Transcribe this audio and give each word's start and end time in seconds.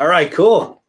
All 0.00 0.08
right, 0.08 0.30
cool. 0.32 0.82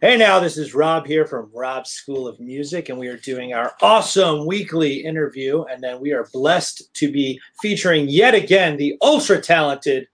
Hey, 0.00 0.16
now 0.16 0.40
this 0.40 0.58
is 0.58 0.74
Rob 0.74 1.06
here 1.06 1.26
from 1.26 1.48
Rob's 1.54 1.90
School 1.90 2.26
of 2.26 2.40
Music, 2.40 2.88
and 2.88 2.98
we 2.98 3.06
are 3.06 3.16
doing 3.16 3.54
our 3.54 3.74
awesome 3.80 4.46
weekly 4.46 4.96
interview. 4.96 5.62
And 5.62 5.80
then 5.80 6.00
we 6.00 6.12
are 6.12 6.26
blessed 6.32 6.92
to 6.94 7.12
be 7.12 7.40
featuring 7.62 8.08
yet 8.08 8.34
again 8.34 8.78
the 8.78 8.96
ultra 9.00 9.40
talented 9.40 10.08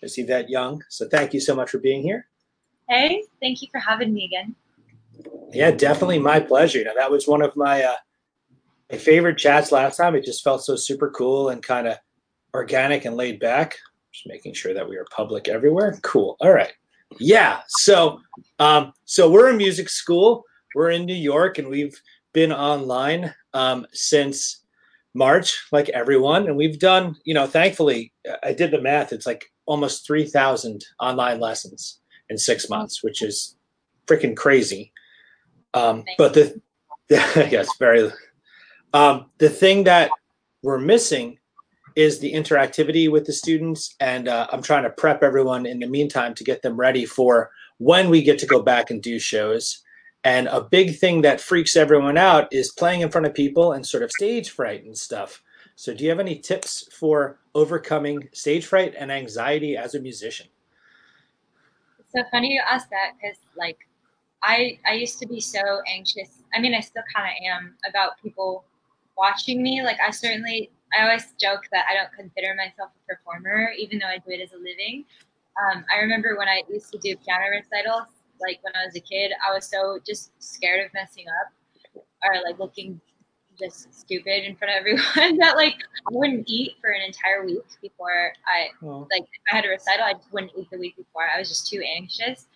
Miss 0.00 0.16
Yvette 0.16 0.48
Young. 0.48 0.82
So 0.88 1.06
thank 1.06 1.34
you 1.34 1.40
so 1.40 1.54
much 1.54 1.68
for 1.68 1.76
being 1.76 2.00
here. 2.00 2.26
Hey, 2.88 3.22
thank 3.42 3.60
you 3.60 3.68
for 3.70 3.80
having 3.80 4.14
me 4.14 4.24
again. 4.24 4.54
Yeah, 5.52 5.72
definitely 5.72 6.20
my 6.20 6.40
pleasure. 6.40 6.78
You 6.78 6.86
know, 6.86 6.94
that 6.96 7.10
was 7.10 7.28
one 7.28 7.42
of 7.42 7.54
my 7.54 7.82
uh, 7.82 7.96
my 8.90 8.96
favorite 8.96 9.36
chats 9.36 9.70
last 9.70 9.98
time. 9.98 10.14
It 10.14 10.24
just 10.24 10.42
felt 10.42 10.64
so 10.64 10.74
super 10.74 11.10
cool 11.10 11.50
and 11.50 11.62
kind 11.62 11.86
of 11.86 11.98
organic 12.54 13.04
and 13.04 13.14
laid 13.14 13.40
back. 13.40 13.76
Just 14.10 14.26
making 14.26 14.54
sure 14.54 14.72
that 14.72 14.88
we 14.88 14.96
are 14.96 15.06
public 15.14 15.48
everywhere. 15.48 15.98
Cool. 16.02 16.38
All 16.40 16.50
right. 16.50 16.72
Yeah. 17.18 17.60
So, 17.68 18.20
um, 18.58 18.92
so 19.04 19.30
we're 19.30 19.50
in 19.50 19.56
music 19.56 19.88
school. 19.88 20.44
We're 20.74 20.90
in 20.90 21.04
New 21.04 21.14
York, 21.14 21.58
and 21.58 21.68
we've 21.68 22.00
been 22.32 22.52
online 22.52 23.34
um, 23.54 23.86
since 23.92 24.62
March, 25.14 25.66
like 25.72 25.88
everyone. 25.90 26.46
And 26.46 26.56
we've 26.56 26.78
done, 26.78 27.16
you 27.24 27.34
know, 27.34 27.46
thankfully, 27.46 28.12
I 28.42 28.52
did 28.52 28.70
the 28.70 28.80
math. 28.80 29.12
It's 29.12 29.26
like 29.26 29.44
almost 29.66 30.06
three 30.06 30.26
thousand 30.26 30.84
online 31.00 31.40
lessons 31.40 32.00
in 32.30 32.38
six 32.38 32.70
months, 32.70 33.02
which 33.02 33.22
is 33.22 33.56
freaking 34.06 34.36
crazy. 34.36 34.92
Um, 35.74 36.04
but 36.18 36.34
the 36.34 36.60
yes, 37.10 37.68
very. 37.78 38.10
Um, 38.94 39.26
the 39.38 39.50
thing 39.50 39.84
that 39.84 40.10
we're 40.62 40.78
missing 40.78 41.38
is 41.96 42.18
the 42.18 42.32
interactivity 42.32 43.10
with 43.10 43.26
the 43.26 43.32
students, 43.32 43.94
and 44.00 44.28
uh, 44.28 44.46
I'm 44.52 44.62
trying 44.62 44.84
to 44.84 44.90
prep 44.90 45.22
everyone 45.22 45.66
in 45.66 45.80
the 45.80 45.86
meantime 45.86 46.34
to 46.34 46.44
get 46.44 46.62
them 46.62 46.76
ready 46.76 47.04
for 47.04 47.50
when 47.78 48.10
we 48.10 48.22
get 48.22 48.38
to 48.38 48.46
go 48.46 48.62
back 48.62 48.90
and 48.90 49.02
do 49.02 49.18
shows. 49.18 49.82
And 50.24 50.46
a 50.48 50.60
big 50.60 50.98
thing 50.98 51.22
that 51.22 51.40
freaks 51.40 51.74
everyone 51.76 52.16
out 52.16 52.46
is 52.52 52.70
playing 52.70 53.00
in 53.00 53.10
front 53.10 53.26
of 53.26 53.34
people 53.34 53.72
and 53.72 53.84
sort 53.86 54.04
of 54.04 54.12
stage 54.12 54.50
fright 54.50 54.84
and 54.84 54.96
stuff. 54.96 55.42
So, 55.74 55.94
do 55.94 56.04
you 56.04 56.10
have 56.10 56.20
any 56.20 56.38
tips 56.38 56.88
for 56.92 57.40
overcoming 57.54 58.28
stage 58.32 58.66
fright 58.66 58.94
and 58.96 59.10
anxiety 59.10 59.76
as 59.76 59.94
a 59.94 60.00
musician? 60.00 60.46
It's 61.98 62.12
so 62.12 62.22
funny 62.30 62.52
you 62.52 62.62
ask 62.70 62.88
that 62.90 63.14
because, 63.20 63.38
like, 63.56 63.78
I 64.42 64.78
I 64.86 64.92
used 64.92 65.18
to 65.20 65.26
be 65.26 65.40
so 65.40 65.60
anxious. 65.92 66.42
I 66.54 66.60
mean, 66.60 66.74
I 66.74 66.80
still 66.80 67.02
kind 67.14 67.26
of 67.26 67.34
am 67.44 67.74
about 67.88 68.20
people 68.22 68.64
watching 69.16 69.62
me. 69.62 69.82
Like, 69.82 69.98
I 70.06 70.10
certainly 70.10 70.70
I 70.96 71.04
always 71.04 71.32
joke 71.40 71.62
that 71.72 71.84
I 71.90 71.94
don't 71.94 72.12
consider 72.12 72.54
myself 72.54 72.90
a 72.92 73.14
performer, 73.14 73.70
even 73.78 73.98
though 73.98 74.06
I 74.06 74.18
do 74.18 74.30
it 74.32 74.40
as 74.40 74.52
a 74.52 74.56
living. 74.58 75.04
Um, 75.60 75.84
I 75.92 76.00
remember 76.00 76.36
when 76.36 76.48
I 76.48 76.62
used 76.68 76.92
to 76.92 76.98
do 76.98 77.16
piano 77.16 77.46
recitals, 77.50 78.08
like 78.40 78.58
when 78.62 78.74
I 78.74 78.84
was 78.84 78.96
a 78.96 79.00
kid, 79.00 79.32
I 79.46 79.54
was 79.54 79.66
so 79.66 79.98
just 80.06 80.32
scared 80.38 80.84
of 80.84 80.92
messing 80.94 81.26
up 81.40 82.02
or 82.24 82.42
like 82.44 82.58
looking 82.58 83.00
just 83.58 83.92
stupid 83.94 84.44
in 84.44 84.56
front 84.56 84.72
of 84.72 84.80
everyone 84.80 85.36
that 85.38 85.56
like 85.56 85.74
I 85.74 86.10
wouldn't 86.10 86.44
eat 86.48 86.72
for 86.80 86.90
an 86.90 87.02
entire 87.02 87.44
week 87.44 87.64
before 87.80 88.32
I 88.46 88.68
oh. 88.84 89.06
like 89.10 89.22
if 89.22 89.42
I 89.52 89.56
had 89.56 89.64
a 89.64 89.68
recital, 89.68 90.04
I 90.04 90.14
just 90.14 90.32
wouldn't 90.32 90.52
eat 90.56 90.70
the 90.70 90.78
week 90.78 90.96
before. 90.96 91.22
I 91.34 91.38
was 91.38 91.48
just 91.48 91.68
too 91.68 91.82
anxious. 91.96 92.46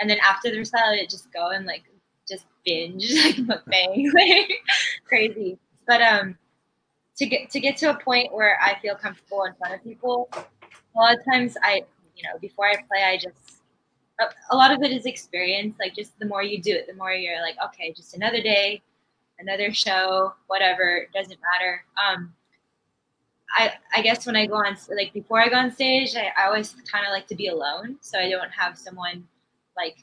And 0.00 0.08
then 0.08 0.18
after 0.24 0.50
the 0.50 0.58
recital, 0.58 0.90
I'd 0.90 1.10
just 1.10 1.32
go 1.32 1.50
and 1.50 1.66
like 1.66 1.84
just 2.28 2.46
binge 2.64 3.12
like 3.24 3.36
mukbang, 3.36 4.12
like 4.14 4.52
crazy. 5.06 5.58
But 5.86 6.02
um 6.02 6.38
to 7.16 7.26
get 7.26 7.50
to 7.50 7.60
get 7.60 7.76
to 7.78 7.90
a 7.90 7.94
point 7.94 8.32
where 8.32 8.58
I 8.60 8.78
feel 8.80 8.94
comfortable 8.94 9.44
in 9.44 9.54
front 9.54 9.74
of 9.74 9.84
people. 9.84 10.28
A 10.34 10.98
lot 10.98 11.18
of 11.18 11.24
times, 11.24 11.56
I 11.62 11.82
you 12.16 12.22
know 12.22 12.38
before 12.40 12.66
I 12.66 12.74
play, 12.74 13.04
I 13.04 13.16
just 13.16 13.54
a, 14.50 14.56
lot 14.56 14.72
of 14.72 14.82
it 14.82 14.92
is 14.92 15.06
experience. 15.06 15.76
Like 15.78 15.94
just 15.94 16.18
the 16.18 16.26
more 16.26 16.42
you 16.42 16.60
do 16.60 16.72
it, 16.72 16.86
the 16.86 16.94
more 16.94 17.12
you're 17.12 17.40
like, 17.42 17.56
okay, 17.66 17.92
just 17.92 18.14
another 18.14 18.40
day, 18.40 18.82
another 19.38 19.72
show, 19.72 20.34
whatever, 20.46 21.06
doesn't 21.14 21.38
matter. 21.52 21.84
Um, 22.04 22.32
I, 23.56 23.72
I 23.94 24.02
guess 24.02 24.26
when 24.26 24.36
I 24.36 24.46
go 24.46 24.54
on, 24.54 24.76
like 24.96 25.12
before 25.12 25.40
I 25.40 25.48
go 25.48 25.56
on 25.56 25.70
stage, 25.70 26.14
I, 26.16 26.30
I 26.38 26.46
always 26.46 26.74
kind 26.90 27.06
of 27.06 27.12
like 27.12 27.26
to 27.28 27.34
be 27.34 27.48
alone. 27.48 27.96
So 28.00 28.18
I 28.18 28.28
don't 28.28 28.50
have 28.50 28.78
someone 28.78 29.26
like 29.76 29.96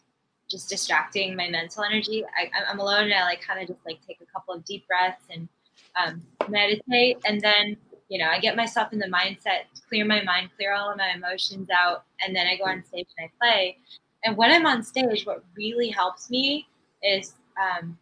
just 0.50 0.70
distracting 0.70 1.36
my 1.36 1.50
mental 1.50 1.84
energy. 1.84 2.24
I, 2.38 2.50
I'm 2.70 2.80
alone 2.80 3.06
and 3.06 3.14
I 3.14 3.24
like 3.24 3.42
kind 3.42 3.62
of 3.62 3.68
just 3.68 3.86
like 3.86 4.00
take 4.06 4.20
a 4.22 4.32
couple 4.32 4.54
of 4.54 4.66
deep 4.66 4.88
breaths 4.88 5.24
and 5.30 5.48
um, 5.96 6.22
meditate, 6.50 7.18
and 7.26 7.42
then 7.42 7.78
you 8.10 8.20
know 8.20 8.28
I 8.28 8.40
get 8.40 8.56
myself 8.56 8.94
in 8.94 9.00
the 9.00 9.08
mindset, 9.08 9.66
clear 9.90 10.06
my 10.06 10.24
mind, 10.24 10.50
clear 10.56 10.74
all 10.74 10.92
of 10.92 10.98
my 10.98 11.12
emotions 11.16 11.70
out, 11.76 12.04
and 12.26 12.36
then 12.36 12.48
I 12.48 12.58
go 12.58 12.66
on 12.66 12.84
stage 12.86 13.08
and 13.18 13.30
I 13.30 13.32
play. 13.40 13.78
And 14.24 14.38
when 14.38 14.52
I'm 14.52 14.66
on 14.66 14.84
stage, 14.84 15.26
what 15.26 15.44
really 15.56 15.90
helps 15.90 16.30
me 16.30 16.68
is 17.02 17.34
um, 17.60 17.98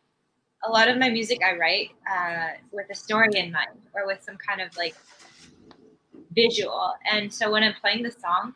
a 0.66 0.70
lot 0.70 0.90
of 0.90 0.98
my 0.98 1.10
music 1.10 1.40
I 1.44 1.56
write 1.56 1.92
uh, 2.10 2.58
with 2.72 2.88
a 2.92 2.96
story 2.96 3.30
in 3.36 3.52
mind 3.52 3.80
or 3.94 4.06
with 4.06 4.22
some 4.22 4.38
kind 4.38 4.62
of 4.62 4.76
like 4.78 4.96
visual. 6.36 6.94
And 7.10 7.34
so 7.34 7.52
when 7.52 7.64
I'm 7.64 7.74
playing 7.80 8.04
the 8.04 8.12
song, 8.12 8.54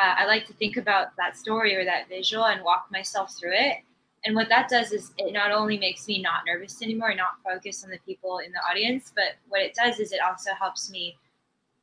uh, 0.00 0.14
I 0.16 0.26
like 0.26 0.46
to 0.46 0.52
think 0.54 0.76
about 0.76 1.08
that 1.18 1.36
story 1.36 1.74
or 1.76 1.84
that 1.84 2.08
visual 2.08 2.44
and 2.46 2.62
walk 2.62 2.86
myself 2.90 3.34
through 3.38 3.54
it. 3.54 3.78
And 4.24 4.34
what 4.34 4.48
that 4.48 4.68
does 4.68 4.92
is 4.92 5.12
it 5.16 5.32
not 5.32 5.52
only 5.52 5.78
makes 5.78 6.08
me 6.08 6.20
not 6.20 6.42
nervous 6.46 6.82
anymore, 6.82 7.14
not 7.14 7.42
focused 7.44 7.84
on 7.84 7.90
the 7.90 7.98
people 8.04 8.38
in 8.38 8.50
the 8.52 8.58
audience, 8.70 9.12
but 9.14 9.36
what 9.48 9.62
it 9.62 9.74
does 9.74 10.00
is 10.00 10.12
it 10.12 10.20
also 10.20 10.50
helps 10.58 10.90
me 10.90 11.16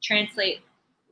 translate 0.04 0.60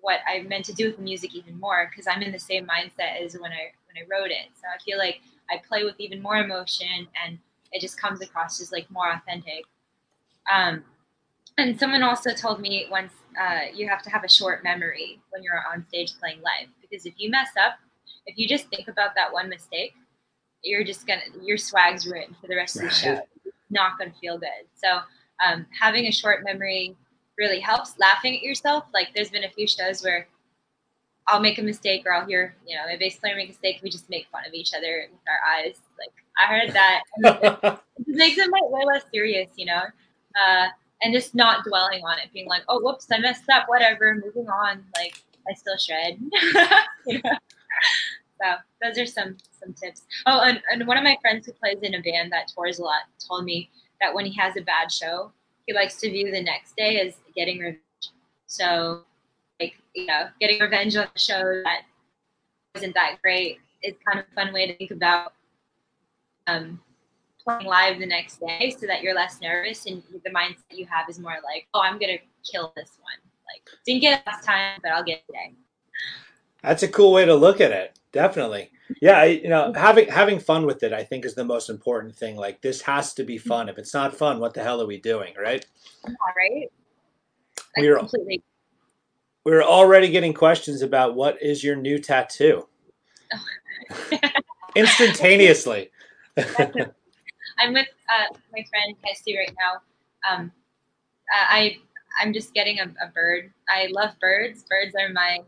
what 0.01 0.19
I 0.27 0.41
meant 0.41 0.65
to 0.65 0.73
do 0.73 0.87
with 0.87 0.97
the 0.97 1.01
music 1.01 1.33
even 1.33 1.57
more 1.57 1.89
because 1.89 2.07
I'm 2.07 2.21
in 2.21 2.33
the 2.33 2.39
same 2.39 2.67
mindset 2.67 3.23
as 3.23 3.33
when 3.35 3.51
I 3.51 3.71
when 3.87 3.97
I 3.97 4.05
wrote 4.09 4.31
it. 4.31 4.49
So 4.55 4.67
I 4.67 4.77
feel 4.83 4.97
like 4.97 5.21
I 5.49 5.61
play 5.65 5.85
with 5.85 5.95
even 5.99 6.21
more 6.21 6.37
emotion 6.37 7.07
and 7.23 7.39
it 7.71 7.79
just 7.79 7.99
comes 7.99 8.21
across 8.21 8.61
as 8.61 8.71
like 8.71 8.89
more 8.91 9.11
authentic. 9.11 9.63
Um, 10.53 10.83
and 11.57 11.79
someone 11.79 12.03
also 12.03 12.33
told 12.33 12.59
me 12.59 12.87
once 12.91 13.13
uh, 13.41 13.71
you 13.73 13.87
have 13.87 14.01
to 14.03 14.09
have 14.09 14.23
a 14.23 14.29
short 14.29 14.63
memory 14.63 15.19
when 15.29 15.41
you're 15.41 15.63
on 15.71 15.85
stage 15.87 16.13
playing 16.19 16.41
live 16.41 16.67
because 16.81 17.05
if 17.05 17.13
you 17.17 17.29
mess 17.29 17.49
up, 17.59 17.75
if 18.25 18.37
you 18.37 18.47
just 18.47 18.67
think 18.67 18.87
about 18.89 19.15
that 19.15 19.31
one 19.31 19.49
mistake, 19.49 19.93
you're 20.63 20.83
just 20.83 21.05
gonna 21.05 21.21
your 21.41 21.57
swag's 21.57 22.07
ruined 22.07 22.35
for 22.39 22.47
the 22.47 22.55
rest 22.55 22.77
right. 22.77 22.85
of 22.85 22.89
the 22.89 22.95
show. 22.95 23.21
It's 23.45 23.55
not 23.69 23.97
gonna 23.97 24.13
feel 24.19 24.37
good. 24.37 24.49
So 24.73 24.99
um, 25.45 25.65
having 25.79 26.05
a 26.05 26.11
short 26.11 26.43
memory 26.43 26.95
really 27.37 27.59
helps. 27.59 27.97
Laughing 27.99 28.35
at 28.35 28.41
yourself, 28.41 28.85
like 28.93 29.09
there's 29.15 29.29
been 29.29 29.43
a 29.43 29.49
few 29.49 29.67
shows 29.67 30.03
where 30.03 30.27
I'll 31.27 31.39
make 31.39 31.57
a 31.57 31.61
mistake 31.61 32.03
or 32.05 32.13
I'll 32.13 32.25
hear, 32.25 32.55
you 32.67 32.75
know, 32.75 32.85
my 32.85 32.97
bass 32.97 33.17
player 33.17 33.35
make 33.35 33.47
a 33.47 33.51
mistake. 33.51 33.79
We 33.81 33.89
just 33.89 34.09
make 34.09 34.27
fun 34.31 34.43
of 34.45 34.53
each 34.53 34.73
other 34.73 35.07
with 35.09 35.21
our 35.27 35.39
eyes. 35.57 35.79
Like 35.97 36.13
I 36.37 36.53
heard 36.53 36.73
that. 36.73 37.03
it 37.97 38.07
makes 38.07 38.37
it 38.37 38.51
way 38.51 38.83
less 38.85 39.03
serious, 39.13 39.49
you 39.55 39.65
know, 39.65 39.81
uh, 40.41 40.67
and 41.01 41.13
just 41.13 41.35
not 41.35 41.63
dwelling 41.65 42.03
on 42.03 42.19
it, 42.19 42.31
being 42.33 42.47
like, 42.47 42.63
oh, 42.67 42.79
whoops, 42.81 43.07
I 43.11 43.19
messed 43.19 43.49
up, 43.49 43.65
whatever, 43.67 44.15
moving 44.15 44.49
on. 44.49 44.83
Like 44.97 45.21
I 45.49 45.53
still 45.53 45.77
shred. 45.77 46.19
you 47.07 47.21
know? 47.23 47.37
So 48.43 48.55
those 48.81 48.97
are 48.97 49.05
some 49.05 49.37
some 49.51 49.73
tips. 49.73 50.01
Oh, 50.25 50.41
and, 50.41 50.61
and 50.71 50.85
one 50.87 50.97
of 50.97 51.03
my 51.03 51.17
friends 51.21 51.45
who 51.45 51.53
plays 51.53 51.79
in 51.81 51.95
a 51.95 52.01
band 52.01 52.31
that 52.31 52.51
tours 52.53 52.79
a 52.79 52.83
lot 52.83 53.03
told 53.25 53.45
me 53.45 53.69
that 54.01 54.13
when 54.13 54.25
he 54.25 54.35
has 54.37 54.57
a 54.57 54.61
bad 54.61 54.91
show, 54.91 55.31
he 55.65 55.73
likes 55.73 55.97
to 56.01 56.09
view 56.09 56.29
the 56.31 56.41
next 56.41 56.75
day 56.75 56.99
as 56.99 57.15
getting 57.35 57.59
revenge. 57.59 57.79
So, 58.47 59.03
like 59.59 59.75
you 59.95 60.05
know, 60.05 60.27
getting 60.41 60.59
revenge 60.59 60.95
on 60.95 61.07
a 61.15 61.19
show 61.19 61.61
that 61.63 61.83
wasn't 62.75 62.95
that 62.95 63.19
great 63.21 63.59
is 63.81 63.93
kind 64.05 64.19
of 64.19 64.25
a 64.31 64.35
fun 64.35 64.53
way 64.53 64.67
to 64.67 64.75
think 64.75 64.91
about 64.91 65.33
um, 66.47 66.81
playing 67.41 67.65
live 67.65 67.99
the 67.99 68.05
next 68.05 68.39
day, 68.39 68.75
so 68.77 68.87
that 68.87 69.03
you're 69.03 69.15
less 69.15 69.39
nervous 69.41 69.85
and 69.85 70.03
the 70.23 70.29
mindset 70.31 70.63
you 70.71 70.85
have 70.87 71.09
is 71.09 71.19
more 71.19 71.37
like, 71.43 71.67
oh, 71.73 71.81
I'm 71.81 71.97
gonna 71.99 72.17
kill 72.43 72.73
this 72.75 72.97
one. 73.01 73.19
Like 73.47 73.61
didn't 73.85 74.01
get 74.01 74.19
it 74.19 74.27
last 74.27 74.43
time, 74.43 74.79
but 74.83 74.91
I'll 74.91 75.03
get 75.03 75.19
it 75.19 75.27
today. 75.27 75.53
That's 76.63 76.83
a 76.83 76.87
cool 76.87 77.11
way 77.11 77.25
to 77.25 77.35
look 77.35 77.59
at 77.61 77.71
it. 77.71 77.99
Definitely. 78.11 78.71
Yeah, 79.01 79.19
I, 79.19 79.25
you 79.25 79.49
know, 79.49 79.73
having 79.75 80.07
having 80.07 80.39
fun 80.39 80.65
with 80.65 80.83
it, 80.83 80.93
I 80.93 81.03
think, 81.03 81.25
is 81.25 81.35
the 81.35 81.43
most 81.43 81.69
important 81.69 82.15
thing. 82.15 82.35
Like, 82.35 82.61
this 82.61 82.81
has 82.81 83.13
to 83.15 83.23
be 83.23 83.37
fun. 83.37 83.69
If 83.69 83.77
it's 83.77 83.93
not 83.93 84.15
fun, 84.15 84.39
what 84.39 84.53
the 84.53 84.63
hell 84.63 84.81
are 84.81 84.85
we 84.85 84.99
doing, 84.99 85.33
right? 85.41 85.65
All 86.05 86.13
right. 86.37 86.71
We're 87.77 87.97
completely. 87.97 88.43
We're 89.45 89.63
already 89.63 90.09
getting 90.09 90.33
questions 90.33 90.81
about 90.81 91.15
what 91.15 91.41
is 91.41 91.63
your 91.63 91.75
new 91.75 91.99
tattoo. 91.99 92.67
Instantaneously. 94.75 95.91
I'm 96.37 97.73
with 97.73 97.87
uh, 98.09 98.35
my 98.53 98.65
friend 98.69 98.95
Kirsty 99.05 99.37
right 99.37 99.53
now. 99.59 100.31
Um, 100.31 100.51
I 101.31 101.77
I'm 102.19 102.33
just 102.33 102.53
getting 102.53 102.79
a, 102.79 102.83
a 102.83 103.11
bird. 103.13 103.51
I 103.69 103.87
love 103.91 104.11
birds. 104.21 104.63
Birds 104.69 104.95
are 104.99 105.11
my 105.11 105.39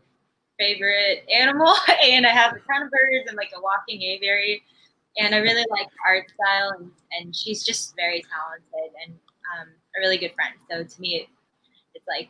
favorite 0.58 1.24
animal, 1.32 1.74
and 2.04 2.26
I 2.26 2.30
have 2.30 2.52
a 2.52 2.60
ton 2.60 2.82
of 2.84 2.90
birds 2.90 3.28
and 3.28 3.36
like 3.36 3.50
a 3.56 3.60
walking 3.60 4.02
aviary. 4.02 4.62
And 5.18 5.34
I 5.34 5.38
really 5.38 5.64
like 5.70 5.88
art 6.06 6.26
style, 6.30 6.72
and, 6.78 6.90
and 7.18 7.34
she's 7.34 7.64
just 7.64 7.94
very 7.96 8.22
talented 8.30 8.94
and 9.02 9.14
um, 9.58 9.68
a 9.96 10.00
really 10.00 10.18
good 10.18 10.32
friend. 10.34 10.54
So 10.70 10.84
to 10.94 11.00
me, 11.00 11.16
it, 11.16 11.26
it's 11.94 12.04
like 12.06 12.28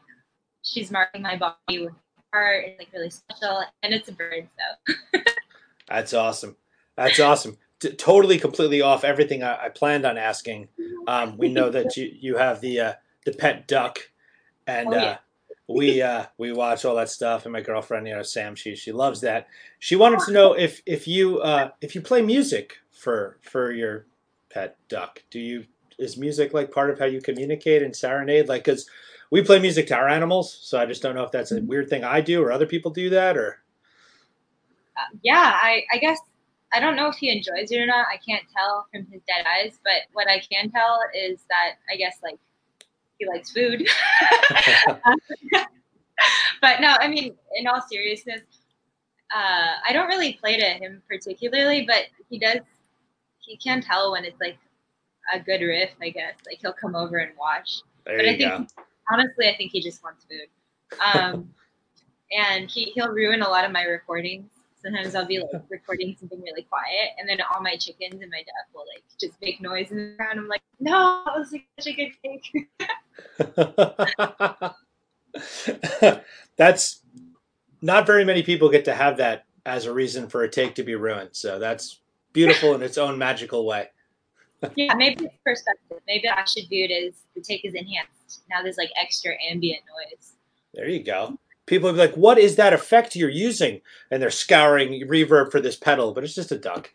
she's 0.62 0.90
marking 0.92 1.22
my 1.22 1.36
body 1.36 1.80
with 1.84 1.94
art. 2.32 2.64
It's 2.66 2.78
like 2.78 2.88
really 2.92 3.10
special, 3.10 3.64
and 3.82 3.92
it's 3.92 4.08
a 4.08 4.12
bird. 4.12 4.48
So 4.86 4.94
That's 5.88 6.14
awesome. 6.14 6.56
That's 6.96 7.18
awesome. 7.20 7.58
T- 7.80 7.92
totally, 7.92 8.38
completely 8.38 8.80
off 8.82 9.04
everything 9.04 9.42
I, 9.42 9.64
I 9.66 9.68
planned 9.68 10.04
on 10.06 10.16
asking. 10.16 10.68
Um, 11.08 11.36
we 11.36 11.48
know 11.48 11.70
that 11.70 11.96
you 11.96 12.10
you 12.18 12.36
have 12.36 12.60
the 12.60 12.80
uh, 12.80 12.92
the 13.24 13.32
pet 13.32 13.66
duck, 13.66 13.98
and 14.66 14.88
Oh, 14.88 14.96
yeah. 14.96 15.04
uh, 15.04 15.16
we 15.68 16.00
uh, 16.02 16.26
we 16.38 16.52
watch 16.52 16.84
all 16.84 16.96
that 16.96 17.10
stuff. 17.10 17.44
And 17.44 17.52
my 17.52 17.60
girlfriend, 17.60 18.06
you 18.06 18.14
know, 18.14 18.22
Sam, 18.22 18.54
she 18.54 18.76
she 18.76 18.92
loves 18.92 19.20
that. 19.22 19.48
She 19.78 19.96
wanted 19.96 20.20
to 20.20 20.32
know 20.32 20.52
if 20.52 20.82
if 20.86 21.08
you 21.08 21.40
uh, 21.40 21.70
if 21.80 21.94
you 21.94 22.00
play 22.00 22.22
music 22.22 22.78
for 22.90 23.38
for 23.42 23.72
your 23.72 24.06
pet 24.50 24.76
duck. 24.88 25.22
Do 25.30 25.40
you 25.40 25.64
is 25.98 26.16
music 26.16 26.52
like 26.52 26.70
part 26.70 26.90
of 26.90 26.98
how 26.98 27.06
you 27.06 27.20
communicate 27.20 27.82
and 27.82 27.94
serenade? 27.94 28.48
Like, 28.48 28.64
because 28.64 28.88
we 29.30 29.42
play 29.42 29.58
music 29.58 29.86
to 29.88 29.96
our 29.96 30.08
animals, 30.08 30.56
so 30.62 30.78
I 30.78 30.86
just 30.86 31.02
don't 31.02 31.14
know 31.14 31.24
if 31.24 31.32
that's 31.32 31.52
a 31.52 31.60
weird 31.60 31.88
thing 31.88 32.04
I 32.04 32.20
do 32.20 32.42
or 32.42 32.52
other 32.52 32.66
people 32.66 32.90
do 32.90 33.10
that 33.10 33.36
or. 33.36 33.62
Uh, 34.96 35.16
yeah, 35.22 35.58
I, 35.60 35.82
I 35.92 35.98
guess 35.98 36.18
I 36.72 36.80
don't 36.80 36.96
know 36.96 37.08
if 37.08 37.16
he 37.16 37.30
enjoys 37.30 37.70
it 37.70 37.78
or 37.78 37.86
not. 37.86 38.06
I 38.12 38.18
can't 38.18 38.44
tell 38.56 38.86
from 38.90 39.06
his 39.10 39.20
dead 39.26 39.44
eyes, 39.46 39.78
but 39.82 40.08
what 40.12 40.28
I 40.28 40.40
can 40.40 40.70
tell 40.70 41.00
is 41.14 41.40
that 41.48 41.74
I 41.92 41.96
guess 41.96 42.18
like 42.22 42.38
he 43.18 43.26
likes 43.26 43.50
food. 43.50 43.86
but 46.60 46.80
no, 46.80 46.96
I 47.00 47.08
mean, 47.08 47.34
in 47.56 47.66
all 47.66 47.80
seriousness, 47.80 48.42
uh, 49.34 49.72
I 49.86 49.92
don't 49.92 50.08
really 50.08 50.34
play 50.34 50.56
to 50.56 50.64
him 50.64 51.02
particularly, 51.08 51.84
but 51.86 52.04
he 52.30 52.38
does. 52.38 52.60
He 53.38 53.56
can 53.56 53.80
tell 53.80 54.12
when 54.12 54.24
it's 54.24 54.40
like 54.40 54.58
a 55.32 55.40
good 55.40 55.60
riff, 55.60 55.90
I 56.00 56.10
guess. 56.10 56.34
Like 56.46 56.58
he'll 56.60 56.72
come 56.72 56.94
over 56.94 57.18
and 57.18 57.32
watch. 57.38 57.80
There 58.04 58.16
But 58.16 58.26
I 58.26 58.30
you 58.30 58.38
go. 58.38 58.56
think 58.58 58.70
honestly, 59.10 59.48
I 59.48 59.56
think 59.56 59.72
he 59.72 59.80
just 59.80 60.02
wants 60.02 60.24
food. 60.24 60.98
Um, 61.14 61.50
and 62.36 62.70
he 62.70 62.92
he'll 62.94 63.12
ruin 63.12 63.42
a 63.42 63.48
lot 63.48 63.64
of 63.64 63.72
my 63.72 63.84
recordings. 63.84 64.50
Sometimes 64.82 65.14
I'll 65.14 65.26
be 65.26 65.40
like 65.40 65.62
recording 65.68 66.16
something 66.18 66.40
really 66.40 66.62
quiet, 66.62 67.10
and 67.18 67.28
then 67.28 67.38
all 67.52 67.60
my 67.62 67.76
chickens 67.76 68.20
and 68.20 68.30
my 68.30 68.38
duck 68.38 68.66
will 68.74 68.84
like 68.94 69.02
just 69.20 69.40
make 69.40 69.60
noise 69.60 69.90
in 69.90 69.96
the 69.96 70.14
background. 70.16 70.40
I'm 70.40 70.48
like, 70.48 70.62
no, 70.78 71.22
that 71.26 71.36
was 71.36 71.50
like 71.52 71.66
such 71.78 71.92
a 71.92 71.96
good 71.96 72.12
take. 72.22 72.68
that's 76.56 77.02
not 77.82 78.06
very 78.06 78.24
many 78.24 78.42
people 78.42 78.68
get 78.68 78.84
to 78.86 78.94
have 78.94 79.18
that 79.18 79.44
as 79.64 79.86
a 79.86 79.92
reason 79.92 80.28
for 80.28 80.42
a 80.42 80.48
take 80.48 80.74
to 80.76 80.82
be 80.82 80.94
ruined. 80.94 81.30
So 81.32 81.58
that's 81.58 82.00
beautiful 82.32 82.74
in 82.74 82.82
its 82.82 82.98
own 82.98 83.18
magical 83.18 83.66
way. 83.66 83.88
yeah, 84.76 84.94
maybe 84.94 85.26
it's 85.26 85.34
perspective. 85.44 85.98
Maybe 86.06 86.28
I 86.28 86.44
should 86.44 86.68
view 86.68 86.86
it 86.88 87.08
as 87.08 87.14
the 87.34 87.42
take 87.42 87.64
is 87.64 87.74
enhanced. 87.74 88.42
Now 88.48 88.62
there's 88.62 88.78
like 88.78 88.90
extra 89.00 89.32
ambient 89.50 89.82
noise. 89.86 90.32
There 90.74 90.88
you 90.88 91.02
go. 91.02 91.38
People 91.66 91.92
be 91.92 91.98
like, 91.98 92.14
"What 92.14 92.38
is 92.38 92.56
that 92.56 92.72
effect 92.72 93.16
you're 93.16 93.28
using?" 93.28 93.80
And 94.10 94.22
they're 94.22 94.30
scouring 94.30 95.06
reverb 95.08 95.50
for 95.50 95.60
this 95.60 95.76
pedal, 95.76 96.12
but 96.12 96.22
it's 96.22 96.34
just 96.34 96.52
a 96.52 96.58
duck. 96.58 96.92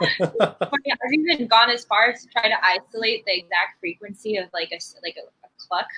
I've 0.00 1.12
even 1.12 1.46
gone 1.46 1.70
as 1.70 1.84
far 1.84 2.10
as 2.10 2.24
to 2.24 2.30
try 2.30 2.48
to 2.48 2.64
isolate 2.64 3.24
the 3.26 3.36
exact 3.36 3.78
frequency 3.78 4.38
of 4.38 4.46
like 4.54 4.70
a 4.72 4.80
like 5.02 5.16
a, 5.16 5.39
a 5.70 5.74
cluck. 5.74 5.88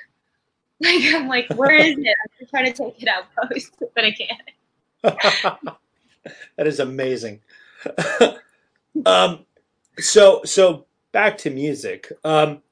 Like 0.81 1.15
I'm 1.15 1.29
like, 1.29 1.47
where 1.55 1.71
is 1.71 1.97
it? 1.97 2.17
I'm 2.41 2.47
trying 2.49 2.65
to 2.65 2.73
take 2.73 3.01
it 3.01 3.09
out 3.09 3.27
post, 3.37 3.71
but 3.95 4.05
I 4.05 4.11
can't. 4.11 4.43
that 6.57 6.67
is 6.67 6.81
amazing. 6.81 7.39
um, 9.07 9.47
so 10.01 10.41
so 10.45 10.87
back 11.13 11.39
to 11.39 11.51
music. 11.51 12.11
Um, 12.25 12.63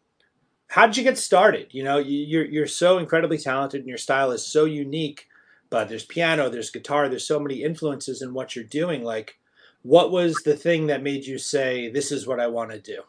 how 0.66 0.86
did 0.86 0.96
you 0.96 1.04
get 1.04 1.18
started? 1.18 1.68
You 1.70 1.84
know, 1.84 1.98
you're 1.98 2.44
you're 2.44 2.66
so 2.66 2.98
incredibly 2.98 3.38
talented, 3.38 3.80
and 3.80 3.88
your 3.88 3.98
style 3.98 4.32
is 4.32 4.44
so 4.44 4.64
unique. 4.64 5.28
But 5.68 5.88
there's 5.88 6.04
piano, 6.04 6.48
there's 6.48 6.70
guitar, 6.70 7.08
there's 7.08 7.26
so 7.26 7.38
many 7.38 7.62
influences 7.62 8.22
in 8.22 8.34
what 8.34 8.56
you're 8.56 8.64
doing. 8.64 9.04
Like, 9.04 9.38
what 9.82 10.10
was 10.10 10.34
the 10.44 10.56
thing 10.56 10.88
that 10.88 11.02
made 11.02 11.26
you 11.26 11.38
say, 11.38 11.88
"This 11.90 12.10
is 12.10 12.26
what 12.26 12.40
I 12.40 12.48
want 12.48 12.72
to 12.72 12.80
do"? 12.80 13.02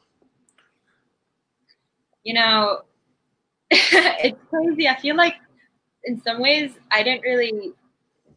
You 2.23 2.35
know, 2.35 2.81
it's 4.23 4.39
crazy. 4.49 4.87
I 4.87 4.99
feel 4.99 5.15
like 5.15 5.35
in 6.03 6.21
some 6.21 6.41
ways 6.41 6.73
I 6.91 7.03
didn't 7.03 7.21
really 7.21 7.71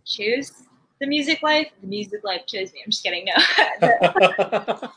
choose 0.04 0.52
the 1.00 1.06
music 1.06 1.42
life. 1.42 1.68
The 1.80 1.88
music 1.88 2.22
life 2.22 2.46
chose 2.46 2.72
me. 2.72 2.82
I'm 2.84 2.90
just 2.90 3.02
kidding. 3.02 3.26
No, 3.26 3.32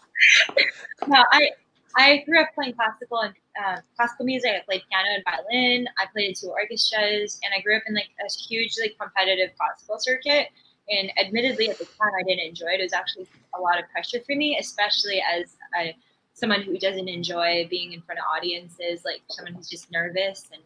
no, 1.07 1.23
I 1.31 1.49
I 1.97 2.23
grew 2.27 2.39
up 2.39 2.49
playing 2.53 2.75
classical 2.75 3.21
and 3.21 3.33
uh, 3.65 3.77
classical 3.95 4.25
music. 4.25 4.51
I 4.51 4.63
played 4.63 4.83
piano 4.91 5.07
and 5.15 5.23
violin. 5.23 5.87
I 5.97 6.05
played 6.13 6.29
in 6.29 6.35
two 6.35 6.49
orchestras, 6.49 7.39
and 7.43 7.51
I 7.57 7.61
grew 7.61 7.75
up 7.75 7.83
in 7.87 7.95
like 7.95 8.09
a 8.23 8.31
hugely 8.31 8.95
competitive 8.99 9.57
classical 9.57 9.97
circuit. 9.99 10.49
And 10.89 11.11
admittedly, 11.17 11.69
at 11.69 11.79
the 11.79 11.85
time, 11.85 12.11
I 12.19 12.23
didn't 12.23 12.47
enjoy 12.47 12.67
it. 12.67 12.79
It 12.79 12.83
was 12.83 12.93
actually 12.93 13.27
a 13.57 13.61
lot 13.61 13.79
of 13.79 13.89
pressure 13.89 14.19
for 14.25 14.35
me, 14.35 14.57
especially 14.59 15.21
as 15.21 15.55
a, 15.77 15.95
someone 16.37 16.61
who 16.61 16.77
doesn't 16.77 17.07
enjoy 17.07 17.67
being 17.67 17.93
in 17.93 18.01
front 18.01 18.19
of 18.19 18.25
audiences, 18.35 19.03
like 19.03 19.21
someone 19.27 19.55
who's 19.55 19.67
just 19.67 19.91
nervous 19.91 20.47
and 20.53 20.61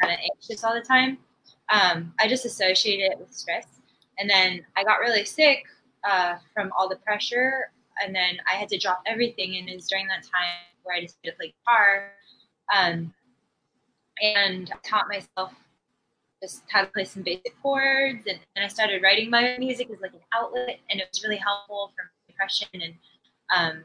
kind 0.00 0.12
of 0.12 0.20
anxious 0.22 0.62
all 0.62 0.74
the 0.74 0.82
time. 0.82 1.16
Um, 1.72 2.12
I 2.20 2.28
just 2.28 2.44
associated 2.44 3.12
it 3.12 3.18
with 3.18 3.32
stress. 3.32 3.66
And 4.18 4.28
then 4.28 4.66
I 4.76 4.84
got 4.84 5.00
really 5.00 5.24
sick 5.24 5.64
uh, 6.06 6.36
from 6.52 6.70
all 6.78 6.90
the 6.90 6.96
pressure 6.96 7.70
and 8.04 8.14
then 8.14 8.36
I 8.50 8.56
had 8.56 8.68
to 8.68 8.78
drop 8.78 9.02
everything. 9.06 9.56
And 9.56 9.66
it 9.66 9.74
was 9.74 9.88
during 9.88 10.06
that 10.08 10.24
time 10.24 10.60
where 10.82 10.96
I 10.96 11.00
decided 11.00 11.30
to 11.30 11.32
play 11.32 11.54
guitar. 11.58 12.12
Um, 12.74 13.14
and 14.20 14.70
I 14.74 14.88
taught 14.88 15.06
myself 15.08 15.54
just 16.42 16.64
how 16.68 16.82
to 16.84 16.90
play 16.90 17.06
some 17.06 17.22
basic 17.22 17.54
chords. 17.62 18.26
And 18.26 18.38
then 18.54 18.64
I 18.64 18.68
started 18.68 19.02
writing 19.02 19.30
my 19.30 19.56
music 19.58 19.88
as 19.90 20.02
like 20.02 20.12
an 20.12 20.20
outlet. 20.34 20.80
And 20.90 21.00
it 21.00 21.08
was 21.10 21.22
really 21.22 21.36
helpful 21.36 21.92
for 21.96 22.10
depression 22.28 22.68
and 22.74 22.94
um, 23.54 23.84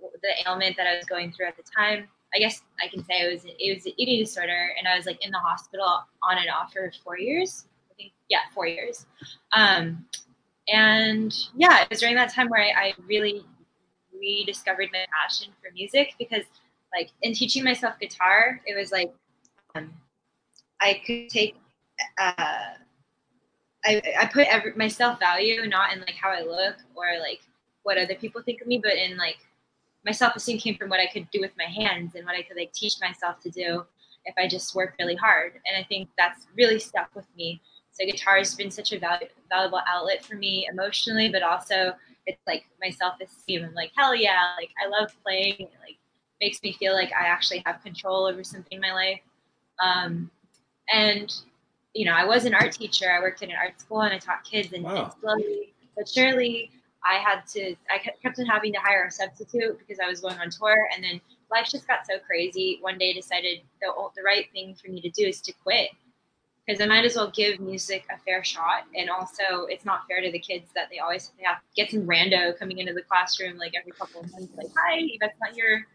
the 0.00 0.28
ailment 0.46 0.76
that 0.76 0.86
I 0.86 0.96
was 0.96 1.06
going 1.06 1.32
through 1.32 1.46
at 1.46 1.56
the 1.56 1.62
time. 1.62 2.08
I 2.34 2.38
guess 2.38 2.62
I 2.82 2.88
can 2.88 3.04
say 3.04 3.20
it 3.20 3.32
was 3.32 3.44
it 3.46 3.74
was 3.74 3.86
an 3.86 3.92
eating 3.96 4.18
disorder, 4.18 4.70
and 4.78 4.86
I 4.86 4.96
was 4.96 5.06
like 5.06 5.24
in 5.24 5.30
the 5.30 5.38
hospital 5.38 6.04
on 6.22 6.38
and 6.38 6.48
off 6.50 6.72
for 6.72 6.92
four 7.02 7.18
years. 7.18 7.66
I 7.90 7.94
think 7.94 8.12
yeah, 8.28 8.40
four 8.54 8.66
years. 8.66 9.06
Um, 9.52 10.04
and 10.68 11.34
yeah, 11.56 11.82
it 11.82 11.90
was 11.90 12.00
during 12.00 12.16
that 12.16 12.32
time 12.32 12.48
where 12.48 12.62
I, 12.62 12.88
I 12.88 12.92
really 13.06 13.44
rediscovered 14.20 14.88
my 14.92 15.04
passion 15.12 15.52
for 15.62 15.72
music 15.72 16.14
because 16.18 16.44
like 16.94 17.10
in 17.22 17.32
teaching 17.32 17.64
myself 17.64 17.94
guitar 18.00 18.60
it 18.66 18.76
was 18.76 18.92
like 18.92 19.12
um, 19.74 19.90
i 20.80 21.00
could 21.06 21.28
take 21.28 21.56
uh, 22.20 22.74
I, 23.84 24.02
I 24.20 24.26
put 24.32 24.46
every, 24.48 24.72
my 24.74 24.88
self-value 24.88 25.66
not 25.68 25.92
in 25.92 26.00
like 26.00 26.14
how 26.20 26.30
i 26.30 26.40
look 26.40 26.76
or 26.94 27.18
like 27.20 27.40
what 27.82 27.98
other 27.98 28.14
people 28.14 28.42
think 28.42 28.60
of 28.60 28.66
me 28.66 28.78
but 28.82 28.94
in 28.94 29.16
like 29.16 29.38
my 30.08 30.12
self-esteem 30.12 30.58
came 30.58 30.76
from 30.76 30.88
what 30.92 31.00
i 31.00 31.06
could 31.12 31.26
do 31.30 31.40
with 31.40 31.52
my 31.62 31.70
hands 31.80 32.14
and 32.14 32.24
what 32.26 32.34
i 32.34 32.42
could 32.42 32.56
like 32.56 32.72
teach 32.72 32.94
myself 33.00 33.38
to 33.40 33.50
do 33.50 33.84
if 34.24 34.34
i 34.42 34.48
just 34.48 34.74
worked 34.74 34.96
really 35.00 35.18
hard 35.26 35.52
and 35.66 35.74
i 35.80 35.84
think 35.90 36.08
that's 36.16 36.46
really 36.56 36.78
stuck 36.78 37.10
with 37.14 37.26
me 37.36 37.60
so 37.98 38.06
guitar 38.06 38.38
has 38.38 38.54
been 38.54 38.70
such 38.70 38.92
a 38.92 39.00
valu- 39.00 39.28
valuable 39.48 39.80
outlet 39.88 40.24
for 40.24 40.36
me 40.36 40.68
emotionally, 40.70 41.28
but 41.30 41.42
also 41.42 41.92
it's 42.26 42.40
like 42.46 42.64
my 42.80 42.90
self-esteem. 42.90 43.64
I'm 43.64 43.74
like, 43.74 43.90
hell 43.96 44.14
yeah, 44.14 44.52
like 44.56 44.70
I 44.80 44.88
love 44.88 45.10
playing. 45.24 45.56
It 45.58 45.72
like 45.84 45.98
makes 46.40 46.62
me 46.62 46.72
feel 46.74 46.92
like 46.92 47.10
I 47.12 47.26
actually 47.26 47.62
have 47.66 47.82
control 47.82 48.26
over 48.26 48.44
something 48.44 48.76
in 48.76 48.80
my 48.80 48.92
life. 48.92 49.20
Um, 49.84 50.30
and 50.94 51.34
you 51.94 52.04
know, 52.04 52.12
I 52.12 52.24
was 52.24 52.44
an 52.44 52.54
art 52.54 52.70
teacher. 52.70 53.10
I 53.10 53.18
worked 53.18 53.42
in 53.42 53.50
an 53.50 53.56
art 53.60 53.80
school 53.80 54.02
and 54.02 54.14
I 54.14 54.18
taught 54.18 54.44
kids. 54.44 54.72
And, 54.72 54.84
Wow. 54.84 55.04
and 55.04 55.12
slowly 55.20 55.74
but 55.96 56.08
surely, 56.08 56.70
I 57.04 57.18
had 57.18 57.46
to. 57.54 57.74
I 57.90 57.98
kept 57.98 58.38
on 58.38 58.46
having 58.46 58.72
to 58.72 58.78
hire 58.80 59.06
a 59.06 59.10
substitute 59.10 59.78
because 59.78 59.98
I 60.02 60.08
was 60.08 60.20
going 60.20 60.38
on 60.38 60.50
tour. 60.50 60.88
And 60.94 61.02
then 61.02 61.20
life 61.50 61.68
just 61.70 61.86
got 61.86 62.06
so 62.06 62.18
crazy. 62.26 62.78
One 62.80 62.98
day, 62.98 63.10
I 63.10 63.14
decided 63.14 63.60
the 63.80 63.92
the 64.16 64.22
right 64.22 64.46
thing 64.52 64.74
for 64.74 64.90
me 64.90 65.00
to 65.00 65.10
do 65.10 65.26
is 65.26 65.40
to 65.42 65.52
quit 65.64 65.90
because 66.68 66.82
I 66.82 66.86
might 66.86 67.04
as 67.04 67.16
well 67.16 67.30
give 67.34 67.60
music 67.60 68.04
a 68.14 68.18
fair 68.18 68.44
shot. 68.44 68.84
And 68.94 69.08
also, 69.08 69.66
it's 69.68 69.86
not 69.86 70.06
fair 70.06 70.20
to 70.20 70.30
the 70.30 70.38
kids 70.38 70.70
that 70.74 70.88
they 70.90 70.98
always 70.98 71.32
they 71.38 71.44
have 71.44 71.58
get 71.74 71.90
some 71.90 72.02
rando 72.02 72.58
coming 72.58 72.78
into 72.78 72.92
the 72.92 73.02
classroom 73.02 73.56
like 73.56 73.72
every 73.78 73.92
couple 73.92 74.20
of 74.20 74.30
months, 74.32 74.52
like, 74.56 74.68
"Hi, 74.76 75.08
that's 75.20 75.38
not 75.40 75.56
your 75.56 75.86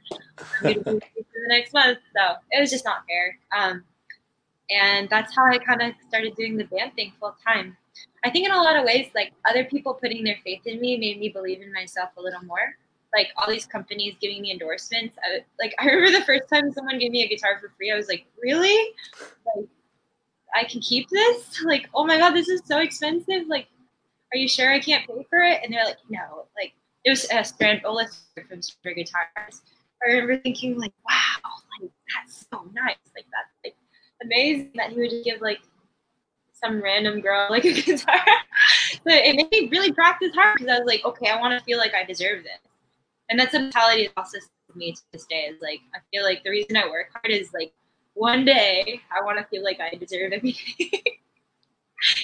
for 0.59 0.73
the 0.73 1.01
next 1.47 1.73
month." 1.73 1.99
So 2.15 2.35
it 2.51 2.59
was 2.59 2.71
just 2.71 2.85
not 2.85 3.03
fair. 3.07 3.37
Um, 3.55 3.83
and 4.71 5.09
that's 5.09 5.35
how 5.35 5.45
I 5.45 5.59
kind 5.59 5.81
of 5.81 5.93
started 6.07 6.35
doing 6.35 6.57
the 6.57 6.63
band 6.65 6.93
thing 6.95 7.13
full 7.19 7.35
time. 7.45 7.77
I 8.23 8.29
think 8.29 8.45
in 8.45 8.53
a 8.53 8.61
lot 8.61 8.75
of 8.75 8.85
ways, 8.85 9.09
like 9.13 9.33
other 9.47 9.65
people 9.65 9.93
putting 9.93 10.23
their 10.23 10.37
faith 10.43 10.61
in 10.65 10.79
me 10.79 10.97
made 10.97 11.19
me 11.19 11.29
believe 11.29 11.61
in 11.61 11.71
myself 11.73 12.09
a 12.17 12.21
little 12.21 12.43
more. 12.43 12.75
Like 13.13 13.27
all 13.37 13.49
these 13.49 13.65
companies 13.65 14.15
giving 14.19 14.41
me 14.41 14.51
endorsements. 14.51 15.17
I, 15.23 15.43
like 15.59 15.75
I 15.79 15.85
remember 15.85 16.19
the 16.19 16.25
first 16.25 16.49
time 16.49 16.71
someone 16.71 16.99
gave 16.99 17.11
me 17.11 17.23
a 17.23 17.27
guitar 17.27 17.59
for 17.59 17.71
free, 17.77 17.91
I 17.91 17.95
was 17.95 18.07
like, 18.07 18.25
"Really?" 18.41 18.93
Like 19.45 19.67
I 20.55 20.63
can 20.65 20.81
keep 20.81 21.09
this? 21.09 21.61
Like, 21.65 21.89
oh 21.93 22.05
my 22.05 22.17
god, 22.17 22.31
this 22.31 22.49
is 22.49 22.61
so 22.65 22.79
expensive. 22.79 23.47
Like, 23.47 23.67
are 24.33 24.37
you 24.37 24.47
sure 24.47 24.71
I 24.71 24.79
can't 24.79 25.07
pay 25.07 25.25
for 25.29 25.39
it? 25.39 25.61
And 25.63 25.73
they're 25.73 25.85
like, 25.85 25.97
no. 26.09 26.45
Like, 26.55 26.73
it 27.05 27.09
was 27.09 27.25
a 27.31 27.43
Strand 27.43 27.81
Ola 27.85 28.07
from 28.47 28.61
Strand 28.61 28.97
Guitars. 28.97 29.61
I 30.03 30.11
remember 30.11 30.37
thinking, 30.39 30.77
like, 30.77 30.93
wow, 31.09 31.51
like 31.79 31.91
that's 32.13 32.45
so 32.51 32.69
nice. 32.73 32.97
Like 33.15 33.25
that's 33.31 33.53
like 33.63 33.75
amazing 34.21 34.71
that 34.75 34.91
he 34.91 34.99
would 34.99 35.23
give 35.23 35.41
like 35.41 35.59
some 36.63 36.81
random 36.81 37.21
girl 37.21 37.47
like 37.49 37.65
a 37.65 37.73
guitar. 37.81 38.19
but 39.03 39.13
it 39.13 39.35
made 39.35 39.49
me 39.51 39.69
really 39.69 39.91
practice 39.91 40.33
hard 40.33 40.57
because 40.57 40.75
I 40.75 40.79
was 40.79 40.87
like, 40.87 41.03
okay, 41.05 41.29
I 41.29 41.39
want 41.39 41.57
to 41.57 41.63
feel 41.65 41.77
like 41.77 41.93
I 41.93 42.03
deserve 42.03 42.43
this. 42.43 42.59
And 43.29 43.39
that's 43.39 43.53
a 43.53 43.59
mentality 43.59 44.07
that 44.07 44.13
also 44.17 44.37
with 44.67 44.75
me 44.75 44.93
to 44.93 45.01
this 45.11 45.25
day 45.25 45.47
is 45.49 45.61
like 45.61 45.79
I 45.95 45.99
feel 46.11 46.23
like 46.23 46.43
the 46.43 46.49
reason 46.49 46.77
I 46.77 46.85
work 46.87 47.07
hard 47.13 47.31
is 47.31 47.51
like 47.53 47.73
one 48.13 48.45
day 48.45 49.01
I 49.11 49.23
want 49.23 49.37
to 49.39 49.45
feel 49.45 49.63
like 49.63 49.79
I 49.79 49.95
deserve 49.95 50.33
everything. 50.33 51.01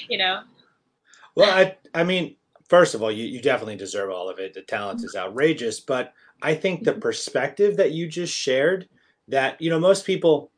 you 0.09 0.17
know. 0.17 0.41
Well, 1.35 1.51
I 1.51 1.77
I 1.93 2.03
mean, 2.03 2.35
first 2.69 2.95
of 2.95 3.03
all, 3.03 3.11
you, 3.11 3.25
you 3.25 3.41
definitely 3.41 3.75
deserve 3.75 4.09
all 4.09 4.29
of 4.29 4.39
it. 4.39 4.53
The 4.53 4.61
talent 4.61 5.03
is 5.03 5.15
outrageous, 5.15 5.79
but 5.79 6.13
I 6.41 6.53
think 6.55 6.83
the 6.83 6.91
mm-hmm. 6.91 7.01
perspective 7.01 7.77
that 7.77 7.91
you 7.91 8.07
just 8.07 8.33
shared 8.33 8.87
that, 9.27 9.61
you 9.61 9.69
know, 9.69 9.79
most 9.79 10.05
people, 10.05 10.51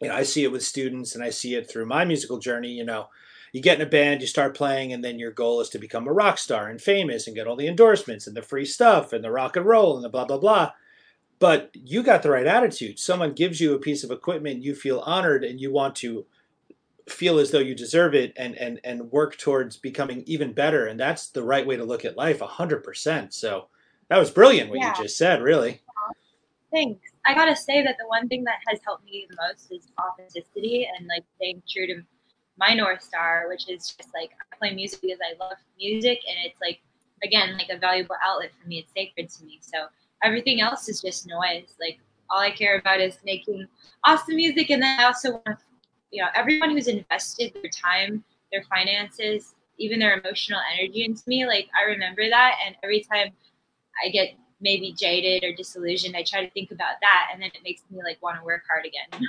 you 0.00 0.08
know, 0.08 0.14
I 0.14 0.22
see 0.22 0.44
it 0.44 0.52
with 0.52 0.62
students 0.62 1.14
and 1.14 1.24
I 1.24 1.30
see 1.30 1.54
it 1.54 1.70
through 1.70 1.86
my 1.86 2.04
musical 2.04 2.38
journey, 2.38 2.70
you 2.70 2.84
know, 2.84 3.08
you 3.52 3.62
get 3.62 3.80
in 3.80 3.86
a 3.86 3.90
band, 3.90 4.20
you 4.20 4.26
start 4.26 4.56
playing, 4.56 4.92
and 4.92 5.02
then 5.02 5.18
your 5.18 5.30
goal 5.30 5.60
is 5.60 5.70
to 5.70 5.78
become 5.78 6.06
a 6.06 6.12
rock 6.12 6.36
star 6.36 6.68
and 6.68 6.80
famous 6.80 7.26
and 7.26 7.34
get 7.34 7.46
all 7.46 7.56
the 7.56 7.68
endorsements 7.68 8.26
and 8.26 8.36
the 8.36 8.42
free 8.42 8.66
stuff 8.66 9.12
and 9.12 9.24
the 9.24 9.30
rock 9.30 9.56
and 9.56 9.64
roll 9.64 9.96
and 9.96 10.04
the 10.04 10.10
blah, 10.10 10.26
blah, 10.26 10.38
blah. 10.38 10.72
But 11.38 11.70
you 11.74 12.02
got 12.02 12.22
the 12.22 12.30
right 12.30 12.46
attitude. 12.46 12.98
Someone 12.98 13.32
gives 13.32 13.60
you 13.60 13.74
a 13.74 13.78
piece 13.78 14.04
of 14.04 14.10
equipment, 14.10 14.62
you 14.62 14.74
feel 14.74 15.00
honored, 15.00 15.44
and 15.44 15.60
you 15.60 15.72
want 15.72 15.96
to 15.96 16.26
feel 17.08 17.38
as 17.38 17.50
though 17.50 17.60
you 17.60 17.74
deserve 17.74 18.14
it 18.14 18.32
and 18.36 18.56
and 18.56 18.80
and 18.82 19.12
work 19.12 19.36
towards 19.38 19.76
becoming 19.76 20.24
even 20.26 20.52
better 20.52 20.86
and 20.86 20.98
that's 20.98 21.28
the 21.28 21.42
right 21.42 21.66
way 21.66 21.76
to 21.76 21.84
look 21.84 22.04
at 22.04 22.16
life 22.16 22.40
100% 22.40 23.32
so 23.32 23.68
that 24.08 24.18
was 24.18 24.30
brilliant 24.30 24.70
what 24.70 24.80
yeah. 24.80 24.92
you 24.96 25.04
just 25.04 25.16
said 25.16 25.40
really 25.40 25.80
thanks 26.72 27.12
i 27.26 27.34
gotta 27.34 27.56
say 27.56 27.82
that 27.82 27.96
the 27.98 28.06
one 28.08 28.28
thing 28.28 28.44
that 28.44 28.58
has 28.68 28.80
helped 28.84 29.04
me 29.04 29.26
the 29.28 29.36
most 29.48 29.70
is 29.72 29.88
authenticity 30.00 30.88
and 30.96 31.06
like 31.06 31.24
staying 31.36 31.62
true 31.68 31.86
to 31.86 32.02
my 32.58 32.72
north 32.72 33.02
star 33.02 33.46
which 33.48 33.68
is 33.68 33.94
just 33.96 34.12
like 34.14 34.30
i 34.40 34.56
play 34.56 34.74
music 34.74 35.00
because 35.02 35.18
i 35.20 35.44
love 35.44 35.58
music 35.78 36.20
and 36.28 36.36
it's 36.44 36.60
like 36.60 36.80
again 37.22 37.56
like 37.56 37.68
a 37.70 37.78
valuable 37.78 38.16
outlet 38.24 38.50
for 38.60 38.68
me. 38.68 38.78
It's 38.78 38.92
sacred 38.92 39.30
to 39.30 39.44
me. 39.44 39.58
So 39.60 39.86
everything 40.22 40.60
else 40.60 40.88
is 40.88 41.00
just 41.00 41.26
noise. 41.26 41.76
Like 41.80 41.98
all 42.30 42.40
i 42.40 42.50
care 42.50 42.78
about 42.78 43.00
is 43.00 43.18
making 43.24 43.66
awesome 44.04 44.36
music 44.36 44.70
and 44.70 44.82
then 44.82 44.98
i 44.98 45.04
also 45.04 45.40
want 45.46 45.60
you 46.10 46.20
know 46.20 46.28
everyone 46.34 46.70
who's 46.70 46.88
invested 46.88 47.52
their 47.54 47.70
time 47.70 48.24
their 48.50 48.64
finances 48.64 49.54
even 49.78 50.00
their 50.00 50.18
emotional 50.18 50.60
energy 50.76 51.04
into 51.04 51.22
me 51.28 51.46
like 51.46 51.68
i 51.78 51.88
remember 51.88 52.28
that 52.28 52.56
and 52.66 52.74
every 52.82 53.00
time 53.00 53.28
i 54.04 54.08
get 54.08 54.30
maybe 54.60 54.92
jaded 54.92 55.44
or 55.44 55.54
disillusioned 55.54 56.16
i 56.16 56.22
try 56.22 56.44
to 56.44 56.50
think 56.52 56.70
about 56.70 56.94
that 57.00 57.28
and 57.32 57.40
then 57.40 57.50
it 57.54 57.60
makes 57.62 57.82
me 57.90 58.00
like 58.02 58.20
want 58.22 58.38
to 58.38 58.44
work 58.44 58.62
hard 58.68 58.84
again 58.86 59.26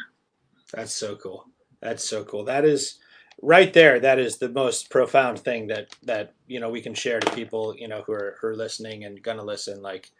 that's 0.73 0.93
so 0.93 1.15
cool 1.15 1.45
that's 1.81 2.07
so 2.07 2.23
cool 2.23 2.43
that 2.43 2.65
is 2.65 2.99
right 3.41 3.73
there 3.73 3.99
that 3.99 4.19
is 4.19 4.37
the 4.37 4.49
most 4.49 4.89
profound 4.89 5.39
thing 5.39 5.67
that 5.67 5.87
that 6.03 6.33
you 6.47 6.59
know 6.59 6.69
we 6.69 6.81
can 6.81 6.93
share 6.93 7.19
to 7.19 7.31
people 7.35 7.75
you 7.77 7.87
know 7.87 8.03
who 8.05 8.13
are 8.13 8.37
who 8.41 8.47
are 8.47 8.55
listening 8.55 9.03
and 9.03 9.21
gonna 9.21 9.43
listen 9.43 9.81
like 9.81 10.11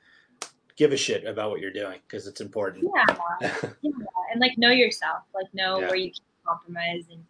give 0.76 0.92
a 0.92 0.98
shit 0.98 1.26
about 1.26 1.50
what 1.50 1.60
you're 1.60 1.72
doing 1.72 2.00
because 2.08 2.28
it's 2.28 2.42
important 2.42 2.86
yeah. 2.96 3.16
yeah 3.82 3.92
and 4.32 4.40
like 4.40 4.58
know 4.58 4.70
yourself 4.70 5.24
like 5.34 5.52
know 5.54 5.80
yeah. 5.80 5.88
where 5.88 5.96
you 5.96 6.12
can 6.12 6.22
compromise 6.46 7.06
and 7.12 7.24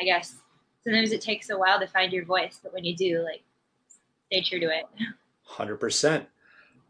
I 0.00 0.04
guess 0.04 0.36
sometimes 0.82 1.12
it 1.12 1.20
takes 1.20 1.50
a 1.50 1.58
while 1.58 1.78
to 1.80 1.86
find 1.86 2.12
your 2.12 2.24
voice, 2.24 2.60
but 2.62 2.72
when 2.72 2.84
you 2.84 2.96
do, 2.96 3.22
like 3.22 3.42
stay 4.26 4.42
true 4.42 4.60
to 4.60 4.66
it. 4.66 4.84
Hundred 5.42 5.76
percent. 5.76 6.26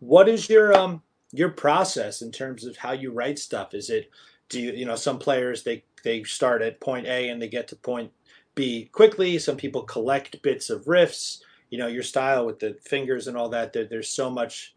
What 0.00 0.28
is 0.28 0.48
your 0.48 0.76
um 0.76 1.02
your 1.32 1.50
process 1.50 2.22
in 2.22 2.32
terms 2.32 2.64
of 2.64 2.76
how 2.76 2.92
you 2.92 3.12
write 3.12 3.38
stuff? 3.38 3.74
Is 3.74 3.90
it 3.90 4.10
do 4.48 4.60
you 4.60 4.72
you 4.72 4.84
know 4.84 4.96
some 4.96 5.18
players 5.18 5.62
they 5.62 5.84
they 6.02 6.22
start 6.24 6.62
at 6.62 6.80
point 6.80 7.06
A 7.06 7.28
and 7.28 7.40
they 7.40 7.48
get 7.48 7.68
to 7.68 7.76
point 7.76 8.10
B 8.54 8.88
quickly. 8.92 9.38
Some 9.38 9.56
people 9.56 9.82
collect 9.82 10.42
bits 10.42 10.70
of 10.70 10.84
riffs. 10.84 11.40
You 11.70 11.78
know 11.78 11.86
your 11.86 12.02
style 12.02 12.44
with 12.44 12.58
the 12.58 12.76
fingers 12.84 13.28
and 13.28 13.36
all 13.36 13.48
that. 13.50 13.72
There, 13.72 13.84
there's 13.84 14.08
so 14.08 14.28
much 14.28 14.74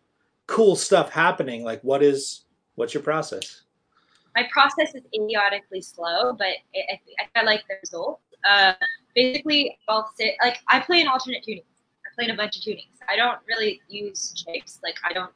cool 0.47 0.75
stuff 0.75 1.09
happening. 1.09 1.63
Like 1.63 1.81
what 1.81 2.03
is 2.03 2.45
what's 2.75 2.93
your 2.93 3.03
process? 3.03 3.63
my 4.35 4.47
process 4.51 4.95
is 4.95 5.03
idiotically 5.13 5.81
slow, 5.81 6.33
but 6.33 6.47
it, 6.73 6.99
I, 7.35 7.39
I 7.39 7.43
like 7.43 7.63
the 7.67 7.75
result. 7.81 8.19
Uh, 8.47 8.73
basically, 9.15 9.77
I'll 9.87 10.09
sit 10.15 10.35
like 10.43 10.59
I 10.69 10.79
play 10.79 11.01
in 11.01 11.07
alternate 11.07 11.43
tunings. 11.47 11.63
I 12.13 12.23
play 12.23 12.33
a 12.33 12.37
bunch 12.37 12.57
of 12.57 12.63
tunings. 12.63 12.97
I 13.09 13.15
don't 13.15 13.39
really 13.47 13.81
use 13.89 14.33
shapes. 14.35 14.79
Like 14.83 14.95
I 15.03 15.13
don't. 15.13 15.31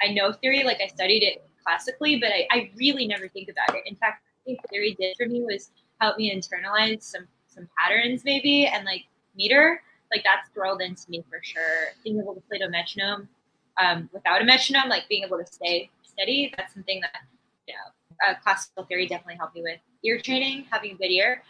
I 0.00 0.12
know 0.12 0.32
theory. 0.32 0.64
Like 0.64 0.80
I 0.82 0.88
studied 0.88 1.22
it 1.22 1.44
classically, 1.64 2.18
but 2.18 2.30
I, 2.30 2.46
I 2.50 2.70
really 2.76 3.06
never 3.06 3.28
think 3.28 3.48
about 3.48 3.76
it. 3.76 3.82
In 3.86 3.96
fact, 3.96 4.22
theory 4.70 4.96
did 4.98 5.16
for 5.16 5.26
me 5.26 5.42
was 5.42 5.70
help 6.00 6.16
me 6.18 6.34
internalize 6.34 7.02
some 7.02 7.26
some 7.46 7.68
patterns 7.78 8.22
maybe 8.24 8.66
and 8.66 8.84
like 8.84 9.04
meter. 9.36 9.82
Like 10.12 10.24
that's 10.24 10.50
drilled 10.54 10.82
into 10.82 11.04
me 11.08 11.24
for 11.30 11.40
sure. 11.42 11.92
Being 12.04 12.20
able 12.20 12.34
to 12.34 12.40
play 12.42 12.58
a 12.60 12.68
metronome 12.68 13.28
um, 13.80 14.10
without 14.12 14.42
a 14.42 14.44
metronome, 14.44 14.88
like 14.88 15.08
being 15.08 15.24
able 15.24 15.38
to 15.38 15.46
stay 15.46 15.90
steady. 16.02 16.52
That's 16.56 16.74
something 16.74 17.00
that 17.00 17.22
you 17.66 17.74
know 17.74 18.28
uh, 18.28 18.34
classical 18.42 18.84
theory 18.84 19.06
definitely 19.06 19.36
helped 19.36 19.54
me 19.54 19.62
with 19.62 19.78
ear 20.04 20.20
training, 20.20 20.66
having 20.70 20.92
a 20.92 20.94
good 20.94 21.10
ear. 21.10 21.42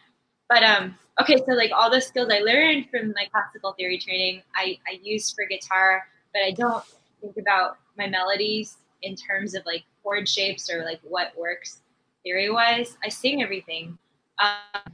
But 0.52 0.64
um, 0.64 0.98
okay, 1.18 1.36
so 1.38 1.54
like 1.54 1.70
all 1.74 1.90
the 1.90 1.98
skills 1.98 2.28
I 2.30 2.40
learned 2.40 2.90
from 2.90 3.14
my 3.16 3.26
classical 3.32 3.72
theory 3.72 3.96
training, 3.96 4.42
I, 4.54 4.78
I 4.86 5.00
use 5.02 5.30
for 5.30 5.46
guitar, 5.46 6.02
but 6.34 6.42
I 6.42 6.50
don't 6.50 6.84
think 7.22 7.38
about 7.38 7.78
my 7.96 8.06
melodies 8.06 8.76
in 9.00 9.16
terms 9.16 9.54
of 9.54 9.64
like 9.64 9.84
chord 10.02 10.28
shapes 10.28 10.70
or 10.70 10.84
like 10.84 11.00
what 11.04 11.32
works 11.38 11.80
theory 12.22 12.50
wise. 12.50 12.98
I 13.02 13.08
sing 13.08 13.42
everything. 13.42 13.96
Um, 14.38 14.92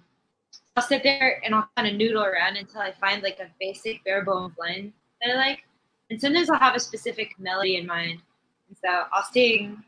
I'll 0.77 0.85
sit 0.85 1.03
there 1.03 1.43
and 1.45 1.57
I'll 1.57 1.69
kind 1.77 1.89
of 1.89 1.95
noodle 1.95 2.23
around 2.23 2.57
until 2.57 2.81
I 2.81 2.93
find 2.93 3.25
like 3.25 3.41
a 3.41 3.49
basic 3.59 4.05
bare 4.05 4.25
bones 4.25 4.55
line 4.61 4.93
that 5.21 5.33
I 5.33 5.37
like. 5.37 5.65
And 6.09 6.21
sometimes 6.21 6.49
I'll 6.51 6.61
have 6.61 6.77
a 6.77 6.81
specific 6.81 7.35
melody 7.37 7.79
in 7.79 7.85
mind. 7.85 8.23
And 8.69 8.77
so 8.81 9.07
I'll 9.13 9.25
sing 9.25 9.83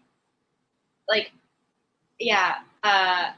like 1.08 1.30
yeah. 2.18 2.56
Uh, 2.82 3.30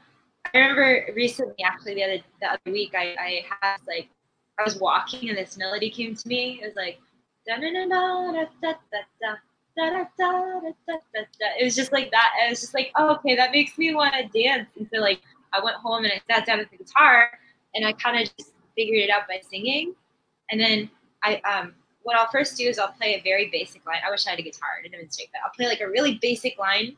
I 0.53 0.59
remember 0.59 1.05
recently, 1.15 1.63
actually, 1.63 1.95
the 1.95 2.03
other 2.03 2.17
the 2.41 2.47
other 2.47 2.71
week, 2.71 2.93
I, 2.95 3.15
I 3.19 3.45
had 3.61 3.77
like 3.87 4.09
I 4.59 4.63
was 4.63 4.79
walking 4.79 5.29
and 5.29 5.37
this 5.37 5.57
melody 5.57 5.89
came 5.89 6.15
to 6.15 6.27
me. 6.27 6.59
It 6.61 6.67
was 6.67 6.75
like 6.75 6.99
da 7.47 7.55
da 7.55 7.71
da 7.71 7.85
da 7.87 8.31
da 8.31 8.45
da 8.61 8.73
da. 9.21 9.35
Da, 9.75 9.89
da, 9.89 10.03
da, 10.19 10.59
da, 10.59 10.69
da, 10.87 11.21
da. 11.39 11.47
It 11.59 11.63
was 11.63 11.75
just 11.75 11.91
like 11.91 12.11
that. 12.11 12.29
I 12.45 12.51
was 12.51 12.61
just 12.61 12.75
like, 12.75 12.91
oh, 12.95 13.15
okay, 13.15 13.35
that 13.35 13.51
makes 13.51 13.75
me 13.75 13.95
want 13.95 14.13
to 14.13 14.43
dance. 14.43 14.69
And 14.77 14.87
so, 14.93 15.01
like, 15.01 15.19
I 15.51 15.63
went 15.63 15.77
home 15.77 16.03
and 16.03 16.13
I 16.13 16.21
sat 16.31 16.45
down 16.45 16.59
with 16.59 16.69
the 16.69 16.77
guitar, 16.77 17.31
and 17.73 17.83
I 17.83 17.93
kind 17.93 18.21
of 18.21 18.31
just 18.37 18.51
figured 18.75 18.99
it 18.99 19.09
out 19.09 19.27
by 19.27 19.41
singing. 19.49 19.95
And 20.51 20.61
then 20.61 20.91
I, 21.23 21.37
um, 21.37 21.73
what 22.03 22.15
I'll 22.15 22.29
first 22.31 22.55
do 22.55 22.65
is 22.65 22.77
I'll 22.77 22.91
play 22.91 23.15
a 23.15 23.21
very 23.23 23.49
basic 23.51 23.83
line. 23.87 23.97
I 24.07 24.11
wish 24.11 24.27
I 24.27 24.29
had 24.29 24.39
a 24.39 24.43
guitar 24.43 24.69
to 24.83 24.89
demonstrate 24.89 25.29
that. 25.33 25.39
I'll 25.43 25.53
play 25.57 25.65
like 25.65 25.81
a 25.81 25.89
really 25.89 26.19
basic 26.21 26.59
line 26.59 26.95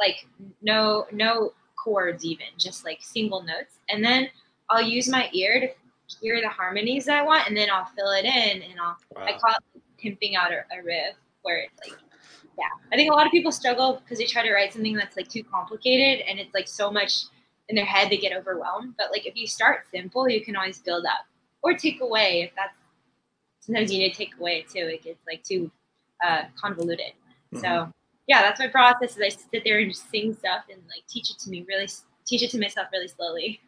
like 0.00 0.26
no 0.62 1.06
no 1.12 1.52
chords 1.82 2.24
even, 2.24 2.46
just 2.58 2.84
like 2.84 2.98
single 3.02 3.42
notes. 3.42 3.78
And 3.88 4.04
then 4.04 4.28
I'll 4.68 4.82
use 4.82 5.08
my 5.08 5.28
ear 5.32 5.60
to 5.60 5.68
hear 6.20 6.40
the 6.40 6.48
harmonies 6.48 7.08
I 7.08 7.22
want, 7.22 7.48
and 7.48 7.56
then 7.56 7.68
I'll 7.70 7.86
fill 7.86 8.10
it 8.12 8.24
in, 8.24 8.62
and 8.62 8.80
I'll 8.80 8.96
wow. 9.14 9.24
I 9.24 9.38
call 9.38 9.54
it 9.74 9.82
pimping 9.98 10.36
out 10.36 10.52
a, 10.52 10.64
a 10.76 10.82
riff 10.82 11.16
where 11.42 11.58
it's 11.58 11.80
like 11.88 11.98
yeah. 12.58 12.66
I 12.92 12.96
think 12.96 13.10
a 13.10 13.14
lot 13.14 13.26
of 13.26 13.32
people 13.32 13.52
struggle 13.52 14.00
because 14.02 14.18
they 14.18 14.26
try 14.26 14.42
to 14.42 14.52
write 14.52 14.72
something 14.72 14.94
that's 14.94 15.16
like 15.16 15.28
too 15.28 15.42
complicated, 15.44 16.24
and 16.26 16.38
it's 16.38 16.54
like 16.54 16.68
so 16.68 16.90
much 16.90 17.24
in 17.68 17.76
their 17.76 17.84
head 17.84 18.10
they 18.10 18.18
get 18.18 18.36
overwhelmed. 18.36 18.94
But 18.98 19.10
like 19.10 19.26
if 19.26 19.36
you 19.36 19.46
start 19.46 19.86
simple, 19.90 20.28
you 20.28 20.44
can 20.44 20.56
always 20.56 20.78
build 20.78 21.04
up 21.06 21.26
or 21.62 21.74
take 21.74 22.00
away 22.00 22.42
if 22.42 22.54
that's 22.56 22.74
sometimes 23.60 23.92
you 23.92 23.98
need 23.98 24.10
to 24.10 24.16
take 24.16 24.34
away 24.38 24.62
too. 24.62 24.90
It 24.92 25.02
gets 25.02 25.20
like 25.26 25.42
too 25.42 25.70
uh, 26.26 26.44
convoluted. 26.60 27.12
Mm-hmm. 27.54 27.60
So 27.60 27.92
yeah, 28.30 28.42
that's 28.42 28.60
my 28.60 28.68
process. 28.68 29.16
Is 29.16 29.22
I 29.22 29.28
sit 29.28 29.64
there 29.64 29.80
and 29.80 29.90
just 29.90 30.08
sing 30.08 30.32
stuff 30.34 30.62
and 30.70 30.80
like 30.82 31.04
teach 31.08 31.30
it 31.30 31.38
to 31.40 31.50
me 31.50 31.66
really, 31.66 31.88
teach 32.24 32.44
it 32.44 32.50
to 32.50 32.60
myself 32.60 32.86
really 32.92 33.08
slowly. 33.08 33.60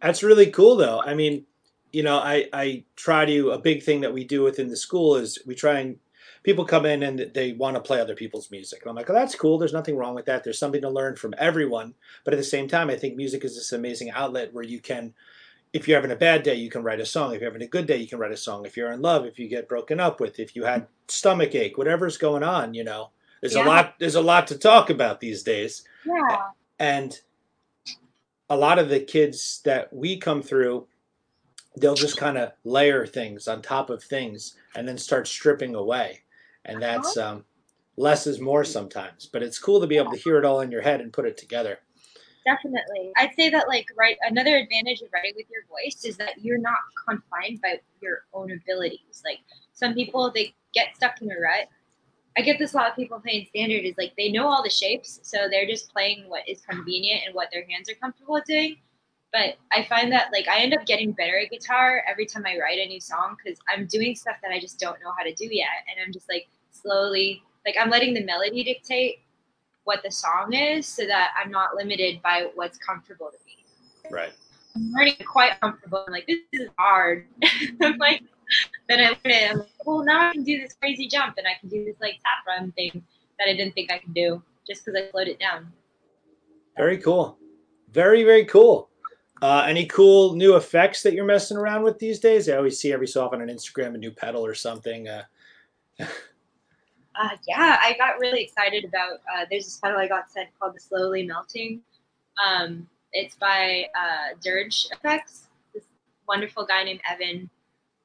That's 0.00 0.22
really 0.22 0.48
cool, 0.52 0.76
though. 0.76 1.00
I 1.00 1.14
mean, 1.14 1.44
you 1.92 2.04
know, 2.04 2.18
I 2.18 2.48
I 2.52 2.84
try 2.94 3.24
to 3.24 3.50
a 3.50 3.58
big 3.58 3.82
thing 3.82 4.02
that 4.02 4.14
we 4.14 4.22
do 4.22 4.44
within 4.44 4.68
the 4.68 4.76
school 4.76 5.16
is 5.16 5.40
we 5.44 5.56
try 5.56 5.80
and 5.80 5.98
people 6.44 6.64
come 6.64 6.86
in 6.86 7.02
and 7.02 7.32
they 7.34 7.52
want 7.54 7.74
to 7.74 7.82
play 7.82 8.00
other 8.00 8.14
people's 8.14 8.48
music. 8.52 8.80
And 8.82 8.90
I'm 8.90 8.94
like, 8.94 9.10
oh, 9.10 9.12
that's 9.12 9.34
cool. 9.34 9.58
There's 9.58 9.72
nothing 9.72 9.96
wrong 9.96 10.14
with 10.14 10.26
that. 10.26 10.44
There's 10.44 10.60
something 10.60 10.80
to 10.82 10.88
learn 10.88 11.16
from 11.16 11.34
everyone. 11.36 11.94
But 12.24 12.34
at 12.34 12.36
the 12.36 12.44
same 12.44 12.68
time, 12.68 12.90
I 12.90 12.96
think 12.96 13.16
music 13.16 13.44
is 13.44 13.56
this 13.56 13.72
amazing 13.72 14.12
outlet 14.12 14.54
where 14.54 14.64
you 14.64 14.80
can, 14.80 15.14
if 15.72 15.88
you're 15.88 15.98
having 15.98 16.12
a 16.12 16.16
bad 16.16 16.44
day, 16.44 16.54
you 16.54 16.70
can 16.70 16.84
write 16.84 17.00
a 17.00 17.06
song. 17.06 17.34
If 17.34 17.40
you're 17.40 17.50
having 17.50 17.66
a 17.66 17.70
good 17.70 17.86
day, 17.86 17.96
you 17.96 18.06
can 18.06 18.20
write 18.20 18.30
a 18.30 18.36
song. 18.36 18.66
If 18.66 18.76
you're 18.76 18.92
in 18.92 19.02
love, 19.02 19.26
if 19.26 19.40
you 19.40 19.48
get 19.48 19.68
broken 19.68 19.98
up 19.98 20.20
with, 20.20 20.38
if 20.38 20.54
you 20.54 20.64
had 20.64 20.86
stomach 21.08 21.56
ache, 21.56 21.76
whatever's 21.76 22.18
going 22.18 22.44
on, 22.44 22.74
you 22.74 22.84
know, 22.84 23.10
there's 23.42 23.54
yeah. 23.54 23.64
a 23.64 23.68
lot. 23.68 23.94
There's 23.98 24.14
a 24.14 24.22
lot 24.22 24.46
to 24.46 24.58
talk 24.58 24.88
about 24.88 25.20
these 25.20 25.42
days. 25.42 25.84
Yeah. 26.06 26.38
And 26.78 27.20
a 28.48 28.56
lot 28.56 28.78
of 28.78 28.88
the 28.88 29.00
kids 29.00 29.60
that 29.64 29.92
we 29.92 30.16
come 30.16 30.42
through, 30.42 30.86
they'll 31.76 31.94
just 31.94 32.16
kind 32.16 32.38
of 32.38 32.52
layer 32.64 33.04
things 33.04 33.48
on 33.48 33.60
top 33.60 33.90
of 33.90 34.02
things 34.02 34.54
and 34.76 34.88
then 34.88 34.96
start 34.96 35.26
stripping 35.26 35.74
away, 35.74 36.20
and 36.64 36.80
that's 36.80 37.16
uh-huh. 37.16 37.36
um, 37.36 37.44
less 37.96 38.26
is 38.26 38.40
more 38.40 38.64
sometimes. 38.64 39.28
But 39.30 39.42
it's 39.42 39.58
cool 39.58 39.80
to 39.80 39.86
be 39.86 39.96
able 39.96 40.12
to 40.12 40.18
hear 40.18 40.38
it 40.38 40.44
all 40.44 40.60
in 40.60 40.70
your 40.70 40.82
head 40.82 41.00
and 41.00 41.12
put 41.12 41.26
it 41.26 41.36
together. 41.36 41.78
Definitely. 42.44 43.12
I'd 43.16 43.34
say 43.34 43.50
that 43.50 43.68
like 43.68 43.86
right 43.96 44.16
another 44.22 44.56
advantage 44.56 45.00
of 45.00 45.08
writing 45.12 45.34
with 45.36 45.46
your 45.50 45.62
voice 45.68 46.04
is 46.04 46.16
that 46.16 46.34
you're 46.38 46.58
not 46.58 46.78
confined 47.08 47.60
by 47.60 47.80
your 48.00 48.24
own 48.34 48.50
abilities. 48.52 49.22
Like 49.24 49.38
some 49.72 49.94
people 49.94 50.30
they 50.32 50.54
get 50.74 50.94
stuck 50.96 51.20
in 51.22 51.30
a 51.30 51.40
rut. 51.40 51.68
I 52.36 52.40
get 52.42 52.58
this 52.58 52.72
a 52.72 52.76
lot 52.76 52.90
of 52.90 52.96
people 52.96 53.20
playing 53.20 53.46
standard 53.46 53.84
is 53.84 53.94
like 53.98 54.14
they 54.16 54.30
know 54.30 54.48
all 54.48 54.62
the 54.62 54.70
shapes, 54.70 55.20
so 55.22 55.48
they're 55.50 55.66
just 55.66 55.92
playing 55.92 56.28
what 56.28 56.48
is 56.48 56.62
convenient 56.62 57.22
and 57.26 57.34
what 57.34 57.48
their 57.52 57.66
hands 57.68 57.90
are 57.90 57.94
comfortable 57.94 58.40
doing. 58.46 58.76
But 59.32 59.56
I 59.72 59.84
find 59.84 60.12
that 60.12 60.28
like 60.32 60.48
I 60.48 60.60
end 60.60 60.74
up 60.74 60.86
getting 60.86 61.12
better 61.12 61.38
at 61.38 61.50
guitar 61.50 62.02
every 62.08 62.26
time 62.26 62.44
I 62.46 62.58
write 62.58 62.78
a 62.78 62.86
new 62.86 63.00
song 63.00 63.36
because 63.42 63.58
I'm 63.68 63.86
doing 63.86 64.14
stuff 64.14 64.36
that 64.42 64.50
I 64.50 64.60
just 64.60 64.78
don't 64.78 65.00
know 65.02 65.12
how 65.16 65.24
to 65.24 65.34
do 65.34 65.48
yet, 65.50 65.68
and 65.90 66.04
I'm 66.04 66.12
just 66.12 66.28
like 66.28 66.48
slowly 66.70 67.42
like 67.66 67.76
I'm 67.80 67.90
letting 67.90 68.14
the 68.14 68.24
melody 68.24 68.64
dictate 68.64 69.20
what 69.84 70.02
the 70.02 70.10
song 70.10 70.52
is 70.52 70.86
so 70.86 71.06
that 71.06 71.32
I'm 71.40 71.50
not 71.50 71.74
limited 71.74 72.22
by 72.22 72.48
what's 72.54 72.78
comfortable 72.78 73.30
to 73.30 73.38
me. 73.46 73.64
Right. 74.10 74.32
I'm 74.74 74.92
already 74.94 75.12
quite 75.24 75.60
comfortable. 75.60 76.04
I'm 76.06 76.12
like, 76.12 76.26
this 76.26 76.38
is 76.52 76.68
hard. 76.78 77.26
I'm 77.82 77.98
like, 77.98 78.22
then 78.88 79.00
I 79.00 79.08
learn 79.08 79.16
it. 79.24 79.50
I'm 79.50 79.58
like, 79.58 79.68
well, 79.84 80.04
now 80.04 80.30
I 80.30 80.32
can 80.32 80.44
do 80.44 80.60
this 80.60 80.74
crazy 80.74 81.08
jump 81.08 81.36
and 81.38 81.46
I 81.46 81.58
can 81.58 81.68
do 81.68 81.84
this 81.84 81.96
like 82.00 82.14
tap 82.14 82.46
run 82.46 82.72
thing 82.72 83.02
that 83.38 83.48
I 83.48 83.56
didn't 83.56 83.74
think 83.74 83.90
I 83.90 83.98
could 83.98 84.14
do 84.14 84.42
just 84.68 84.84
because 84.84 85.00
I 85.00 85.10
slowed 85.10 85.28
it 85.28 85.38
down. 85.38 85.72
Very 86.76 86.98
cool. 86.98 87.38
Very, 87.90 88.22
very 88.24 88.44
cool. 88.44 88.88
Uh, 89.42 89.64
any 89.66 89.86
cool 89.86 90.34
new 90.34 90.54
effects 90.56 91.02
that 91.02 91.14
you're 91.14 91.24
messing 91.24 91.56
around 91.56 91.82
with 91.82 91.98
these 91.98 92.20
days? 92.20 92.48
I 92.48 92.56
always 92.56 92.78
see 92.78 92.92
every 92.92 93.08
so 93.08 93.24
often 93.24 93.42
on 93.42 93.48
Instagram 93.48 93.94
a 93.94 93.98
new 93.98 94.12
pedal 94.12 94.46
or 94.46 94.54
something. 94.54 95.08
Uh, 95.08 95.24
uh, 96.00 97.28
yeah, 97.48 97.78
I 97.82 97.96
got 97.98 98.20
really 98.20 98.42
excited 98.44 98.84
about. 98.84 99.14
Uh, 99.34 99.44
there's 99.50 99.64
this 99.64 99.78
pedal 99.78 99.98
I 99.98 100.06
got 100.06 100.30
sent 100.30 100.48
called 100.58 100.76
the 100.76 100.80
Slowly 100.80 101.26
Melting. 101.26 101.80
Um, 102.42 102.88
it's 103.12 103.34
by 103.34 103.86
uh, 103.98 104.36
Dirge 104.40 104.86
Effects. 104.92 105.48
This 105.74 105.84
wonderful 106.28 106.64
guy 106.64 106.84
named 106.84 107.00
Evan 107.10 107.50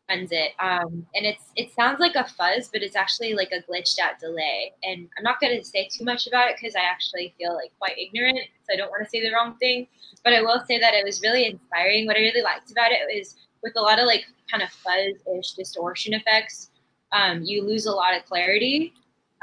runs 0.09 0.31
it, 0.31 0.51
um, 0.59 1.05
and 1.15 1.25
it's 1.25 1.51
it 1.55 1.71
sounds 1.73 1.99
like 1.99 2.15
a 2.15 2.25
fuzz, 2.25 2.69
but 2.71 2.81
it's 2.81 2.95
actually 2.95 3.33
like 3.33 3.51
a 3.51 3.61
glitched 3.69 3.99
out 3.99 4.19
delay. 4.19 4.73
And 4.83 5.07
I'm 5.17 5.23
not 5.23 5.39
going 5.39 5.57
to 5.57 5.63
say 5.63 5.89
too 5.91 6.05
much 6.05 6.27
about 6.27 6.49
it 6.49 6.57
because 6.59 6.75
I 6.75 6.81
actually 6.81 7.33
feel 7.37 7.55
like 7.55 7.71
quite 7.79 7.97
ignorant, 7.97 8.39
so 8.63 8.73
I 8.73 8.77
don't 8.77 8.89
want 8.89 9.03
to 9.03 9.09
say 9.09 9.21
the 9.21 9.33
wrong 9.33 9.55
thing. 9.57 9.87
But 10.23 10.33
I 10.33 10.41
will 10.41 10.61
say 10.67 10.79
that 10.79 10.93
it 10.93 11.05
was 11.05 11.21
really 11.21 11.45
inspiring. 11.45 12.05
What 12.05 12.17
I 12.17 12.19
really 12.19 12.41
liked 12.41 12.71
about 12.71 12.91
it 12.91 12.99
was 13.13 13.35
with 13.63 13.73
a 13.75 13.81
lot 13.81 13.99
of 13.99 14.05
like 14.05 14.25
kind 14.51 14.63
of 14.63 14.69
fuzz-ish 14.69 15.51
distortion 15.53 16.13
effects 16.13 16.69
um, 17.11 17.43
you 17.43 17.63
lose 17.63 17.85
a 17.85 17.91
lot 17.91 18.15
of 18.15 18.25
clarity 18.25 18.93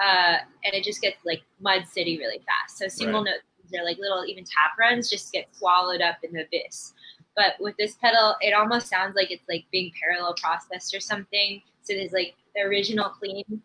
uh, 0.02 0.36
and 0.64 0.74
it 0.74 0.84
just 0.84 1.00
gets 1.00 1.16
like 1.24 1.42
mud 1.60 1.86
city 1.86 2.18
really 2.18 2.38
fast. 2.38 2.78
So 2.78 2.88
single 2.88 3.24
right. 3.24 3.32
notes, 3.32 3.44
they're 3.70 3.84
like 3.84 3.98
little 3.98 4.24
even 4.26 4.44
tap 4.44 4.78
runs 4.78 5.08
just 5.08 5.32
get 5.32 5.46
swallowed 5.54 6.00
up 6.00 6.16
in 6.22 6.32
the 6.32 6.44
abyss. 6.44 6.92
But 7.36 7.54
with 7.58 7.76
this 7.76 7.96
pedal, 7.96 8.36
it 8.40 8.54
almost 8.54 8.88
sounds 8.88 9.16
like 9.16 9.30
it's 9.30 9.48
like 9.48 9.64
being 9.72 9.92
parallel 10.00 10.34
processed 10.34 10.94
or 10.94 11.00
something. 11.00 11.62
So 11.82 11.94
there's 11.94 12.12
like 12.12 12.34
the 12.54 12.62
original 12.62 13.08
clean 13.08 13.62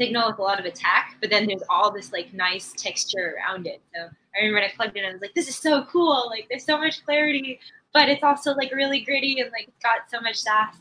signal 0.00 0.30
with 0.30 0.38
a 0.38 0.42
lot 0.42 0.58
of 0.58 0.64
attack, 0.64 1.16
but 1.20 1.30
then 1.30 1.46
there's 1.46 1.62
all 1.68 1.92
this 1.92 2.12
like 2.12 2.32
nice 2.32 2.72
texture 2.76 3.36
around 3.36 3.66
it. 3.66 3.80
So 3.94 4.02
I 4.02 4.38
remember 4.38 4.60
when 4.60 4.70
I 4.70 4.72
plugged 4.74 4.96
it 4.96 5.04
in, 5.04 5.10
I 5.10 5.12
was 5.12 5.20
like, 5.20 5.34
this 5.34 5.48
is 5.48 5.56
so 5.56 5.84
cool. 5.84 6.26
Like 6.30 6.46
there's 6.48 6.64
so 6.64 6.78
much 6.78 7.04
clarity, 7.04 7.60
but 7.92 8.08
it's 8.08 8.22
also 8.22 8.54
like 8.54 8.72
really 8.72 9.00
gritty 9.00 9.40
and 9.40 9.50
like 9.52 9.68
it's 9.68 9.82
got 9.82 10.10
so 10.10 10.20
much 10.20 10.36
sass. 10.36 10.76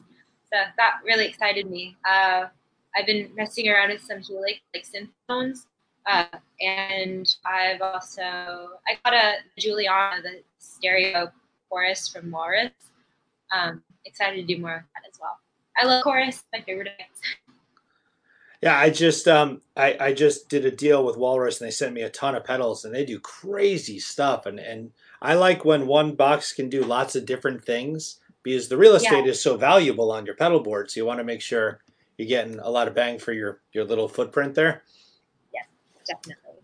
So 0.51 0.57
that 0.77 0.99
really 1.05 1.27
excited 1.27 1.69
me. 1.69 1.95
Uh, 2.09 2.45
I've 2.95 3.05
been 3.05 3.29
messing 3.35 3.67
around 3.67 3.89
with 3.89 4.01
some 4.01 4.19
Helix 4.19 4.59
like 4.73 4.83
synth 4.83 5.09
phones, 5.27 5.67
uh, 6.07 6.25
and 6.59 7.27
I've 7.45 7.81
also 7.81 8.23
I 8.23 8.97
got 9.05 9.13
a 9.13 9.33
Julianna 9.59 10.23
the 10.23 10.41
stereo 10.57 11.31
chorus 11.69 12.07
from 12.07 12.31
Walrus. 12.31 12.71
Um, 13.51 13.83
excited 14.05 14.47
to 14.47 14.55
do 14.55 14.61
more 14.61 14.75
of 14.75 14.81
that 14.81 15.09
as 15.09 15.19
well. 15.19 15.37
I 15.77 15.85
love 15.85 16.03
chorus, 16.03 16.43
my 16.53 16.61
favorite 16.61 16.87
effects. 16.87 17.21
Yeah, 18.61 18.77
I 18.77 18.89
just 18.89 19.25
um 19.25 19.61
I, 19.77 19.95
I 20.01 20.13
just 20.13 20.49
did 20.49 20.65
a 20.65 20.71
deal 20.71 21.05
with 21.05 21.15
Walrus 21.15 21.61
and 21.61 21.67
they 21.67 21.71
sent 21.71 21.93
me 21.93 22.01
a 22.01 22.09
ton 22.09 22.35
of 22.35 22.43
pedals 22.43 22.83
and 22.83 22.93
they 22.93 23.05
do 23.05 23.17
crazy 23.17 23.99
stuff 23.99 24.45
and 24.45 24.59
and 24.59 24.91
I 25.21 25.35
like 25.35 25.63
when 25.63 25.87
one 25.87 26.15
box 26.15 26.51
can 26.51 26.69
do 26.69 26.83
lots 26.83 27.15
of 27.15 27.25
different 27.25 27.63
things 27.63 28.19
because 28.43 28.67
the 28.67 28.77
real 28.77 28.95
estate 28.95 29.25
yeah. 29.25 29.31
is 29.31 29.41
so 29.41 29.57
valuable 29.57 30.11
on 30.11 30.25
your 30.25 30.35
pedal 30.35 30.59
board. 30.59 30.89
So 30.89 30.99
you 30.99 31.05
want 31.05 31.19
to 31.19 31.23
make 31.23 31.41
sure 31.41 31.79
you're 32.17 32.27
getting 32.27 32.59
a 32.59 32.69
lot 32.69 32.87
of 32.87 32.95
bang 32.95 33.19
for 33.19 33.31
your 33.31 33.61
your 33.71 33.85
little 33.85 34.07
footprint 34.07 34.55
there. 34.55 34.83
Yeah, 35.53 35.61
definitely. 36.05 36.59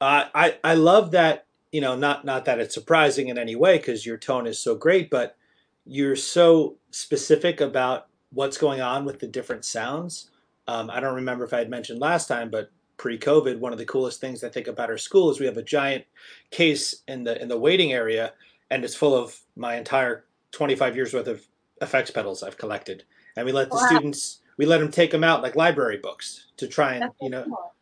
Uh, 0.00 0.24
I 0.34 0.58
I 0.64 0.74
love 0.74 1.12
that 1.12 1.46
you 1.72 1.80
know 1.80 1.96
not 1.96 2.24
not 2.24 2.44
that 2.46 2.60
it's 2.60 2.74
surprising 2.74 3.28
in 3.28 3.38
any 3.38 3.56
way 3.56 3.78
because 3.78 4.06
your 4.06 4.16
tone 4.16 4.46
is 4.46 4.58
so 4.58 4.74
great, 4.74 5.10
but 5.10 5.36
you're 5.84 6.16
so 6.16 6.76
specific 6.90 7.60
about 7.60 8.08
what's 8.30 8.58
going 8.58 8.80
on 8.80 9.04
with 9.04 9.20
the 9.20 9.26
different 9.26 9.64
sounds. 9.64 10.30
Um, 10.66 10.90
I 10.90 11.00
don't 11.00 11.14
remember 11.14 11.44
if 11.44 11.54
I 11.54 11.58
had 11.58 11.70
mentioned 11.70 11.98
last 11.98 12.26
time, 12.26 12.50
but 12.50 12.70
pre-COVID, 12.98 13.58
one 13.58 13.72
of 13.72 13.78
the 13.78 13.86
coolest 13.86 14.20
things 14.20 14.44
I 14.44 14.50
think 14.50 14.66
about 14.66 14.90
our 14.90 14.98
school 14.98 15.30
is 15.30 15.40
we 15.40 15.46
have 15.46 15.56
a 15.56 15.62
giant 15.62 16.04
case 16.50 17.02
in 17.08 17.24
the 17.24 17.40
in 17.40 17.48
the 17.48 17.58
waiting 17.58 17.92
area, 17.92 18.32
and 18.70 18.84
it's 18.84 18.94
full 18.94 19.14
of 19.14 19.38
my 19.56 19.76
entire 19.76 20.24
25 20.52 20.96
years 20.96 21.14
worth 21.14 21.28
of 21.28 21.46
effects 21.80 22.10
pedals 22.10 22.42
I've 22.42 22.58
collected, 22.58 23.04
and 23.36 23.46
we 23.46 23.52
let 23.52 23.70
the 23.70 23.76
wow. 23.76 23.86
students 23.86 24.40
we 24.58 24.66
let 24.66 24.78
them 24.80 24.90
take 24.90 25.12
them 25.12 25.24
out 25.24 25.42
like 25.42 25.56
library 25.56 25.98
books 25.98 26.46
to 26.58 26.66
try 26.66 26.94
and 26.94 27.02
That's 27.04 27.14
you 27.22 27.30
know, 27.30 27.44
cool. 27.44 27.74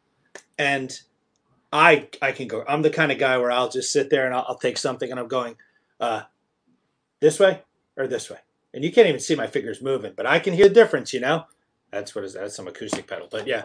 and 0.59 1.01
I 1.73 2.09
I 2.23 2.33
can 2.33 2.49
go. 2.49 2.65
I'm 2.67 2.83
the 2.83 2.91
kind 2.91 3.13
of 3.13 3.19
guy 3.19 3.39
where 3.39 3.51
I'll 3.51 3.69
just 3.69 3.93
sit 3.93 4.11
there 4.11 4.27
and 4.27 4.35
I'll, 4.35 4.45
I'll 4.49 4.59
take 4.59 4.79
something 4.79 5.11
and 5.11 5.19
I'm 5.19 5.29
going, 5.29 5.57
uh, 6.01 6.23
this 7.21 7.39
way 7.41 7.63
or 7.97 8.07
this 8.07 8.31
way, 8.31 8.39
and 8.73 8.85
you 8.85 8.93
can't 8.93 9.09
even 9.09 9.21
see 9.21 9.35
my 9.35 9.47
fingers 9.47 9.83
moving, 9.83 10.13
but 10.17 10.27
I 10.27 10.39
can 10.39 10.55
hear 10.55 10.69
the 10.69 10.75
difference. 10.75 11.13
You 11.13 11.21
know, 11.21 11.45
that's 11.91 12.15
what 12.15 12.25
is 12.25 12.35
that? 12.35 12.41
That's 12.41 12.57
some 12.57 12.69
acoustic 12.69 13.07
pedal, 13.07 13.29
but 13.31 13.47
yeah, 13.47 13.65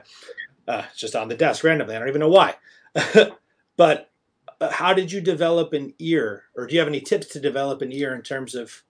uh, 0.67 0.83
just 0.95 1.15
on 1.15 1.27
the 1.27 1.35
desk 1.35 1.63
randomly. 1.63 1.95
I 1.95 1.99
don't 1.99 2.09
even 2.09 2.21
know 2.21 2.29
why, 2.29 2.55
but. 3.77 4.07
Uh, 4.59 4.69
how 4.69 4.93
did 4.93 5.11
you 5.11 5.19
develop 5.19 5.73
an 5.73 5.91
ear, 5.97 6.43
or 6.55 6.67
do 6.67 6.75
you 6.75 6.79
have 6.79 6.87
any 6.87 7.01
tips 7.01 7.25
to 7.25 7.39
develop 7.39 7.81
an 7.81 7.91
ear 7.91 8.13
in 8.13 8.21
terms 8.21 8.53
of 8.53 8.83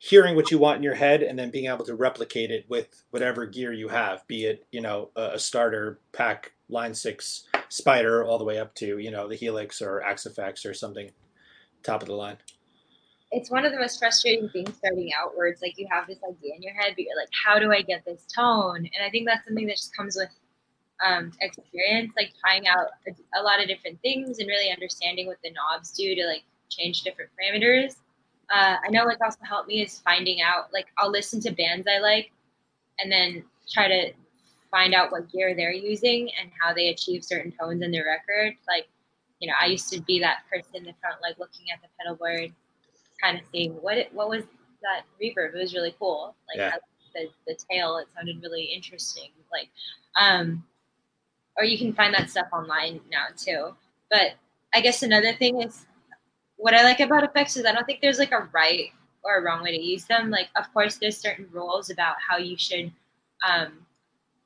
hearing 0.00 0.34
what 0.34 0.50
you 0.50 0.58
want 0.58 0.78
in 0.78 0.82
your 0.82 0.94
head 0.94 1.22
and 1.22 1.38
then 1.38 1.50
being 1.50 1.66
able 1.66 1.84
to 1.84 1.94
replicate 1.94 2.50
it 2.50 2.64
with 2.70 3.04
whatever 3.10 3.44
gear 3.44 3.70
you 3.70 3.88
have, 3.88 4.26
be 4.26 4.46
it, 4.46 4.66
you 4.72 4.80
know, 4.80 5.10
a, 5.14 5.38
starter 5.38 6.00
pack 6.12 6.52
line 6.70 6.94
six 6.94 7.44
spider 7.70 8.24
all 8.24 8.38
the 8.38 8.44
way 8.44 8.58
up 8.58 8.74
to, 8.74 8.98
you 8.98 9.10
know, 9.10 9.26
the 9.26 9.34
Helix 9.34 9.80
or 9.80 10.02
Axe-Fx 10.02 10.68
or 10.68 10.74
something 10.74 11.10
top 11.82 12.02
of 12.02 12.08
the 12.08 12.14
line. 12.14 12.36
It's 13.32 13.50
one 13.50 13.64
of 13.64 13.72
the 13.72 13.78
most 13.78 13.98
frustrating 13.98 14.48
things 14.50 14.76
starting 14.76 15.10
out 15.18 15.36
where 15.36 15.46
it's 15.46 15.62
like 15.62 15.78
you 15.78 15.86
have 15.90 16.06
this 16.06 16.18
idea 16.28 16.54
in 16.54 16.62
your 16.62 16.74
head, 16.74 16.92
but 16.96 17.04
you're 17.04 17.16
like, 17.16 17.30
how 17.44 17.58
do 17.58 17.72
I 17.72 17.80
get 17.80 18.04
this 18.04 18.26
tone? 18.26 18.76
And 18.76 19.06
I 19.06 19.08
think 19.08 19.26
that's 19.26 19.46
something 19.46 19.66
that 19.66 19.76
just 19.76 19.96
comes 19.96 20.16
with 20.16 20.28
um, 21.04 21.32
experience, 21.40 22.12
like 22.16 22.32
trying 22.40 22.66
out 22.66 22.88
a, 23.06 23.40
a 23.40 23.42
lot 23.42 23.62
of 23.62 23.68
different 23.68 24.00
things 24.02 24.40
and 24.40 24.48
really 24.48 24.70
understanding 24.70 25.26
what 25.26 25.38
the 25.42 25.52
knobs 25.52 25.92
do 25.92 26.14
to 26.14 26.26
like 26.26 26.42
change 26.68 27.02
different 27.02 27.30
parameters 27.38 27.94
uh, 28.50 28.76
I 28.84 28.90
know 28.90 29.04
what's 29.04 29.22
also 29.22 29.38
helped 29.42 29.68
me 29.68 29.82
is 29.82 30.00
finding 30.00 30.42
out 30.42 30.72
like 30.72 30.86
I'll 30.98 31.10
listen 31.10 31.40
to 31.42 31.52
bands 31.52 31.86
I 31.88 32.00
like 32.00 32.32
and 32.98 33.10
then 33.10 33.44
try 33.72 33.88
to 33.88 34.12
find 34.70 34.94
out 34.94 35.12
what 35.12 35.30
gear 35.30 35.54
they're 35.54 35.72
using 35.72 36.30
and 36.40 36.50
how 36.60 36.72
they 36.72 36.88
achieve 36.88 37.24
certain 37.24 37.52
tones 37.52 37.82
in 37.82 37.90
their 37.90 38.04
record. 38.04 38.54
Like, 38.68 38.88
you 39.40 39.48
know, 39.48 39.54
I 39.60 39.66
used 39.66 39.92
to 39.92 40.00
be 40.00 40.20
that 40.20 40.38
person 40.50 40.70
in 40.74 40.84
the 40.84 40.94
front, 41.00 41.16
like 41.22 41.38
looking 41.38 41.66
at 41.72 41.80
the 41.82 41.88
pedal 41.98 42.16
board, 42.16 42.52
kind 43.22 43.38
of 43.38 43.44
seeing 43.52 43.72
what 43.74 43.98
it, 43.98 44.12
what 44.12 44.28
was 44.28 44.44
that 44.82 45.02
reverb. 45.22 45.54
It 45.54 45.58
was 45.58 45.74
really 45.74 45.94
cool. 45.98 46.34
Like 46.48 46.58
yeah. 46.58 46.76
the 47.14 47.28
the 47.46 47.58
tail, 47.70 47.98
it 47.98 48.08
sounded 48.14 48.42
really 48.42 48.64
interesting. 48.64 49.30
Like, 49.52 49.68
um, 50.18 50.64
or 51.56 51.64
you 51.64 51.78
can 51.78 51.92
find 51.92 52.14
that 52.14 52.30
stuff 52.30 52.46
online 52.52 53.00
now 53.10 53.26
too. 53.36 53.74
But 54.10 54.32
I 54.74 54.80
guess 54.80 55.02
another 55.02 55.32
thing 55.34 55.62
is 55.62 55.86
what 56.56 56.74
I 56.74 56.82
like 56.82 57.00
about 57.00 57.24
effects 57.24 57.56
is 57.56 57.64
I 57.64 57.72
don't 57.72 57.84
think 57.84 58.00
there's 58.00 58.18
like 58.18 58.32
a 58.32 58.48
right 58.52 58.90
or 59.22 59.38
a 59.38 59.42
wrong 59.42 59.62
way 59.62 59.76
to 59.76 59.82
use 59.82 60.04
them. 60.04 60.30
Like, 60.30 60.48
of 60.56 60.72
course, 60.72 60.96
there's 60.96 61.16
certain 61.16 61.46
rules 61.50 61.90
about 61.90 62.16
how 62.26 62.38
you 62.38 62.56
should, 62.56 62.92
um, 63.46 63.86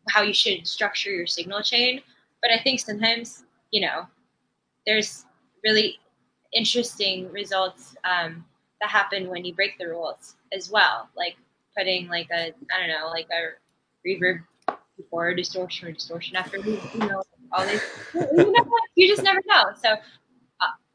how 0.09 0.23
you 0.23 0.35
should 0.35 0.67
structure 0.67 1.11
your 1.11 1.27
signal 1.27 1.63
chain. 1.63 2.01
But 2.43 2.51
I 2.51 2.63
think 2.63 2.81
sometimes, 2.81 3.45
you 3.71 3.81
know, 3.81 4.07
there's 4.87 5.25
really 5.65 5.99
interesting 6.53 7.31
results 7.33 7.97
um, 8.05 8.45
that 8.81 8.91
happen 8.91 9.29
when 9.29 9.45
you 9.45 9.55
break 9.55 9.79
the 9.79 9.89
rules 9.89 10.37
as 10.53 10.71
well. 10.71 11.09
Like 11.17 11.37
putting 11.77 12.09
like 12.09 12.29
a, 12.31 12.53
I 12.73 12.81
don't 12.81 12.89
know, 12.89 13.09
like 13.09 13.29
a 13.31 13.57
reverb 14.07 14.43
before 14.97 15.35
distortion 15.35 15.89
or 15.89 15.93
distortion 15.93 16.37
after, 16.37 16.59
you 16.59 16.79
know, 16.99 17.23
all 17.53 17.67
these, 17.67 17.83
you, 18.15 18.53
know, 18.53 18.65
you 18.95 19.09
just 19.09 19.23
never 19.23 19.41
know. 19.47 19.65
So 19.83 19.97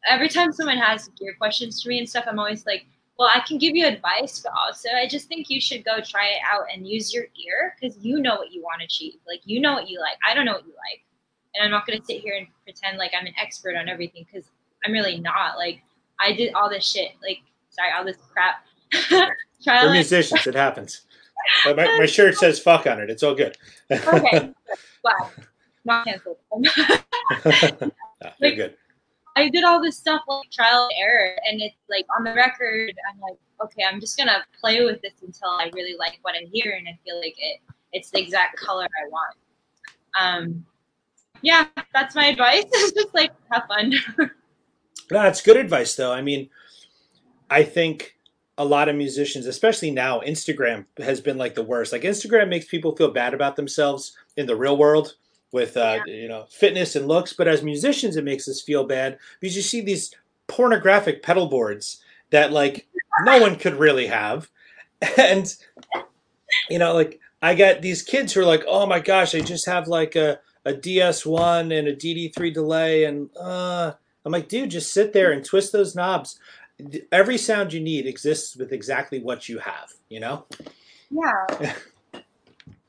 every 0.08 0.30
time 0.30 0.54
someone 0.54 0.78
has 0.78 1.10
gear 1.20 1.36
questions 1.38 1.82
to 1.84 1.90
me 1.90 2.00
and 2.00 2.10
stuff, 2.10 2.26
I'm 2.28 2.40
always 2.40 2.66
like, 2.66 2.86
well, 3.20 3.30
I 3.32 3.42
can 3.42 3.58
give 3.58 3.76
you 3.76 3.86
advice, 3.86 4.40
but 4.40 4.54
also 4.54 4.90
I 4.90 5.08
just 5.08 5.28
think 5.28 5.50
you 5.50 5.60
should 5.60 5.84
go 5.84 6.00
try 6.02 6.28
it 6.28 6.42
out 6.50 6.64
and 6.74 6.88
use 6.88 7.14
your 7.14 7.26
ear 7.26 7.76
because 7.80 7.98
you 8.00 8.20
know 8.22 8.36
what 8.36 8.52
you 8.52 8.62
want 8.62 8.80
to 8.80 8.86
achieve. 8.86 9.16
Like, 9.28 9.42
you 9.44 9.60
know 9.60 9.74
what 9.74 9.90
you 9.90 10.00
like. 10.00 10.18
I 10.28 10.34
don't 10.34 10.46
know 10.46 10.54
what 10.54 10.66
you 10.66 10.72
like. 10.72 11.04
And 11.54 11.66
I'm 11.66 11.72
not 11.72 11.86
going 11.86 12.00
to 12.00 12.06
sit 12.06 12.22
here 12.22 12.36
and 12.38 12.48
pretend 12.64 12.98
like 12.98 13.12
I'm 13.20 13.26
an 13.26 13.34
expert 13.40 13.76
on 13.76 13.90
everything 13.90 14.26
because 14.32 14.50
I'm 14.86 14.94
really 14.94 15.20
not. 15.20 15.58
Like 15.58 15.82
I 16.20 16.34
did 16.34 16.54
all 16.54 16.70
this 16.70 16.86
shit. 16.86 17.12
Like 17.22 17.40
sorry, 17.70 17.90
all 17.96 18.06
this 18.06 18.18
crap. 18.32 18.66
We're 19.66 19.92
musicians. 19.92 20.48
It 20.48 20.56
happens. 20.56 21.02
But 21.64 21.78
my, 21.78 21.86
my 21.98 22.06
shirt 22.06 22.36
says 22.36 22.60
"fuck" 22.60 22.86
on 22.86 23.00
it. 23.00 23.10
It's 23.10 23.24
all 23.24 23.34
good. 23.34 23.58
okay, 23.90 24.52
glad 25.02 25.32
not 25.86 26.06
canceled. 26.06 26.38
like, 28.40 28.56
good. 28.56 28.76
I 29.40 29.50
did 29.50 29.64
all 29.64 29.82
this 29.82 29.98
stuff 29.98 30.22
like 30.28 30.50
trial 30.52 30.90
and 30.92 31.02
error, 31.02 31.36
and 31.50 31.62
it's 31.62 31.76
like 31.90 32.06
on 32.18 32.24
the 32.24 32.34
record, 32.34 32.94
I'm 33.12 33.20
like, 33.22 33.38
okay, 33.64 33.84
I'm 33.90 34.00
just 34.00 34.18
gonna 34.18 34.44
play 34.60 34.84
with 34.84 35.02
this 35.02 35.14
until 35.22 35.50
I 35.50 35.70
really 35.74 35.96
like 35.98 36.20
what 36.22 36.36
I 36.36 36.48
hear, 36.52 36.74
and 36.78 36.88
I 36.88 36.98
feel 37.06 37.20
like 37.20 37.36
it 37.38 37.62
it's 37.92 38.12
the 38.12 38.20
exact 38.20 38.60
color 38.60 38.86
I 38.86 39.10
want. 39.10 39.36
Um, 40.20 40.66
yeah, 41.42 41.66
that's 41.94 42.16
my 42.16 42.28
advice. 42.28 42.66
It's 42.72 42.92
just 42.92 43.14
like 43.14 43.32
have 43.52 43.64
fun. 43.68 43.94
That's 45.10 45.42
good 45.42 45.58
advice, 45.58 45.96
though. 45.96 46.12
I 46.12 46.22
mean, 46.22 46.50
I 47.50 47.64
think 47.64 48.16
a 48.60 48.66
lot 48.66 48.90
of 48.90 48.96
musicians, 48.96 49.48
especially 49.48 49.90
now, 49.90 50.20
Instagram 50.20 50.86
has 51.00 51.20
been 51.20 51.38
like 51.38 51.56
the 51.56 51.64
worst. 51.64 51.92
Like 51.92 52.04
Instagram 52.04 52.48
makes 52.48 52.68
people 52.68 52.96
feel 52.96 53.10
bad 53.10 53.34
about 53.34 53.56
themselves 53.56 54.16
in 54.38 54.46
the 54.46 54.56
real 54.56 54.78
world 54.78 55.16
with 55.52 55.78
uh, 55.78 56.00
yeah. 56.06 56.14
you 56.14 56.28
know 56.28 56.46
fitness 56.50 56.96
and 56.96 57.08
looks, 57.08 57.34
but 57.34 57.48
as 57.48 57.64
musicians, 57.64 58.16
it 58.16 58.24
makes 58.24 58.48
us 58.48 58.62
feel 58.62 58.84
bad 58.84 59.18
because 59.40 59.56
you 59.56 59.62
see 59.62 59.82
these 59.82 60.14
pornographic 60.48 61.22
pedal 61.24 61.48
boards 61.48 62.02
that 62.32 62.52
like 62.52 62.88
no 63.22 63.40
one 63.40 63.56
could 63.56 63.76
really 63.76 64.08
have, 64.08 64.50
and 65.18 65.56
you 66.70 66.80
know 66.80 66.94
like 66.94 67.20
I 67.42 67.56
got 67.56 67.82
these 67.82 68.04
kids 68.04 68.34
who 68.34 68.42
are 68.42 68.46
like, 68.46 68.64
oh 68.68 68.86
my 68.86 69.00
gosh, 69.00 69.34
I 69.36 69.40
just 69.40 69.66
have 69.66 69.88
like 69.88 70.16
a 70.16 70.40
a 70.66 70.74
DS1 70.74 71.78
and 71.78 71.88
a 71.88 71.96
DD3 71.96 72.54
delay, 72.54 73.06
and 73.06 73.30
uh, 73.38 73.94
I'm 74.26 74.32
like, 74.32 74.50
dude, 74.50 74.72
just 74.72 74.94
sit 74.94 75.14
there 75.14 75.32
and 75.32 75.44
twist 75.44 75.72
those 75.72 75.96
knobs. 75.96 76.40
Every 77.12 77.38
sound 77.38 77.74
you 77.74 77.80
need 77.80 78.06
exists 78.06 78.56
with 78.56 78.72
exactly 78.72 79.20
what 79.20 79.50
you 79.50 79.60
have, 79.60 79.90
you 80.10 80.20
know? 80.20 80.46
Yeah. 81.10 81.46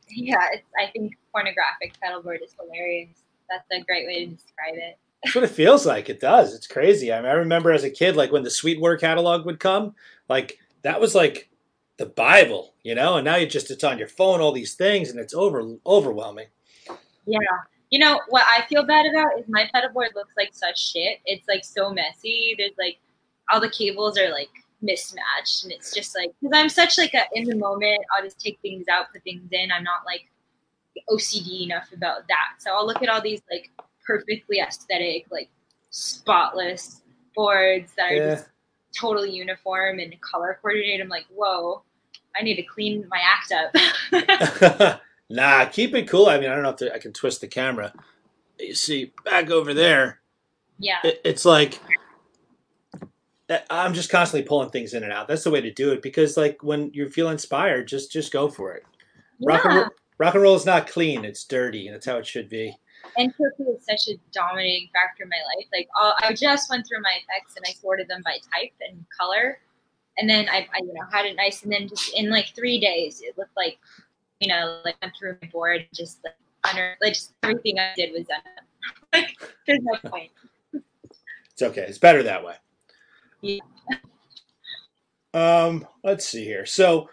yeah, 0.08 0.46
it's, 0.52 0.66
I 0.78 0.90
think 0.92 1.16
pornographic 1.32 1.94
pedalboard 2.02 2.42
is 2.42 2.54
hilarious. 2.58 3.22
That's 3.48 3.66
a 3.72 3.84
great 3.84 4.06
way 4.06 4.26
to 4.26 4.30
describe 4.32 4.74
it. 4.74 4.98
That's 5.22 5.34
what 5.34 5.44
it 5.44 5.50
feels 5.50 5.84
like. 5.84 6.08
It 6.08 6.20
does. 6.20 6.54
It's 6.54 6.66
crazy. 6.66 7.12
I 7.12 7.20
mean, 7.20 7.30
I 7.30 7.34
remember 7.34 7.72
as 7.72 7.84
a 7.84 7.90
kid, 7.90 8.16
like 8.16 8.32
when 8.32 8.42
the 8.42 8.50
Sweetwater 8.50 8.96
catalog 8.96 9.44
would 9.44 9.60
come, 9.60 9.94
like 10.28 10.58
that 10.82 11.00
was 11.00 11.14
like 11.14 11.50
the 11.98 12.06
Bible, 12.06 12.74
you 12.82 12.94
know. 12.94 13.16
And 13.16 13.24
now 13.24 13.36
you 13.36 13.46
just 13.46 13.70
it's 13.70 13.84
on 13.84 13.98
your 13.98 14.08
phone, 14.08 14.40
all 14.40 14.52
these 14.52 14.74
things, 14.74 15.10
and 15.10 15.20
it's 15.20 15.34
over 15.34 15.76
overwhelming. 15.84 16.46
Yeah, 17.26 17.38
you 17.90 17.98
know 17.98 18.20
what 18.28 18.44
I 18.48 18.64
feel 18.66 18.84
bad 18.84 19.04
about 19.06 19.38
is 19.38 19.46
my 19.48 19.68
pedalboard 19.74 20.14
looks 20.14 20.32
like 20.36 20.50
such 20.52 20.92
shit. 20.92 21.18
It's 21.26 21.46
like 21.48 21.64
so 21.64 21.92
messy. 21.92 22.54
There's 22.56 22.78
like 22.78 22.98
all 23.52 23.60
the 23.60 23.70
cables 23.70 24.18
are 24.18 24.30
like 24.30 24.48
mismatched, 24.80 25.64
and 25.64 25.72
it's 25.72 25.92
just 25.92 26.16
like 26.16 26.32
because 26.40 26.56
I'm 26.56 26.70
such 26.70 26.96
like 26.96 27.12
a 27.12 27.24
in 27.34 27.44
the 27.44 27.56
moment. 27.56 28.00
I'll 28.16 28.24
just 28.24 28.40
take 28.40 28.58
things 28.62 28.86
out, 28.88 29.12
put 29.12 29.22
things 29.22 29.48
in. 29.52 29.70
I'm 29.70 29.84
not 29.84 30.06
like 30.06 30.30
OCD 31.10 31.64
enough 31.64 31.92
about 31.92 32.28
that. 32.28 32.54
So 32.58 32.72
I'll 32.74 32.86
look 32.86 33.02
at 33.02 33.08
all 33.08 33.20
these 33.20 33.42
like 33.50 33.70
perfectly 34.06 34.60
aesthetic, 34.60 35.26
like 35.30 35.50
spotless 35.90 37.02
boards 37.34 37.92
that 37.96 38.12
yeah. 38.12 38.20
are 38.20 38.34
just 38.36 38.48
totally 38.98 39.30
uniform 39.30 39.98
and 39.98 40.14
color 40.20 40.58
coordinated. 40.60 41.00
I'm 41.00 41.08
like, 41.08 41.26
whoa, 41.34 41.82
I 42.38 42.42
need 42.42 42.56
to 42.56 42.62
clean 42.62 43.06
my 43.08 43.20
act 43.22 43.52
up. 44.12 45.00
Nah, 45.30 45.64
keep 45.66 45.94
it 45.94 46.08
cool. 46.08 46.26
I 46.26 46.40
mean, 46.40 46.50
I 46.50 46.54
don't 46.54 46.64
know 46.64 46.74
if 46.78 46.92
I 46.92 46.98
can 46.98 47.12
twist 47.12 47.40
the 47.40 47.46
camera. 47.46 47.92
You 48.58 48.74
see, 48.74 49.12
back 49.24 49.48
over 49.48 49.72
there. 49.72 50.20
Yeah. 50.78 50.98
It, 51.04 51.20
it's 51.24 51.44
like 51.44 51.78
eh, 53.48 53.60
I'm 53.70 53.94
just 53.94 54.10
constantly 54.10 54.46
pulling 54.46 54.70
things 54.70 54.92
in 54.92 55.04
and 55.04 55.12
out. 55.12 55.28
That's 55.28 55.44
the 55.44 55.52
way 55.52 55.60
to 55.60 55.70
do 55.70 55.92
it 55.92 56.02
because, 56.02 56.36
like, 56.36 56.64
when 56.64 56.90
you 56.92 57.08
feel 57.08 57.30
inspired, 57.30 57.86
just 57.86 58.10
just 58.10 58.32
go 58.32 58.48
for 58.48 58.72
it. 58.72 58.82
Yeah. 59.38 59.54
Rock 59.54 59.64
and 59.64 59.74
roll, 59.76 59.86
rock 60.20 60.34
and 60.34 60.42
roll 60.44 60.54
is 60.54 60.66
not 60.66 60.86
clean; 60.86 61.24
it's 61.24 61.42
dirty, 61.42 61.88
and 61.88 61.96
that's 61.96 62.06
how 62.06 62.18
it 62.18 62.26
should 62.26 62.48
be. 62.48 62.76
And 63.16 63.32
Turkey 63.36 63.64
is 63.64 63.84
such 63.84 64.14
a 64.14 64.20
dominating 64.30 64.88
factor 64.92 65.24
in 65.24 65.28
my 65.30 65.40
life. 65.56 65.66
Like, 65.72 65.88
I'll, 65.96 66.14
I 66.20 66.32
just 66.32 66.70
went 66.70 66.86
through 66.86 67.00
my 67.00 67.12
effects 67.24 67.56
and 67.56 67.64
I 67.66 67.72
sorted 67.72 68.06
them 68.06 68.20
by 68.24 68.38
type 68.52 68.72
and 68.88 69.04
color, 69.18 69.58
and 70.18 70.30
then 70.30 70.48
I, 70.48 70.68
I, 70.72 70.78
you 70.78 70.94
know, 70.94 71.04
had 71.10 71.26
it 71.26 71.34
nice. 71.34 71.64
And 71.64 71.72
then 71.72 71.88
just 71.88 72.14
in 72.14 72.30
like 72.30 72.54
three 72.54 72.78
days, 72.78 73.20
it 73.20 73.36
looked 73.36 73.56
like 73.56 73.78
you 74.40 74.48
know, 74.48 74.80
like 74.84 74.96
I 75.00 75.06
went 75.06 75.16
through 75.18 75.36
my 75.40 75.48
board, 75.48 75.86
just 75.94 76.24
like 76.24 76.34
under, 76.64 76.96
like 77.00 77.12
just 77.12 77.34
everything 77.42 77.78
I 77.78 77.92
did 77.94 78.12
was 78.12 78.26
done. 78.26 78.40
like 79.12 79.36
there's 79.66 79.80
no 79.82 80.10
point. 80.10 80.30
It's 81.52 81.62
okay. 81.62 81.82
It's 81.82 81.98
better 81.98 82.22
that 82.22 82.44
way. 82.44 82.54
Yeah. 83.42 83.60
Um, 85.32 85.86
let's 86.02 86.26
see 86.26 86.44
here. 86.44 86.66
So, 86.66 87.10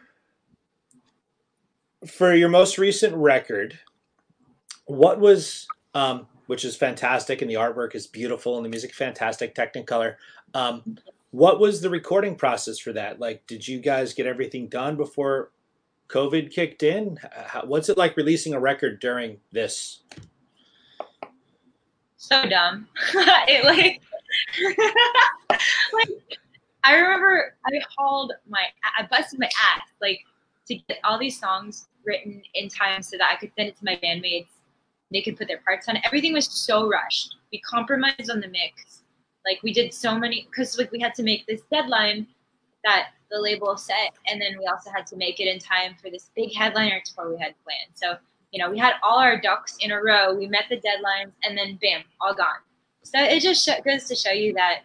for 2.09 2.33
your 2.33 2.49
most 2.49 2.77
recent 2.77 3.15
record, 3.15 3.79
what 4.85 5.19
was 5.19 5.67
um, 5.93 6.27
which 6.47 6.65
is 6.65 6.75
fantastic, 6.75 7.41
and 7.41 7.51
the 7.51 7.55
artwork 7.55 7.93
is 7.93 8.07
beautiful, 8.07 8.55
and 8.55 8.65
the 8.65 8.69
music 8.69 8.93
fantastic, 8.93 9.53
Technicolor. 9.53 10.15
Um, 10.53 10.97
what 11.31 11.59
was 11.59 11.81
the 11.81 11.89
recording 11.89 12.35
process 12.35 12.79
for 12.79 12.93
that? 12.93 13.19
Like, 13.19 13.45
did 13.47 13.67
you 13.67 13.79
guys 13.79 14.13
get 14.13 14.25
everything 14.25 14.67
done 14.67 14.95
before 14.95 15.51
COVID 16.07 16.51
kicked 16.51 16.83
in? 16.83 17.19
How, 17.47 17.65
what's 17.65 17.89
it 17.89 17.97
like 17.97 18.15
releasing 18.15 18.53
a 18.53 18.59
record 18.59 18.99
during 18.99 19.37
this? 19.51 20.03
So 22.15 22.47
dumb. 22.47 22.87
it 23.13 23.65
like, 23.65 24.01
like 25.93 26.09
I 26.83 26.95
remember 26.95 27.55
I 27.65 27.71
hauled 27.97 28.33
my 28.47 28.65
I 28.97 29.05
busted 29.05 29.39
my 29.39 29.47
ass 29.47 29.81
like 30.01 30.21
to 30.67 30.75
get 30.75 30.99
all 31.03 31.19
these 31.19 31.39
songs 31.39 31.87
written 32.07 32.41
in 32.55 32.69
time 32.69 33.03
so 33.03 33.17
that 33.17 33.29
I 33.31 33.35
could 33.35 33.51
send 33.55 33.69
it 33.69 33.77
to 33.77 33.85
my 33.85 33.99
bandmates. 34.01 34.47
They 35.11 35.21
could 35.21 35.37
put 35.37 35.47
their 35.47 35.59
parts 35.59 35.87
on. 35.87 35.97
Everything 36.03 36.33
was 36.33 36.47
so 36.47 36.89
rushed. 36.89 37.35
We 37.51 37.59
compromised 37.59 38.31
on 38.31 38.39
the 38.39 38.47
mix. 38.47 39.03
Like 39.45 39.61
we 39.63 39.71
did 39.73 39.93
so 39.93 40.17
many 40.17 40.47
because 40.49 40.77
like 40.77 40.91
we 40.91 40.99
had 40.99 41.13
to 41.15 41.23
make 41.23 41.45
this 41.45 41.61
deadline 41.71 42.27
that 42.83 43.09
the 43.29 43.39
label 43.39 43.77
set, 43.77 44.13
and 44.27 44.41
then 44.41 44.57
we 44.57 44.65
also 44.65 44.89
had 44.89 45.05
to 45.07 45.17
make 45.17 45.39
it 45.39 45.47
in 45.47 45.59
time 45.59 45.95
for 46.01 46.09
this 46.09 46.29
big 46.35 46.53
headliner 46.55 47.01
tour 47.05 47.29
we 47.29 47.37
had 47.37 47.53
planned. 47.63 47.91
So 47.93 48.17
you 48.51 48.63
know, 48.63 48.71
we 48.71 48.79
had 48.79 48.93
all 49.03 49.19
our 49.19 49.39
ducks 49.39 49.77
in 49.81 49.91
a 49.91 50.01
row. 50.01 50.33
We 50.33 50.47
met 50.47 50.65
the 50.69 50.77
deadlines, 50.77 51.31
and 51.43 51.57
then 51.57 51.77
bam, 51.81 52.03
all 52.21 52.33
gone. 52.33 52.61
So 53.03 53.21
it 53.21 53.41
just 53.41 53.65
sh- 53.65 53.81
goes 53.85 54.05
to 54.05 54.15
show 54.15 54.31
you 54.31 54.53
that 54.53 54.81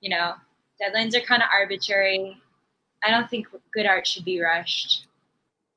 you 0.00 0.10
know 0.10 0.34
deadlines 0.80 1.16
are 1.16 1.20
kind 1.20 1.42
of 1.42 1.48
arbitrary. 1.52 2.36
I 3.04 3.10
don't 3.10 3.28
think 3.28 3.46
good 3.72 3.86
art 3.86 4.06
should 4.06 4.24
be 4.24 4.40
rushed. 4.40 5.06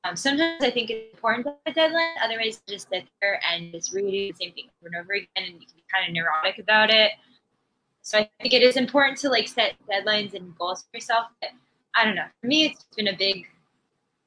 Um, 0.08 0.16
sometimes 0.16 0.62
I 0.62 0.70
think 0.70 0.90
it's 0.90 1.14
important 1.14 1.46
to 1.46 1.50
have 1.50 1.58
a 1.66 1.72
deadline. 1.72 2.14
Otherwise, 2.22 2.62
just 2.66 2.88
sit 2.88 3.04
there 3.20 3.40
and 3.50 3.72
just 3.72 3.94
redo 3.94 4.32
the 4.32 4.34
same 4.40 4.52
thing 4.52 4.68
over 4.80 4.86
and 4.86 4.96
over 4.96 5.12
again, 5.12 5.28
and 5.36 5.46
you 5.60 5.66
can 5.66 5.76
be 5.76 5.84
kind 5.92 6.08
of 6.08 6.14
neurotic 6.14 6.58
about 6.58 6.90
it. 6.90 7.12
So 8.02 8.18
I 8.18 8.30
think 8.40 8.54
it 8.54 8.62
is 8.62 8.76
important 8.76 9.18
to 9.18 9.28
like 9.28 9.48
set 9.48 9.74
deadlines 9.90 10.34
and 10.34 10.56
goals 10.56 10.82
for 10.82 10.96
yourself. 10.96 11.26
But 11.40 11.50
I 11.94 12.04
don't 12.04 12.14
know. 12.14 12.24
For 12.40 12.46
me, 12.46 12.66
it's 12.66 12.86
been 12.96 13.08
a 13.08 13.16
big 13.16 13.48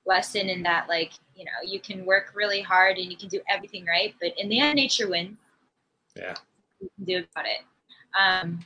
lesson 0.05 0.49
in 0.49 0.61
that, 0.63 0.87
like, 0.87 1.13
you 1.35 1.45
know, 1.45 1.51
you 1.65 1.79
can 1.79 2.05
work 2.05 2.33
really 2.35 2.61
hard 2.61 2.97
and 2.97 3.11
you 3.11 3.17
can 3.17 3.29
do 3.29 3.41
everything 3.49 3.85
right, 3.85 4.13
but 4.21 4.37
in 4.37 4.49
the 4.49 4.59
end, 4.59 4.75
nature 4.75 5.09
wins. 5.09 5.37
Yeah. 6.15 6.35
You 6.79 6.89
can 6.95 7.05
do 7.05 7.25
about 7.31 7.45
it. 7.45 7.61
Um, 8.19 8.65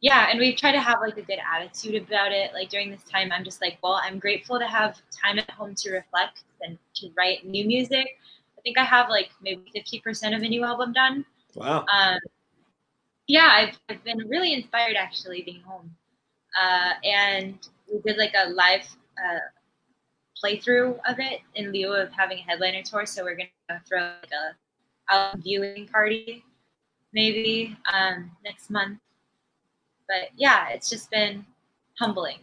yeah, 0.00 0.28
and 0.30 0.38
we 0.38 0.54
try 0.54 0.70
to 0.70 0.80
have 0.80 1.00
like 1.00 1.16
a 1.16 1.22
good 1.22 1.38
attitude 1.54 2.02
about 2.02 2.32
it. 2.32 2.52
Like 2.54 2.68
during 2.68 2.90
this 2.90 3.02
time, 3.02 3.32
I'm 3.32 3.44
just 3.44 3.60
like, 3.60 3.78
well, 3.82 4.00
I'm 4.02 4.18
grateful 4.18 4.58
to 4.58 4.66
have 4.66 5.00
time 5.10 5.38
at 5.38 5.50
home 5.50 5.74
to 5.76 5.90
reflect 5.90 6.44
and 6.60 6.78
to 6.96 7.10
write 7.16 7.44
new 7.44 7.66
music. 7.66 8.18
I 8.56 8.60
think 8.62 8.78
I 8.78 8.84
have 8.84 9.08
like 9.08 9.30
maybe 9.42 9.64
50% 9.74 10.36
of 10.36 10.42
a 10.42 10.48
new 10.48 10.64
album 10.64 10.92
done. 10.92 11.24
Wow. 11.54 11.84
Um, 11.92 12.18
yeah, 13.26 13.50
I've, 13.52 13.78
I've 13.88 14.04
been 14.04 14.18
really 14.28 14.54
inspired 14.54 14.96
actually 14.96 15.42
being 15.42 15.62
home. 15.62 15.90
Uh, 16.60 16.92
and 17.04 17.58
we 17.92 18.00
did 18.00 18.16
like 18.18 18.34
a 18.36 18.50
live 18.50 18.86
uh, 19.18 19.38
playthrough 20.42 20.98
of 21.08 21.18
it 21.18 21.40
in 21.54 21.72
lieu 21.72 21.92
of 21.92 22.12
having 22.12 22.38
a 22.38 22.42
headliner 22.42 22.82
tour. 22.82 23.04
So 23.04 23.24
we're 23.24 23.36
gonna 23.36 23.82
throw 23.86 24.12
like 24.22 24.30
a, 24.32 24.54
viewing 25.38 25.88
party 25.88 26.44
maybe 27.14 27.74
um, 27.92 28.30
next 28.44 28.70
month. 28.70 28.98
But 30.08 30.30
yeah, 30.36 30.68
it's 30.70 30.88
just 30.88 31.10
been 31.10 31.44
humbling. 31.98 32.38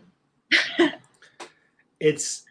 it's 2.00 2.46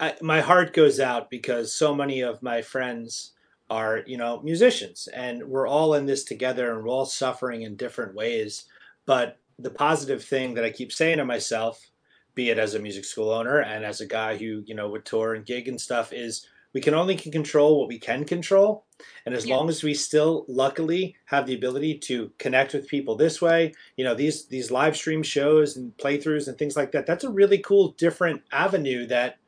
I, 0.00 0.14
my 0.20 0.40
heart 0.40 0.72
goes 0.72 0.98
out 0.98 1.30
because 1.30 1.74
so 1.74 1.94
many 1.94 2.22
of 2.22 2.42
my 2.42 2.62
friends 2.62 3.32
are 3.70 4.02
you 4.06 4.16
know 4.16 4.40
musicians 4.42 5.08
and 5.14 5.44
we're 5.44 5.66
all 5.66 5.94
in 5.94 6.06
this 6.06 6.24
together 6.24 6.72
and 6.72 6.82
we're 6.82 6.90
all 6.90 7.06
suffering 7.06 7.62
in 7.62 7.76
different 7.76 8.14
ways 8.14 8.64
but 9.06 9.38
the 9.58 9.70
positive 9.70 10.24
thing 10.24 10.54
that 10.54 10.64
I 10.64 10.70
keep 10.70 10.92
saying 10.92 11.18
to 11.18 11.24
myself, 11.24 11.90
be 12.34 12.50
it 12.50 12.58
as 12.58 12.74
a 12.74 12.78
music 12.78 13.04
school 13.04 13.30
owner 13.30 13.60
and 13.60 13.84
as 13.84 14.00
a 14.00 14.06
guy 14.06 14.36
who, 14.36 14.62
you 14.66 14.74
know, 14.74 14.88
would 14.88 15.04
tour 15.04 15.34
and 15.34 15.44
gig 15.44 15.68
and 15.68 15.80
stuff, 15.80 16.12
is 16.12 16.46
we 16.72 16.80
can 16.80 16.94
only 16.94 17.16
control 17.16 17.78
what 17.78 17.88
we 17.88 17.98
can 17.98 18.24
control. 18.24 18.84
And 19.26 19.34
as 19.34 19.46
Yeah. 19.46 19.56
long 19.56 19.68
as 19.68 19.82
we 19.82 19.94
still 19.94 20.44
luckily 20.48 21.16
have 21.26 21.46
the 21.46 21.54
ability 21.54 21.98
to 21.98 22.32
connect 22.38 22.72
with 22.72 22.88
people 22.88 23.16
this 23.16 23.42
way, 23.42 23.74
you 23.96 24.04
know, 24.04 24.14
these 24.14 24.46
these 24.46 24.70
live 24.70 24.96
stream 24.96 25.22
shows 25.22 25.76
and 25.76 25.96
playthroughs 25.96 26.48
and 26.48 26.56
things 26.56 26.76
like 26.76 26.92
that, 26.92 27.06
that's 27.06 27.24
a 27.24 27.30
really 27.30 27.58
cool 27.58 27.88
different 27.98 28.42
avenue 28.52 29.06
that 29.06 29.38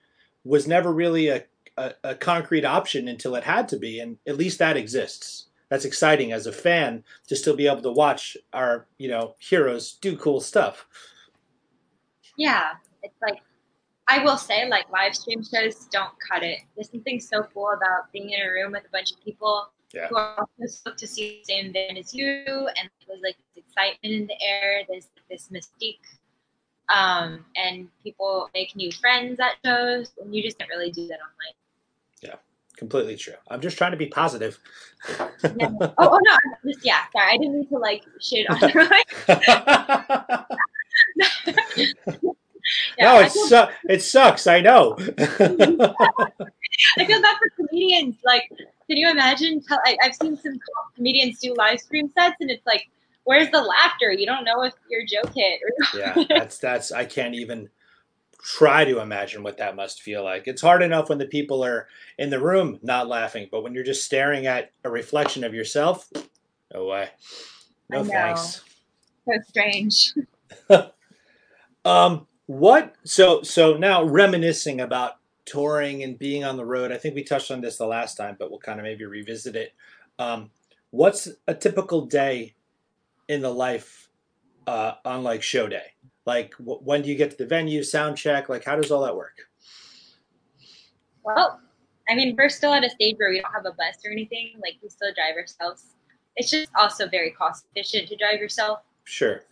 was 0.44 0.66
never 0.66 0.92
really 0.92 1.28
a, 1.28 1.44
a, 1.76 1.94
a 2.02 2.14
concrete 2.14 2.64
option 2.64 3.08
until 3.08 3.34
it 3.34 3.44
had 3.44 3.68
to 3.68 3.78
be. 3.78 3.98
And 4.00 4.18
at 4.26 4.37
least 4.37 4.58
that 4.58 4.76
exists. 4.76 5.46
That's 5.70 5.87
exciting 5.87 6.32
as 6.32 6.46
a 6.46 6.52
fan 6.52 7.04
to 7.28 7.34
still 7.34 7.56
be 7.56 7.66
able 7.66 7.82
to 7.82 7.90
watch 7.90 8.37
our, 8.52 8.87
you 8.98 9.08
know, 9.08 9.34
heroes 9.38 9.94
do 9.94 10.16
cool 10.16 10.40
stuff. 10.40 10.87
Yeah, 12.37 12.72
it's 13.02 13.14
like 13.22 13.40
I 14.09 14.23
will 14.23 14.37
say, 14.37 14.69
like 14.69 14.90
live 14.90 15.14
stream 15.14 15.43
shows 15.43 15.87
don't 15.90 16.12
cut 16.21 16.43
it. 16.43 16.59
There's 16.75 16.90
something 16.90 17.19
so 17.21 17.43
cool 17.55 17.71
about 17.71 18.12
being 18.12 18.31
in 18.31 18.40
a 18.43 18.51
room 18.51 18.73
with 18.73 18.85
a 18.87 18.90
bunch 18.90 19.12
of 19.12 19.21
people 19.25 19.71
Yeah. 19.93 20.09
who 20.09 20.17
are 20.17 20.37
also 20.38 20.67
stoked 20.67 20.99
to 20.99 21.07
see 21.07 21.40
the 21.40 21.45
same 21.45 21.73
band 21.73 21.97
as 21.99 22.12
you, 22.14 22.45
and 22.77 22.90
there's 23.07 23.21
like 23.23 23.37
this 23.55 23.64
excitement 23.64 24.14
in 24.14 24.27
the 24.27 24.37
air. 24.43 24.83
There's 24.88 25.09
this 25.31 25.49
mystique, 25.49 26.05
um, 26.95 27.47
and 27.57 27.88
people 28.03 28.51
make 28.55 28.77
new 28.77 28.93
friends 28.93 29.40
at 29.40 29.57
shows, 29.64 30.12
and 30.21 30.35
you 30.35 30.43
just 30.43 30.59
can't 30.59 30.69
really 30.71 30.90
do 30.90 31.07
that 31.07 31.19
online. 31.21 31.55
Yeah, 32.21 32.37
completely 32.77 33.17
true. 33.17 33.35
I'm 33.49 33.61
just 33.62 33.79
trying 33.79 33.93
to 33.93 33.97
be 33.97 34.07
positive. 34.07 34.59
Yeah. 35.09 35.31
oh, 35.81 35.95
oh 35.99 36.19
no, 36.23 36.33
I'm 36.33 36.73
just 36.73 36.85
yeah. 36.85 37.05
Sorry, 37.12 37.33
I 37.33 37.37
didn't 37.38 37.55
mean 37.55 37.69
to 37.69 37.79
like 37.79 38.05
shit 38.21 38.47
on. 38.51 38.59
yeah, 42.98 43.04
no, 43.04 43.20
it, 43.20 43.32
su- 43.32 43.74
it 43.88 44.02
sucks. 44.02 44.46
I 44.46 44.60
know. 44.60 44.96
I 45.18 47.04
feel 47.06 47.22
bad 47.22 47.37
for 47.37 47.50
comedians. 47.56 48.16
Like, 48.24 48.48
can 48.48 48.96
you 48.96 49.10
imagine? 49.10 49.60
Tell, 49.62 49.78
I, 49.84 49.96
I've 50.02 50.14
seen 50.14 50.37
some 50.37 50.58
comedians 50.94 51.38
do 51.40 51.54
live 51.54 51.80
stream 51.80 52.10
sets, 52.10 52.37
and 52.40 52.50
it's 52.50 52.66
like, 52.66 52.88
where's 53.24 53.50
the 53.50 53.60
laughter? 53.60 54.12
You 54.12 54.26
don't 54.26 54.44
know 54.44 54.62
if 54.62 54.74
your 54.90 55.04
joke 55.06 55.32
hit. 55.34 55.60
Or, 55.62 55.98
yeah, 55.98 56.24
that's 56.28 56.58
that's. 56.58 56.92
I 56.92 57.04
can't 57.04 57.34
even 57.34 57.70
try 58.42 58.84
to 58.84 59.00
imagine 59.00 59.42
what 59.42 59.58
that 59.58 59.76
must 59.76 60.02
feel 60.02 60.22
like. 60.22 60.46
It's 60.46 60.60
hard 60.60 60.82
enough 60.82 61.08
when 61.08 61.18
the 61.18 61.26
people 61.26 61.64
are 61.64 61.88
in 62.18 62.30
the 62.30 62.40
room 62.40 62.78
not 62.82 63.08
laughing, 63.08 63.48
but 63.50 63.62
when 63.62 63.74
you're 63.74 63.84
just 63.84 64.04
staring 64.04 64.46
at 64.46 64.70
a 64.84 64.90
reflection 64.90 65.44
of 65.44 65.54
yourself, 65.54 66.10
no 66.72 66.84
way. 66.84 67.08
No 67.88 68.04
thanks. 68.04 68.62
so 69.26 69.32
strange. 69.48 70.12
Um, 71.84 72.26
what? 72.46 72.94
So 73.04 73.42
so 73.42 73.76
now 73.76 74.04
reminiscing 74.04 74.80
about 74.80 75.14
touring 75.44 76.02
and 76.02 76.18
being 76.18 76.44
on 76.44 76.57
the 76.57 76.64
road. 76.64 76.92
I 76.92 76.96
think 76.98 77.14
we 77.14 77.22
touched 77.22 77.50
on 77.50 77.61
this 77.61 77.76
the 77.76 77.87
last 77.87 78.16
time, 78.16 78.37
but 78.38 78.50
we'll 78.50 78.61
kind 78.61 78.80
of 78.80 78.85
maybe 78.85 79.04
revisit 79.04 79.57
it. 79.57 79.74
Um, 80.18 80.50
what's 80.90 81.28
a 81.46 81.54
typical 81.54 82.07
day 82.07 82.54
in 83.28 83.42
the 83.42 83.50
life 83.50 84.09
uh, 84.66 84.94
on 85.04 85.22
like 85.22 85.42
show 85.42 85.68
day? 85.68 85.92
Like 86.26 86.54
wh- 86.54 86.83
when 86.83 87.02
do 87.02 87.11
you 87.11 87.16
get 87.16 87.30
to 87.33 87.37
the 87.37 87.46
venue, 87.46 87.83
sound 87.83 88.16
check? 88.16 88.48
Like 88.48 88.64
how 88.64 88.76
does 88.76 88.90
all 88.90 89.02
that 89.04 89.16
work? 89.16 89.48
Well, 91.24 91.61
I 92.09 92.14
mean, 92.14 92.35
we're 92.37 92.50
still 92.50 92.72
at 92.72 92.85
a 92.85 92.90
stage 92.90 93.16
where 93.18 93.30
we 93.30 93.40
don't 93.40 93.52
have 93.52 93.64
a 93.64 93.72
bus 93.72 93.96
or 94.04 94.12
anything. 94.12 94.52
Like, 94.62 94.74
we 94.83 94.90
still 94.90 95.12
drive 95.14 95.37
ourselves. 95.37 95.94
It's 96.37 96.50
just 96.50 96.68
also 96.78 97.09
very 97.09 97.30
cost 97.30 97.66
efficient 97.74 98.09
to 98.09 98.16
drive 98.16 98.40
yourself. 98.40 98.80
Sure. 99.04 99.42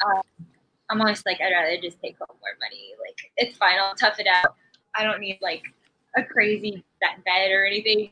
I'm 0.90 1.00
always 1.00 1.22
like, 1.24 1.40
I'd 1.40 1.52
rather 1.52 1.80
just 1.80 2.00
take 2.00 2.16
home 2.18 2.36
more 2.40 2.56
money. 2.60 2.92
Like, 3.00 3.18
it's 3.36 3.56
fine. 3.56 3.78
I'll 3.78 3.94
tough 3.94 4.18
it 4.18 4.26
out. 4.26 4.54
I 4.94 5.04
don't 5.04 5.20
need 5.20 5.38
like 5.40 5.62
a 6.16 6.22
crazy 6.22 6.84
be- 7.00 7.22
bed 7.24 7.50
or 7.50 7.64
anything. 7.64 8.10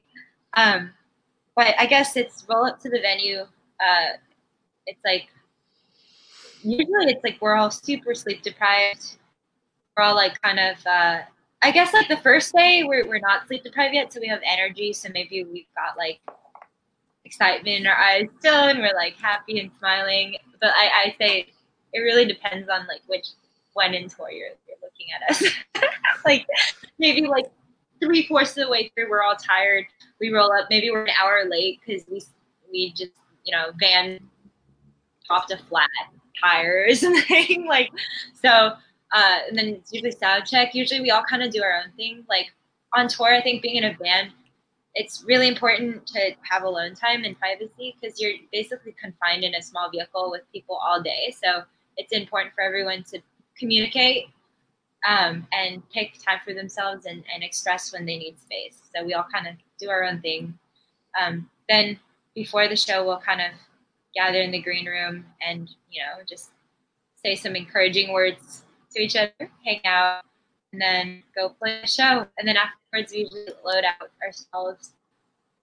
Um, 0.54 0.90
but 1.56 1.74
I 1.78 1.86
guess 1.86 2.16
it's 2.16 2.44
roll 2.48 2.66
up 2.66 2.80
to 2.80 2.90
the 2.90 3.00
venue. 3.00 3.40
Uh, 3.40 4.16
it's 4.86 5.00
like 5.04 5.28
usually 6.62 7.12
it's 7.12 7.24
like 7.24 7.38
we're 7.40 7.54
all 7.54 7.70
super 7.70 8.14
sleep 8.14 8.42
deprived. 8.42 9.16
We're 9.96 10.04
all 10.04 10.14
like 10.14 10.40
kind 10.42 10.58
of. 10.58 10.86
Uh, 10.86 11.20
I 11.62 11.70
guess 11.70 11.92
like 11.92 12.08
the 12.08 12.16
first 12.16 12.54
day 12.54 12.84
we're 12.84 13.06
we're 13.06 13.20
not 13.20 13.46
sleep 13.46 13.62
deprived 13.62 13.94
yet, 13.94 14.12
so 14.12 14.20
we 14.20 14.28
have 14.28 14.40
energy. 14.46 14.92
So 14.92 15.10
maybe 15.12 15.44
we've 15.44 15.66
got 15.76 15.98
like 15.98 16.20
excitement 17.24 17.80
in 17.80 17.86
our 17.86 17.96
eyes 17.96 18.28
still, 18.38 18.68
and 18.68 18.78
we're 18.78 18.94
like 18.94 19.16
happy 19.16 19.60
and 19.60 19.70
smiling. 19.78 20.36
But 20.60 20.70
I, 20.70 20.90
I 21.06 21.14
say 21.18 21.48
it 21.92 22.00
really 22.00 22.24
depends 22.24 22.68
on 22.68 22.86
like 22.86 23.00
which 23.06 23.26
when 23.74 23.94
in 23.94 24.08
tour 24.08 24.30
you're, 24.30 24.48
you're 24.66 24.76
looking 24.82 25.06
at 25.14 25.30
us. 25.30 25.88
like 26.24 26.46
maybe 26.98 27.26
like 27.26 27.50
three 28.02 28.26
fourths 28.26 28.56
of 28.56 28.66
the 28.66 28.70
way 28.70 28.90
through, 28.94 29.10
we're 29.10 29.22
all 29.22 29.36
tired. 29.36 29.86
We 30.20 30.32
roll 30.32 30.52
up. 30.52 30.66
Maybe 30.70 30.90
we're 30.90 31.04
an 31.04 31.14
hour 31.20 31.44
late 31.48 31.80
because 31.84 32.04
we 32.10 32.22
we 32.72 32.92
just 32.92 33.12
you 33.44 33.52
know 33.52 33.72
van 33.78 34.20
popped 35.28 35.50
a 35.50 35.56
flat 35.56 35.88
tire 36.42 36.86
or 36.88 36.94
something 36.94 37.66
like 37.66 37.90
so. 38.34 38.72
Uh, 39.12 39.38
and 39.48 39.58
then 39.58 39.66
it's 39.66 39.92
usually 39.92 40.12
sound 40.12 40.46
check. 40.46 40.72
Usually 40.72 41.00
we 41.00 41.10
all 41.10 41.24
kind 41.28 41.42
of 41.42 41.50
do 41.50 41.62
our 41.62 41.82
own 41.82 41.90
thing. 41.96 42.24
Like 42.28 42.52
on 42.94 43.08
tour, 43.08 43.34
I 43.34 43.42
think 43.42 43.60
being 43.60 43.76
in 43.76 43.84
a 43.84 43.94
band, 43.94 44.30
it's 44.94 45.24
really 45.26 45.48
important 45.48 46.06
to 46.08 46.30
have 46.48 46.62
alone 46.62 46.94
time 46.94 47.24
and 47.24 47.38
privacy 47.38 47.96
because 48.00 48.20
you're 48.20 48.34
basically 48.52 48.94
confined 49.00 49.42
in 49.42 49.54
a 49.54 49.62
small 49.62 49.90
vehicle 49.90 50.30
with 50.30 50.42
people 50.52 50.76
all 50.76 51.02
day. 51.02 51.34
So 51.42 51.64
it's 52.00 52.12
important 52.12 52.54
for 52.54 52.62
everyone 52.62 53.02
to 53.04 53.20
communicate 53.58 54.24
um, 55.06 55.46
and 55.52 55.82
take 55.92 56.22
time 56.24 56.38
for 56.44 56.54
themselves 56.54 57.04
and, 57.04 57.22
and 57.32 57.44
express 57.44 57.92
when 57.92 58.06
they 58.06 58.16
need 58.16 58.40
space. 58.40 58.78
So 58.94 59.04
we 59.04 59.12
all 59.12 59.26
kind 59.32 59.46
of 59.46 59.54
do 59.78 59.90
our 59.90 60.04
own 60.04 60.20
thing. 60.20 60.58
Um, 61.20 61.50
then 61.68 61.98
before 62.34 62.68
the 62.68 62.76
show, 62.76 63.04
we'll 63.04 63.18
kind 63.18 63.42
of 63.42 63.52
gather 64.14 64.40
in 64.40 64.50
the 64.50 64.62
green 64.62 64.86
room 64.86 65.26
and, 65.46 65.68
you 65.90 66.00
know, 66.00 66.22
just 66.26 66.50
say 67.22 67.34
some 67.34 67.54
encouraging 67.54 68.12
words 68.12 68.64
to 68.94 69.02
each 69.02 69.14
other, 69.14 69.32
hang 69.64 69.80
out, 69.84 70.22
and 70.72 70.80
then 70.80 71.22
go 71.36 71.50
play 71.50 71.82
a 71.82 71.86
show. 71.86 72.26
And 72.38 72.48
then 72.48 72.56
afterwards, 72.56 73.12
we 73.12 73.20
usually 73.20 73.52
load 73.62 73.84
out 73.84 74.10
ourselves. 74.24 74.94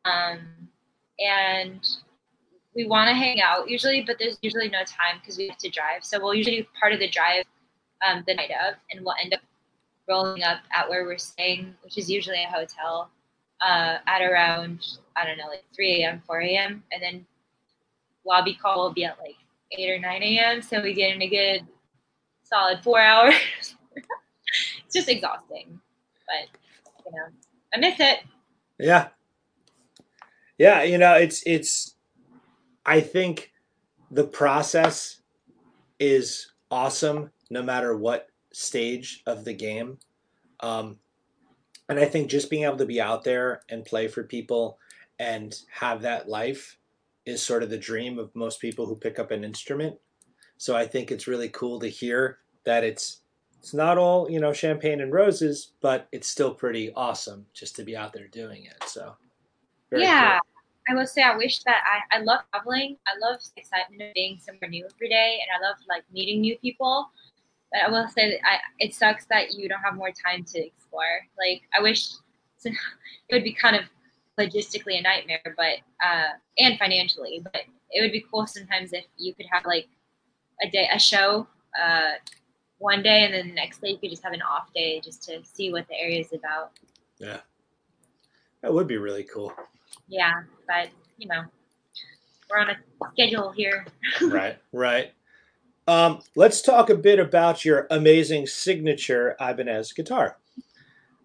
Um, 0.06 0.40
and 1.20 1.86
we 2.78 2.86
want 2.86 3.10
to 3.10 3.16
hang 3.16 3.42
out 3.42 3.68
usually, 3.68 4.04
but 4.06 4.18
there's 4.20 4.38
usually 4.44 4.70
no 4.70 4.84
time 4.84 5.20
because 5.20 5.36
we 5.36 5.48
have 5.48 5.58
to 5.58 5.70
drive. 5.70 6.04
So 6.04 6.20
we'll 6.22 6.36
usually 6.36 6.58
do 6.58 6.66
part 6.80 6.94
of 6.94 7.00
the 7.00 7.10
drive 7.10 7.44
um, 8.08 8.24
the 8.28 8.36
night 8.36 8.52
of, 8.52 8.76
and 8.92 9.04
we'll 9.04 9.16
end 9.22 9.34
up 9.34 9.40
rolling 10.08 10.44
up 10.44 10.60
at 10.72 10.88
where 10.88 11.04
we're 11.04 11.18
staying, 11.18 11.74
which 11.84 11.98
is 11.98 12.08
usually 12.08 12.44
a 12.44 12.48
hotel, 12.48 13.10
uh, 13.68 13.98
at 14.06 14.22
around 14.22 14.86
I 15.16 15.26
don't 15.26 15.40
know, 15.40 15.48
like 15.48 15.66
3 15.76 16.04
a.m., 16.04 16.22
4 16.28 16.42
a.m., 16.42 16.84
and 16.92 17.02
then 17.02 17.26
lobby 18.24 18.54
call 18.54 18.84
will 18.84 18.94
be 18.94 19.06
at 19.06 19.18
like 19.18 19.36
8 19.72 19.90
or 19.90 20.00
9 20.00 20.24
a.m. 20.24 20.62
So 20.62 20.80
we 20.80 20.94
get 20.94 21.16
in 21.16 21.22
a 21.24 21.28
good 21.28 21.68
solid 22.44 22.84
four 22.84 23.00
hours. 23.02 23.34
it's 23.96 24.94
just 24.94 25.10
exhausting, 25.10 25.82
but 26.28 26.60
you 27.08 27.12
know, 27.12 27.26
I 27.74 27.80
miss 27.80 28.00
it. 28.00 28.20
Yeah. 28.78 29.08
Yeah, 30.60 30.84
you 30.84 31.00
know, 31.00 31.16
it's 31.16 31.42
it's 31.46 31.97
I 32.88 33.02
think 33.02 33.52
the 34.10 34.24
process 34.24 35.22
is 36.00 36.52
awesome 36.72 37.32
no 37.50 37.62
matter 37.62 37.96
what 37.96 38.30
stage 38.54 39.22
of 39.28 39.46
the 39.46 39.54
game. 39.54 40.00
Um 40.62 40.98
and 41.90 42.00
I 42.00 42.06
think 42.06 42.30
just 42.30 42.50
being 42.50 42.64
able 42.64 42.78
to 42.78 42.86
be 42.86 43.00
out 43.00 43.24
there 43.24 43.62
and 43.70 43.86
play 43.86 44.08
for 44.08 44.24
people 44.24 44.78
and 45.20 45.56
have 45.72 46.02
that 46.02 46.28
life 46.28 46.78
is 47.26 47.42
sort 47.42 47.64
of 47.64 47.70
the 47.70 47.78
dream 47.78 48.20
of 48.20 48.36
most 48.36 48.60
people 48.60 48.86
who 48.86 48.96
pick 48.96 49.20
up 49.20 49.32
an 49.32 49.44
instrument. 49.44 49.98
So 50.58 50.76
I 50.76 50.86
think 50.86 51.12
it's 51.12 51.28
really 51.28 51.50
cool 51.50 51.80
to 51.80 51.88
hear 51.88 52.40
that 52.64 52.84
it's 52.84 53.22
it's 53.60 53.74
not 53.74 53.98
all, 53.98 54.30
you 54.30 54.40
know, 54.40 54.54
champagne 54.54 55.02
and 55.02 55.12
roses, 55.12 55.74
but 55.82 56.08
it's 56.12 56.28
still 56.28 56.54
pretty 56.54 56.94
awesome 56.94 57.46
just 57.54 57.76
to 57.76 57.84
be 57.84 57.98
out 57.98 58.14
there 58.14 58.28
doing 58.28 58.66
it. 58.66 58.84
So 58.86 59.16
yeah. 59.92 60.40
I 60.90 60.96
will 60.96 61.08
say 61.08 61.22
I 61.22 61.36
wish 61.36 61.64
that 61.64 61.84
I, 61.86 62.18
I 62.18 62.22
love 62.22 62.42
traveling. 62.52 62.98
I 63.06 63.12
love 63.20 63.40
the 63.56 63.62
excitement 63.62 64.02
of 64.02 64.14
being 64.14 64.40
somewhere 64.40 64.70
new 64.70 64.86
every 64.86 65.10
day 65.10 65.40
and 65.42 65.50
I 65.56 65.68
love 65.68 65.78
like 65.90 66.04
meeting 66.14 66.42
new 66.42 66.58
people. 66.60 67.10
But 67.72 67.82
I 67.82 67.90
will 67.92 68.08
say 68.08 68.32
that 68.32 68.40
I 68.46 68.58
it 68.80 68.94
sucks 68.94 69.26
that 69.26 69.54
you 69.54 69.68
don't 69.68 69.82
have 69.82 69.96
more 69.96 70.12
time 70.12 70.44
to 70.46 70.66
explore. 70.66 71.26
Like 71.38 71.64
I 71.78 71.82
wish 71.82 72.12
it 72.66 72.74
would 73.32 73.44
be 73.44 73.54
kind 73.54 73.76
of 73.76 73.84
logistically 74.40 74.98
a 74.98 75.02
nightmare, 75.02 75.42
but 75.58 75.80
uh 76.06 76.30
and 76.58 76.80
financially, 76.80 77.42
but 77.44 77.64
it 77.92 78.02
would 78.02 78.12
be 78.12 78.26
cool 78.32 78.48
sometimes 78.48 78.94
if 78.94 79.06
you 79.18 79.34
could 79.36 79.48
have 79.52 79.66
like 79.66 79.88
a 80.64 80.70
day 80.70 80.88
a 80.94 81.00
show 81.00 81.48
uh 81.82 82.12
one 82.80 83.02
day 83.02 83.26
and 83.26 83.34
then 83.34 83.48
the 83.48 83.54
next 83.54 83.82
day 83.82 83.90
you 83.90 83.98
could 83.98 84.10
just 84.10 84.24
have 84.24 84.34
an 84.34 84.42
off 84.42 84.72
day 84.74 85.02
just 85.04 85.24
to 85.24 85.44
see 85.44 85.72
what 85.72 85.88
the 85.88 85.96
area 85.96 86.20
is 86.20 86.32
about. 86.32 86.72
Yeah, 87.18 87.40
That 88.62 88.72
would 88.74 88.88
be 88.88 88.98
really 88.98 89.24
cool. 89.24 89.52
Yeah, 90.08 90.44
but 90.68 90.90
you 91.18 91.28
know, 91.28 91.44
we're 92.50 92.60
on 92.60 92.70
a 92.70 92.78
schedule 93.14 93.52
here. 93.52 93.86
right, 94.22 94.58
right. 94.72 95.12
Um, 95.88 96.22
let's 96.36 96.62
talk 96.62 96.90
a 96.90 96.96
bit 96.96 97.20
about 97.20 97.64
your 97.64 97.88
amazing 97.90 98.48
signature 98.48 99.36
Ibanez 99.40 99.94
guitar. 99.94 100.38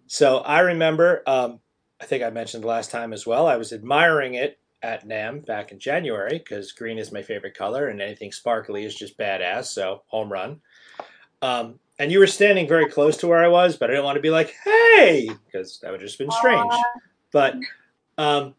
So 0.07 0.39
I 0.39 0.61
remember 0.61 1.23
um, 1.27 1.61
I 2.01 2.05
think 2.05 2.25
I 2.25 2.31
mentioned 2.31 2.65
last 2.65 2.91
time 2.91 3.13
as 3.13 3.27
well. 3.27 3.47
I 3.47 3.57
was 3.57 3.73
admiring 3.73 4.35
it 4.35 4.59
at 4.83 5.07
NAMM 5.07 5.47
back 5.47 5.71
in 5.71 5.79
January 5.79 6.39
because 6.39 6.73
green 6.73 6.99
is 6.99 7.13
my 7.13 7.23
favorite 7.23 7.57
color, 7.57 7.87
and 7.87 8.03
anything 8.03 8.33
sparkly 8.33 8.85
is 8.85 8.95
just 8.95 9.17
badass. 9.17 9.67
So 9.67 10.03
home 10.09 10.33
run. 10.33 10.61
Um, 11.41 11.79
and 11.99 12.11
you 12.11 12.19
were 12.19 12.27
standing 12.27 12.67
very 12.67 12.89
close 12.89 13.17
to 13.19 13.29
where 13.29 13.45
I 13.45 13.49
was, 13.49 13.77
but 13.77 13.89
I 13.89 13.93
didn't 13.93 14.05
want 14.05 14.17
to 14.17 14.23
be 14.23 14.31
like, 14.31 14.55
"Hey," 14.65 15.31
because 15.47 15.79
that 15.81 15.93
would 15.93 16.01
have 16.01 16.09
just 16.09 16.19
been 16.19 16.31
strange. 16.31 16.73
But 17.31 17.55
um, 18.19 18.55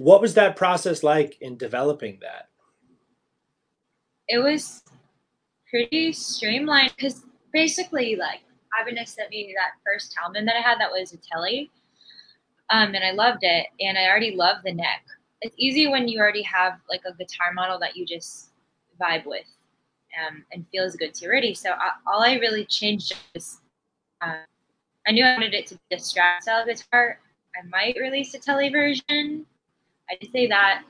what 0.00 0.22
was 0.22 0.32
that 0.32 0.56
process 0.56 1.02
like 1.02 1.36
in 1.42 1.58
developing 1.58 2.18
that? 2.22 2.48
It 4.28 4.38
was 4.38 4.82
pretty 5.68 6.14
streamlined 6.14 6.94
because 6.96 7.26
basically, 7.52 8.16
like, 8.16 8.40
Ibanez 8.80 9.10
sent 9.10 9.28
me 9.28 9.54
that 9.58 9.72
first 9.84 10.14
Talman 10.14 10.46
that 10.46 10.56
I 10.56 10.62
had 10.62 10.80
that 10.80 10.90
was 10.90 11.12
a 11.12 11.18
telly. 11.18 11.70
Um, 12.70 12.94
and 12.94 13.04
I 13.04 13.10
loved 13.10 13.40
it, 13.42 13.66
and 13.78 13.98
I 13.98 14.08
already 14.08 14.34
loved 14.34 14.60
the 14.64 14.72
neck. 14.72 15.04
It's 15.42 15.54
easy 15.58 15.86
when 15.86 16.08
you 16.08 16.18
already 16.18 16.44
have 16.44 16.78
like 16.88 17.02
a 17.06 17.12
guitar 17.12 17.52
model 17.52 17.78
that 17.80 17.94
you 17.94 18.06
just 18.06 18.52
vibe 18.98 19.26
with 19.26 19.44
um, 20.18 20.44
and 20.50 20.64
feels 20.72 20.96
good 20.96 21.12
to 21.16 21.26
already. 21.26 21.52
So 21.52 21.72
I, 21.72 21.90
all 22.06 22.22
I 22.22 22.36
really 22.36 22.64
changed 22.64 23.14
was 23.34 23.60
uh, 24.22 24.36
I 25.06 25.12
knew 25.12 25.26
I 25.26 25.34
wanted 25.34 25.52
it 25.52 25.66
to 25.66 25.74
be 25.74 25.96
a 25.96 25.98
Strat 25.98 26.40
style 26.40 26.64
guitar. 26.64 27.18
I 27.54 27.66
might 27.68 27.96
release 28.00 28.32
a 28.32 28.38
telly 28.38 28.70
version. 28.70 29.44
I 30.10 30.16
did 30.20 30.32
say 30.32 30.46
that. 30.48 30.82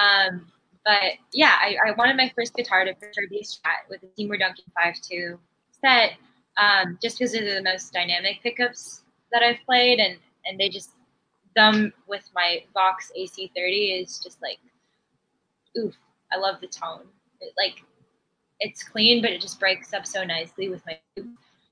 Um, 0.00 0.46
but 0.84 1.14
yeah, 1.32 1.54
I, 1.60 1.76
I, 1.88 1.90
wanted 1.92 2.16
my 2.16 2.30
first 2.36 2.54
guitar 2.54 2.84
to 2.84 2.94
for 2.94 3.10
sure 3.12 3.28
be 3.28 3.38
a 3.38 3.42
Strat 3.42 3.88
with 3.90 4.02
a 4.02 4.06
Seymour 4.16 4.36
Duncan 4.38 4.64
5-2 4.78 5.38
set, 5.80 6.12
um, 6.56 6.98
just 7.02 7.18
because 7.18 7.32
they're 7.32 7.56
the 7.56 7.62
most 7.62 7.92
dynamic 7.92 8.42
pickups 8.42 9.02
that 9.32 9.42
I've 9.42 9.58
played, 9.66 9.98
and 9.98 10.18
and 10.44 10.60
they 10.60 10.68
just 10.68 10.90
them 11.56 11.92
with 12.06 12.28
my 12.34 12.62
Vox 12.72 13.10
AC30 13.18 14.02
is 14.02 14.20
just 14.20 14.40
like, 14.42 14.58
oof, 15.76 15.94
I 16.32 16.36
love 16.36 16.60
the 16.60 16.68
tone. 16.68 17.06
It, 17.40 17.52
like, 17.56 17.82
it's 18.60 18.84
clean, 18.84 19.22
but 19.22 19.32
it 19.32 19.40
just 19.40 19.58
breaks 19.58 19.92
up 19.92 20.06
so 20.06 20.22
nicely 20.22 20.68
with 20.68 20.82
my 20.86 20.98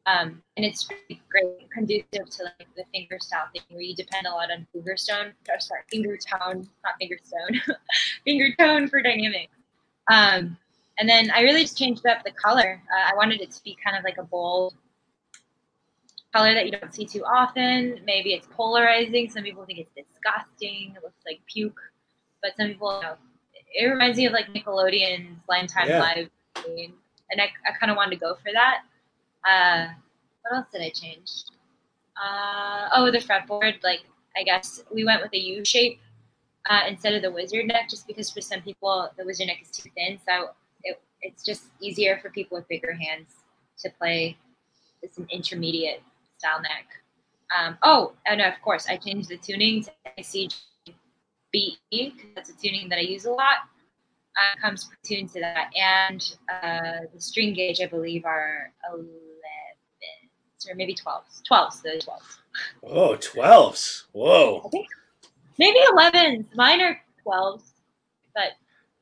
um, 0.06 0.42
and 0.56 0.66
it's 0.66 0.88
really 0.90 1.22
great, 1.30 1.70
conducive 1.70 2.28
to 2.30 2.44
like 2.44 2.68
the 2.76 2.84
finger 2.92 3.18
style 3.20 3.46
thing 3.52 3.62
where 3.70 3.82
you 3.82 3.94
depend 3.94 4.26
a 4.26 4.30
lot 4.30 4.50
on 4.50 4.66
finger 4.72 4.96
stone, 4.96 5.32
or 5.48 5.58
sorry, 5.58 5.80
finger 5.90 6.16
tone, 6.18 6.68
not 6.84 6.94
finger 6.98 7.18
stone, 7.22 7.76
finger 8.24 8.54
tone 8.58 8.88
for 8.88 9.00
dynamics. 9.00 9.52
Um, 10.10 10.58
and 10.98 11.08
then 11.08 11.30
I 11.30 11.40
really 11.40 11.62
just 11.62 11.78
changed 11.78 12.06
up 12.06 12.22
the 12.22 12.32
color. 12.32 12.82
Uh, 12.92 13.12
I 13.12 13.16
wanted 13.16 13.40
it 13.40 13.50
to 13.52 13.62
be 13.64 13.76
kind 13.82 13.96
of 13.96 14.04
like 14.04 14.18
a 14.18 14.22
bold 14.22 14.74
color 16.34 16.52
that 16.52 16.66
you 16.66 16.72
don't 16.72 16.94
see 16.94 17.06
too 17.06 17.24
often. 17.24 18.00
Maybe 18.04 18.34
it's 18.34 18.46
polarizing. 18.50 19.30
Some 19.30 19.42
people 19.42 19.64
think 19.64 19.78
it's 19.78 19.90
disgusting. 19.94 20.94
It 20.96 21.02
looks 21.02 21.22
like 21.26 21.40
puke. 21.46 21.80
But 22.42 22.56
some 22.56 22.68
people, 22.68 23.00
you 23.00 23.08
know, 23.08 23.16
it 23.74 23.86
reminds 23.86 24.18
me 24.18 24.26
of 24.26 24.32
like 24.32 24.46
Nickelodeon's 24.52 25.38
Lime 25.48 25.66
Time 25.66 25.88
yeah. 25.88 26.00
Live. 26.00 26.30
And 26.66 27.40
I, 27.40 27.48
I 27.66 27.72
kind 27.80 27.90
of 27.90 27.96
wanted 27.96 28.10
to 28.10 28.20
go 28.20 28.34
for 28.34 28.52
that. 28.52 28.82
Uh, 29.44 29.88
what 30.42 30.56
else 30.56 30.66
did 30.72 30.82
I 30.82 30.90
change? 30.90 31.30
Uh, 32.16 32.88
oh, 32.94 33.10
the 33.10 33.18
fretboard. 33.18 33.82
Like, 33.82 34.00
I 34.36 34.42
guess 34.42 34.82
we 34.92 35.04
went 35.04 35.22
with 35.22 35.32
a 35.32 35.38
U 35.38 35.64
shape 35.64 36.00
uh, 36.68 36.80
instead 36.88 37.14
of 37.14 37.22
the 37.22 37.30
wizard 37.30 37.66
neck, 37.66 37.88
just 37.88 38.06
because 38.06 38.30
for 38.30 38.40
some 38.40 38.62
people 38.62 39.08
the 39.16 39.24
wizard 39.24 39.48
neck 39.48 39.58
is 39.62 39.70
too 39.70 39.90
thin. 39.96 40.18
So 40.26 40.50
it, 40.82 41.00
it's 41.22 41.44
just 41.44 41.64
easier 41.80 42.18
for 42.22 42.30
people 42.30 42.56
with 42.56 42.68
bigger 42.68 42.92
hands 42.92 43.34
to 43.80 43.90
play. 43.98 44.36
It's 45.02 45.18
an 45.18 45.26
intermediate 45.30 46.02
style 46.38 46.62
neck. 46.62 46.86
Um, 47.56 47.78
oh, 47.82 48.12
and 48.26 48.40
of 48.40 48.54
course, 48.62 48.86
I 48.88 48.96
changed 48.96 49.28
the 49.28 49.36
tuning 49.36 49.84
to 49.84 49.90
ICG 50.18 50.54
BE 51.52 51.76
because 51.90 52.30
that's 52.34 52.50
a 52.50 52.56
tuning 52.56 52.88
that 52.88 52.98
I 52.98 53.02
use 53.02 53.26
a 53.26 53.30
lot. 53.30 53.68
Uh, 54.36 54.60
comes 54.60 54.90
tuned 55.04 55.30
to 55.32 55.38
that, 55.38 55.70
and 55.76 56.36
uh, 56.50 57.06
the 57.14 57.20
string 57.20 57.54
gauge 57.54 57.80
I 57.80 57.86
believe 57.86 58.24
are 58.24 58.72
or 60.68 60.74
maybe 60.74 60.94
twelves. 60.94 61.42
Twelves, 61.46 61.80
the 61.82 62.00
twelves. 62.02 62.38
Oh, 62.82 63.16
12s. 63.16 64.04
Whoa. 64.12 64.70
maybe 65.58 65.78
11s. 65.92 66.46
Mine 66.54 66.80
are 66.80 67.00
12s, 67.26 67.62
but. 68.34 68.52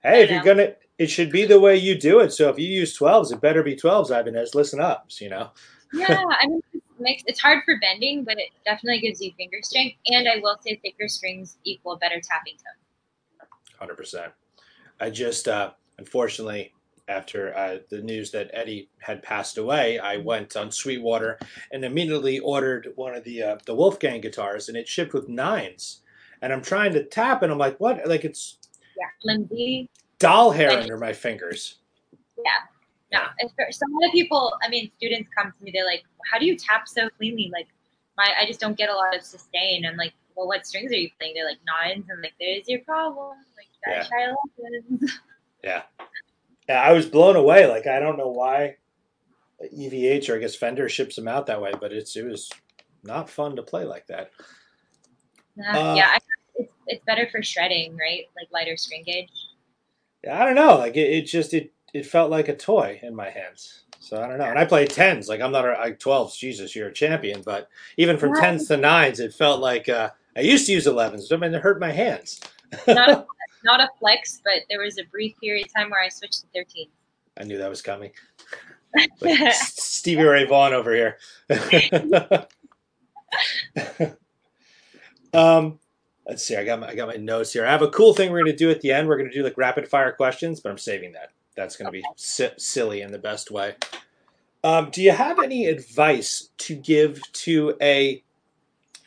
Hey, 0.02 0.22
if 0.22 0.30
know. 0.30 0.36
you're 0.36 0.44
gonna, 0.44 0.74
it 0.98 1.08
should 1.08 1.30
be 1.30 1.44
the 1.44 1.60
way 1.60 1.76
you 1.76 1.98
do 1.98 2.20
it. 2.20 2.32
So 2.32 2.48
if 2.48 2.58
you 2.58 2.66
use 2.66 2.98
12s, 2.98 3.32
it 3.32 3.40
better 3.40 3.62
be 3.62 3.76
12s, 3.76 4.10
Ibanez. 4.10 4.54
Listen 4.54 4.80
up, 4.80 5.06
you 5.20 5.28
know. 5.28 5.50
yeah, 5.92 6.22
I 6.40 6.46
mean, 6.46 6.62
makes 6.98 7.22
it's 7.26 7.40
hard 7.40 7.62
for 7.64 7.78
bending, 7.80 8.24
but 8.24 8.38
it 8.38 8.50
definitely 8.64 9.00
gives 9.00 9.20
you 9.20 9.32
finger 9.36 9.58
strength. 9.62 9.96
And 10.06 10.28
I 10.28 10.38
will 10.38 10.56
say 10.64 10.76
thicker 10.76 11.08
strings 11.08 11.58
equal 11.64 11.96
better 11.96 12.20
tapping 12.20 12.54
tone. 12.54 13.48
Hundred 13.78 13.96
percent. 13.96 14.32
I 15.00 15.10
just 15.10 15.48
uh, 15.48 15.72
unfortunately 15.98 16.72
after 17.08 17.56
uh, 17.56 17.78
the 17.90 18.00
news 18.00 18.30
that 18.30 18.50
Eddie 18.52 18.88
had 18.98 19.22
passed 19.22 19.58
away, 19.58 19.98
I 19.98 20.16
mm-hmm. 20.16 20.24
went 20.24 20.56
on 20.56 20.70
Sweetwater 20.70 21.38
and 21.72 21.84
immediately 21.84 22.38
ordered 22.38 22.92
one 22.96 23.14
of 23.14 23.24
the 23.24 23.42
uh, 23.42 23.58
the 23.66 23.74
Wolfgang 23.74 24.20
guitars, 24.20 24.68
and 24.68 24.76
it 24.76 24.88
shipped 24.88 25.12
with 25.12 25.28
nines. 25.28 26.00
And 26.40 26.52
I'm 26.52 26.62
trying 26.62 26.92
to 26.94 27.04
tap, 27.04 27.42
and 27.42 27.52
I'm 27.52 27.58
like, 27.58 27.78
what? 27.78 28.06
Like 28.06 28.24
it's 28.24 28.58
yeah. 29.24 29.84
Doll 30.18 30.50
hair 30.52 30.70
under 30.70 30.96
my 30.96 31.12
fingers. 31.12 31.76
Yeah, 32.38 32.50
yeah. 33.10 33.28
So 33.70 33.86
a 33.86 33.90
lot 33.90 34.08
of 34.08 34.12
people, 34.12 34.52
I 34.64 34.68
mean, 34.68 34.90
students 34.96 35.28
come 35.36 35.52
to 35.56 35.64
me, 35.64 35.72
they're 35.72 35.84
like, 35.84 36.04
how 36.30 36.38
do 36.38 36.46
you 36.46 36.56
tap 36.56 36.88
so 36.88 37.08
cleanly? 37.18 37.50
Like, 37.52 37.66
my, 38.16 38.28
I 38.40 38.46
just 38.46 38.60
don't 38.60 38.76
get 38.76 38.88
a 38.88 38.94
lot 38.94 39.16
of 39.16 39.22
sustain. 39.22 39.84
I'm 39.84 39.96
like, 39.96 40.12
well, 40.36 40.46
what 40.46 40.66
strings 40.66 40.92
are 40.92 40.96
you 40.96 41.10
playing? 41.18 41.34
They're 41.34 41.44
like 41.44 41.58
nines. 41.66 42.06
I'm 42.12 42.22
like, 42.22 42.34
there's 42.40 42.68
your 42.68 42.80
problem. 42.80 43.36
Like, 43.56 43.66
yeah. 43.86 44.04
try 44.04 44.32
lessons. 44.60 45.20
Yeah. 45.64 45.82
Yeah, 46.68 46.80
I 46.80 46.92
was 46.92 47.06
blown 47.06 47.36
away. 47.36 47.66
Like, 47.66 47.86
I 47.86 47.98
don't 47.98 48.18
know 48.18 48.28
why 48.28 48.76
EVH 49.70 50.28
or 50.28 50.36
I 50.36 50.38
guess 50.38 50.54
Fender 50.54 50.88
ships 50.88 51.16
them 51.16 51.28
out 51.28 51.46
that 51.46 51.60
way, 51.60 51.72
but 51.80 51.92
it's 51.92 52.16
it 52.16 52.24
was 52.24 52.50
not 53.02 53.30
fun 53.30 53.56
to 53.56 53.62
play 53.62 53.84
like 53.84 54.06
that. 54.08 54.30
Uh, 55.58 55.94
yeah, 55.96 56.10
I, 56.14 56.18
it's 56.56 56.72
it's 56.86 57.04
better 57.04 57.28
for 57.30 57.42
shredding, 57.42 57.96
right? 57.96 58.24
Like 58.36 58.48
lighter 58.52 58.76
string 58.76 59.02
gauge. 59.04 59.30
Yeah, 60.24 60.40
I 60.40 60.46
don't 60.46 60.54
know. 60.54 60.76
Like 60.76 60.96
it, 60.96 61.10
it 61.10 61.22
just 61.22 61.54
it 61.54 61.72
it 61.92 62.06
felt 62.06 62.30
like 62.30 62.48
a 62.48 62.56
toy 62.56 63.00
in 63.02 63.14
my 63.14 63.30
hands. 63.30 63.82
So 64.00 64.20
I 64.20 64.26
don't 64.26 64.38
know. 64.38 64.46
And 64.46 64.58
I 64.58 64.64
played 64.64 64.90
tens. 64.90 65.28
Like 65.28 65.40
I'm 65.40 65.52
not 65.52 65.66
a 65.66 65.72
like 65.72 65.98
twelves. 65.98 66.36
Jesus, 66.36 66.74
you're 66.74 66.88
a 66.88 66.92
champion. 66.92 67.42
But 67.42 67.68
even 67.96 68.18
from 68.18 68.34
tens 68.34 68.66
to 68.68 68.76
nines, 68.76 69.20
it 69.20 69.34
felt 69.34 69.60
like 69.60 69.88
uh, 69.88 70.10
I 70.36 70.40
used 70.40 70.66
to 70.66 70.72
use 70.72 70.86
elevens. 70.86 71.30
I 71.30 71.36
mean, 71.36 71.54
it 71.54 71.62
hurt 71.62 71.80
my 71.80 71.92
hands. 71.92 72.40
not, 73.64 73.80
a, 73.80 73.88
flex, 73.98 74.40
but 74.44 74.62
there 74.68 74.80
was 74.80 74.98
a 74.98 75.04
brief 75.04 75.34
period 75.40 75.66
of 75.66 75.74
time 75.74 75.90
where 75.90 76.02
I 76.02 76.08
switched 76.08 76.40
to 76.40 76.46
13. 76.54 76.88
I 77.38 77.44
knew 77.44 77.58
that 77.58 77.70
was 77.70 77.82
coming. 77.82 78.10
Stevie 79.52 80.22
Ray 80.22 80.44
Vaughan 80.44 80.74
over 80.74 80.94
here. 80.94 81.18
um, 85.32 85.78
let's 86.26 86.42
see. 86.42 86.56
I 86.56 86.64
got 86.64 86.80
my 86.80 86.88
I 86.88 86.94
got 86.94 87.08
my 87.08 87.16
notes 87.16 87.52
here. 87.52 87.64
I 87.64 87.70
have 87.70 87.80
a 87.82 87.88
cool 87.88 88.12
thing 88.12 88.30
we're 88.30 88.42
going 88.42 88.52
to 88.52 88.56
do 88.56 88.70
at 88.70 88.82
the 88.82 88.92
end. 88.92 89.08
We're 89.08 89.16
going 89.16 89.30
to 89.30 89.36
do 89.36 89.42
like 89.42 89.56
rapid 89.56 89.88
fire 89.88 90.12
questions, 90.12 90.60
but 90.60 90.70
I'm 90.70 90.78
saving 90.78 91.12
that. 91.12 91.30
That's 91.56 91.76
going 91.76 91.86
to 91.86 91.92
be 91.92 92.04
si- 92.16 92.50
silly 92.58 93.00
in 93.00 93.12
the 93.12 93.18
best 93.18 93.50
way. 93.50 93.76
Um, 94.64 94.90
do 94.90 95.02
you 95.02 95.12
have 95.12 95.40
any 95.40 95.66
advice 95.66 96.50
to 96.58 96.74
give 96.74 97.20
to 97.32 97.76
a, 97.80 98.22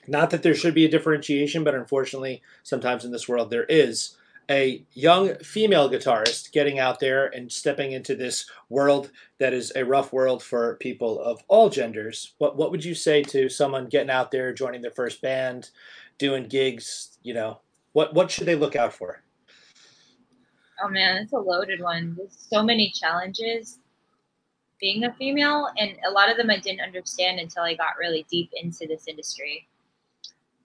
not 0.08 0.30
that 0.32 0.44
there 0.44 0.54
should 0.54 0.74
be 0.74 0.86
a 0.86 0.90
differentiation, 0.90 1.64
but 1.64 1.74
unfortunately, 1.74 2.42
sometimes 2.64 3.06
in 3.06 3.12
this 3.12 3.28
world 3.28 3.50
there 3.50 3.64
is, 3.64 4.18
a 4.50 4.86
young 4.94 5.36
female 5.40 5.90
guitarist 5.90 6.52
getting 6.52 6.80
out 6.80 7.00
there 7.00 7.28
and 7.28 7.52
stepping 7.52 7.92
into 7.92 8.16
this 8.16 8.50
world 8.70 9.12
that 9.40 9.54
is 9.54 9.72
a 9.76 9.86
rough 9.86 10.14
world 10.14 10.44
for 10.44 10.76
people 10.78 11.20
of 11.20 11.42
all 11.48 11.70
genders. 11.70 12.34
What 12.38 12.56
what 12.58 12.72
would 12.72 12.84
you 12.84 12.96
say 12.96 13.24
to 13.24 13.50
someone 13.50 13.88
getting 13.88 14.10
out 14.10 14.32
there, 14.32 14.54
joining 14.54 14.82
their 14.82 14.92
first 14.92 15.22
band, 15.22 15.72
doing 16.18 16.48
gigs? 16.48 17.18
You 17.24 17.34
know, 17.34 17.60
what 17.94 18.14
what 18.14 18.30
should 18.32 18.46
they 18.46 18.56
look 18.56 18.76
out 18.76 18.94
for? 18.94 19.22
Oh 20.84 20.90
man, 20.90 21.18
it's 21.18 21.34
a 21.34 21.38
loaded 21.38 21.82
one. 21.82 22.16
There's 22.18 22.38
so 22.50 22.62
many 22.62 22.92
challenges 22.92 23.80
being 24.80 25.06
a 25.06 25.14
female, 25.14 25.70
and 25.78 25.96
a 26.06 26.12
lot 26.12 26.30
of 26.30 26.38
them 26.38 26.50
I 26.50 26.60
didn't 26.60 26.82
understand 26.82 27.40
until 27.40 27.64
I 27.64 27.76
got 27.76 27.98
really 27.98 28.26
deep 28.30 28.52
into 28.62 28.86
this 28.88 29.08
industry. 29.08 29.68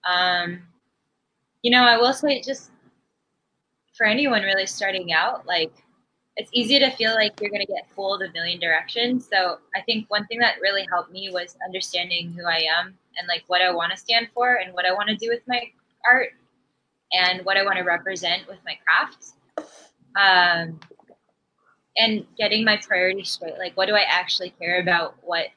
Um, 0.03 0.63
you 1.61 1.71
know, 1.71 1.83
I 1.83 1.97
will 1.97 2.13
say 2.13 2.41
just 2.41 2.71
for 3.93 4.05
anyone 4.05 4.41
really 4.41 4.65
starting 4.65 5.13
out, 5.13 5.45
like 5.45 5.73
it's 6.37 6.49
easy 6.53 6.79
to 6.79 6.89
feel 6.91 7.13
like 7.13 7.39
you're 7.41 7.49
going 7.49 7.65
to 7.65 7.71
get 7.71 7.93
pulled 7.95 8.21
a 8.23 8.31
million 8.31 8.59
directions. 8.59 9.27
So 9.31 9.59
I 9.75 9.81
think 9.81 10.09
one 10.09 10.25
thing 10.27 10.39
that 10.39 10.55
really 10.61 10.87
helped 10.89 11.11
me 11.11 11.29
was 11.31 11.55
understanding 11.65 12.31
who 12.31 12.45
I 12.45 12.63
am 12.79 12.97
and 13.17 13.27
like 13.27 13.43
what 13.47 13.61
I 13.61 13.71
want 13.71 13.91
to 13.91 13.97
stand 13.97 14.29
for 14.33 14.55
and 14.55 14.73
what 14.73 14.85
I 14.85 14.93
want 14.93 15.09
to 15.09 15.15
do 15.15 15.29
with 15.29 15.41
my 15.47 15.61
art 16.09 16.29
and 17.11 17.45
what 17.45 17.57
I 17.57 17.63
want 17.63 17.77
to 17.77 17.83
represent 17.83 18.47
with 18.47 18.59
my 18.65 18.77
craft 18.85 19.33
um, 20.15 20.79
and 21.97 22.25
getting 22.37 22.63
my 22.63 22.77
priorities 22.77 23.31
straight. 23.31 23.57
Like, 23.57 23.75
what 23.75 23.87
do 23.87 23.95
I 23.95 24.05
actually 24.07 24.51
care 24.51 24.81
about? 24.81 25.15
What 25.21 25.47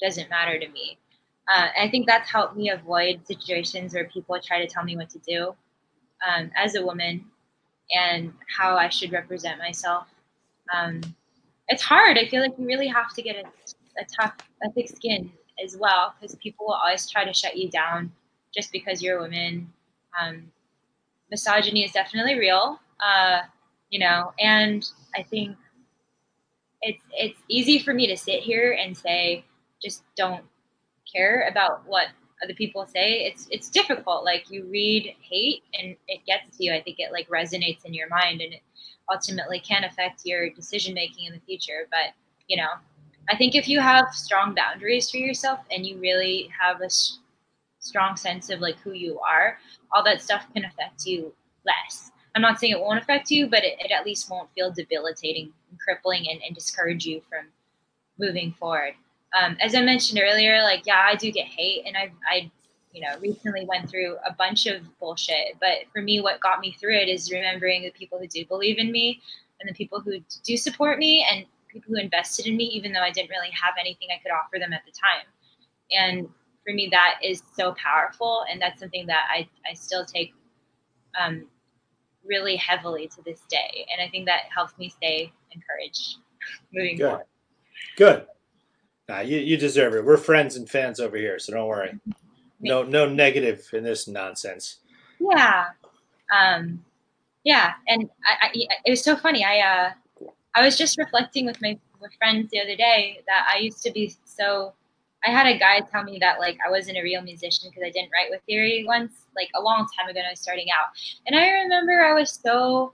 doesn't 0.00 0.30
matter 0.30 0.58
to 0.58 0.68
me? 0.68 0.98
Uh, 1.52 1.68
I 1.80 1.88
think 1.88 2.06
that's 2.06 2.30
helped 2.30 2.56
me 2.56 2.70
avoid 2.70 3.26
situations 3.26 3.94
where 3.94 4.08
people 4.08 4.38
try 4.40 4.64
to 4.64 4.72
tell 4.72 4.84
me 4.84 4.96
what 4.96 5.10
to 5.10 5.18
do 5.18 5.54
um, 6.26 6.50
as 6.56 6.76
a 6.76 6.84
woman 6.84 7.24
and 7.94 8.32
how 8.56 8.76
I 8.76 8.88
should 8.88 9.12
represent 9.12 9.58
myself. 9.58 10.08
Um, 10.74 11.00
it's 11.68 11.82
hard. 11.82 12.18
I 12.18 12.26
feel 12.28 12.42
like 12.42 12.54
you 12.58 12.66
really 12.66 12.88
have 12.88 13.12
to 13.14 13.22
get 13.22 13.36
a, 13.36 13.48
a 14.00 14.06
tough, 14.20 14.34
a 14.62 14.70
thick 14.72 14.88
skin 14.88 15.30
as 15.62 15.76
well 15.76 16.14
because 16.20 16.34
people 16.36 16.66
will 16.66 16.74
always 16.74 17.08
try 17.08 17.24
to 17.24 17.32
shut 17.32 17.56
you 17.56 17.70
down 17.70 18.12
just 18.54 18.72
because 18.72 19.02
you're 19.02 19.18
a 19.18 19.22
woman. 19.22 19.72
Um, 20.20 20.50
misogyny 21.30 21.84
is 21.84 21.92
definitely 21.92 22.38
real, 22.38 22.80
uh, 23.04 23.40
you 23.90 23.98
know, 23.98 24.32
and 24.38 24.86
I 25.16 25.22
think 25.22 25.56
it's 26.82 27.02
it's 27.12 27.40
easy 27.48 27.78
for 27.78 27.92
me 27.92 28.06
to 28.06 28.16
sit 28.16 28.40
here 28.40 28.72
and 28.72 28.96
say 28.96 29.44
just 29.82 30.04
don't 30.16 30.44
care 31.12 31.48
about 31.50 31.82
what 31.86 32.06
other 32.42 32.54
people 32.54 32.86
say. 32.86 33.24
It's 33.24 33.48
it's 33.50 33.68
difficult. 33.68 34.24
Like 34.24 34.50
you 34.50 34.64
read 34.64 35.14
hate 35.20 35.62
and 35.78 35.96
it 36.06 36.24
gets 36.26 36.56
to 36.56 36.64
you. 36.64 36.72
I 36.72 36.82
think 36.82 36.96
it 36.98 37.12
like 37.12 37.28
resonates 37.28 37.84
in 37.84 37.94
your 37.94 38.08
mind 38.08 38.40
and 38.40 38.52
it 38.52 38.62
ultimately 39.10 39.60
can 39.60 39.84
affect 39.84 40.22
your 40.24 40.50
decision 40.50 40.94
making 40.94 41.26
in 41.26 41.32
the 41.32 41.40
future. 41.40 41.88
But 41.90 42.14
you 42.46 42.56
know, 42.56 42.70
I 43.30 43.36
think 43.36 43.54
if 43.54 43.68
you 43.68 43.80
have 43.80 44.12
strong 44.12 44.54
boundaries 44.54 45.10
for 45.10 45.18
yourself 45.18 45.60
and 45.70 45.84
you 45.84 45.98
really 45.98 46.50
have 46.60 46.80
a 46.80 46.88
strong 47.80 48.16
sense 48.16 48.50
of 48.50 48.60
like 48.60 48.78
who 48.78 48.92
you 48.92 49.20
are, 49.20 49.58
all 49.92 50.04
that 50.04 50.22
stuff 50.22 50.46
can 50.54 50.64
affect 50.64 51.06
you 51.06 51.32
less. 51.64 52.10
I'm 52.34 52.42
not 52.42 52.60
saying 52.60 52.72
it 52.72 52.80
won't 52.80 53.00
affect 53.00 53.30
you, 53.30 53.48
but 53.48 53.64
it, 53.64 53.78
it 53.80 53.90
at 53.90 54.04
least 54.04 54.30
won't 54.30 54.52
feel 54.54 54.70
debilitating 54.70 55.52
and 55.70 55.80
crippling 55.80 56.26
and, 56.30 56.40
and 56.46 56.54
discourage 56.54 57.04
you 57.04 57.22
from 57.28 57.46
moving 58.18 58.52
forward. 58.52 58.94
Um, 59.34 59.56
as 59.60 59.74
I 59.74 59.82
mentioned 59.82 60.20
earlier, 60.22 60.62
like, 60.62 60.86
yeah, 60.86 61.02
I 61.04 61.14
do 61.14 61.30
get 61.30 61.46
hate 61.46 61.82
and 61.86 61.96
I, 61.96 62.12
I, 62.28 62.50
you 62.92 63.02
know, 63.02 63.18
recently 63.20 63.66
went 63.66 63.88
through 63.90 64.16
a 64.26 64.32
bunch 64.32 64.66
of 64.66 64.82
bullshit. 64.98 65.56
But 65.60 65.90
for 65.92 66.00
me, 66.00 66.20
what 66.20 66.40
got 66.40 66.60
me 66.60 66.76
through 66.80 66.96
it 66.96 67.08
is 67.08 67.30
remembering 67.30 67.82
the 67.82 67.90
people 67.90 68.18
who 68.18 68.26
do 68.26 68.44
believe 68.46 68.78
in 68.78 68.90
me 68.90 69.20
and 69.60 69.68
the 69.68 69.74
people 69.74 70.00
who 70.00 70.20
do 70.44 70.56
support 70.56 70.98
me 70.98 71.26
and 71.30 71.44
people 71.68 71.94
who 71.94 72.00
invested 72.00 72.46
in 72.46 72.56
me, 72.56 72.64
even 72.64 72.92
though 72.92 73.02
I 73.02 73.10
didn't 73.10 73.30
really 73.30 73.50
have 73.50 73.74
anything 73.78 74.08
I 74.10 74.22
could 74.22 74.32
offer 74.32 74.58
them 74.58 74.72
at 74.72 74.82
the 74.86 74.92
time. 74.92 75.26
And 75.90 76.28
for 76.64 76.72
me, 76.72 76.88
that 76.90 77.20
is 77.22 77.42
so 77.54 77.74
powerful. 77.74 78.44
And 78.50 78.60
that's 78.60 78.80
something 78.80 79.06
that 79.06 79.26
I, 79.30 79.48
I 79.68 79.74
still 79.74 80.04
take 80.04 80.34
um, 81.20 81.46
really 82.24 82.56
heavily 82.56 83.08
to 83.08 83.22
this 83.22 83.40
day. 83.48 83.86
And 83.92 84.06
I 84.06 84.10
think 84.10 84.26
that 84.26 84.42
helps 84.54 84.76
me 84.78 84.88
stay 84.88 85.32
encouraged 85.52 86.16
moving 86.72 86.96
Good. 86.96 87.08
forward. 87.08 87.26
Good. 87.96 88.26
Nah, 89.08 89.20
you, 89.20 89.38
you 89.38 89.56
deserve 89.56 89.94
it. 89.94 90.04
We're 90.04 90.18
friends 90.18 90.56
and 90.56 90.68
fans 90.68 91.00
over 91.00 91.16
here, 91.16 91.38
so 91.38 91.52
don't 91.52 91.66
worry. 91.66 91.98
No 92.60 92.82
no 92.82 93.08
negative 93.08 93.68
in 93.72 93.84
this 93.84 94.06
nonsense. 94.08 94.78
Yeah. 95.20 95.66
Um, 96.34 96.84
yeah. 97.44 97.74
And 97.86 98.10
I, 98.24 98.48
I, 98.48 98.52
it 98.84 98.90
was 98.90 99.02
so 99.02 99.16
funny. 99.16 99.44
I, 99.44 99.60
uh, 99.60 99.92
I 100.54 100.62
was 100.62 100.76
just 100.76 100.98
reflecting 100.98 101.46
with 101.46 101.60
my 101.62 101.78
with 102.00 102.12
friends 102.18 102.50
the 102.50 102.60
other 102.60 102.76
day 102.76 103.20
that 103.26 103.48
I 103.52 103.58
used 103.58 103.82
to 103.82 103.90
be 103.90 104.14
so 104.24 104.74
I 105.26 105.30
had 105.30 105.46
a 105.46 105.58
guy 105.58 105.80
tell 105.80 106.04
me 106.04 106.18
that 106.20 106.38
like 106.38 106.58
I 106.64 106.70
wasn't 106.70 106.98
a 106.98 107.02
real 107.02 107.22
musician 107.22 107.68
because 107.68 107.82
I 107.84 107.90
didn't 107.90 108.10
write 108.12 108.30
with 108.30 108.40
theory 108.42 108.84
once, 108.86 109.12
like 109.34 109.50
a 109.56 109.60
long 109.60 109.86
time 109.98 110.08
ago 110.08 110.18
when 110.18 110.26
I 110.26 110.30
was 110.30 110.40
starting 110.40 110.68
out. 110.76 110.86
And 111.26 111.38
I 111.38 111.48
remember 111.62 112.04
I 112.04 112.14
was 112.14 112.30
so 112.32 112.92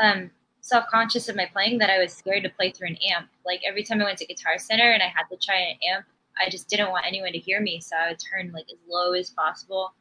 um, 0.00 0.30
self 0.68 0.86
conscious 0.90 1.28
of 1.28 1.36
my 1.36 1.46
playing 1.46 1.78
that 1.78 1.90
I 1.90 1.98
was 1.98 2.12
scared 2.12 2.42
to 2.44 2.50
play 2.50 2.70
through 2.70 2.88
an 2.88 2.98
amp. 3.10 3.28
Like 3.46 3.60
every 3.66 3.82
time 3.82 4.00
I 4.00 4.04
went 4.04 4.18
to 4.18 4.26
Guitar 4.26 4.58
Center 4.58 4.92
and 4.92 5.02
I 5.02 5.06
had 5.06 5.24
to 5.30 5.36
try 5.36 5.56
an 5.56 5.76
amp, 5.90 6.04
I 6.44 6.50
just 6.50 6.68
didn't 6.68 6.90
want 6.90 7.06
anyone 7.06 7.32
to 7.32 7.38
hear 7.38 7.60
me, 7.60 7.80
so 7.80 7.96
I 7.96 8.08
would 8.08 8.20
turn 8.20 8.52
like 8.52 8.66
as 8.70 8.78
low 8.88 9.12
as 9.12 9.30
possible. 9.30 9.92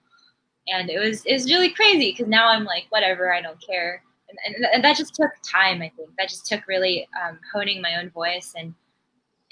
And 0.67 0.89
it 0.89 0.99
was 0.99 1.25
it 1.25 1.33
was 1.33 1.45
really 1.45 1.69
crazy 1.69 2.11
because 2.11 2.27
now 2.27 2.49
I'm 2.49 2.65
like 2.65 2.85
whatever, 2.89 3.33
I 3.33 3.41
don't 3.41 3.61
care. 3.65 4.03
And, 4.29 4.55
and, 4.55 4.65
and, 4.73 4.83
that 4.83 4.97
just 4.97 5.15
took 5.15 5.31
time. 5.41 5.81
I 5.81 5.89
think 5.95 6.09
that 6.17 6.27
just 6.27 6.45
took 6.45 6.67
really 6.67 7.07
um, 7.23 7.39
honing 7.53 7.81
my 7.81 7.95
own 7.95 8.09
voice 8.09 8.53
and 8.57 8.73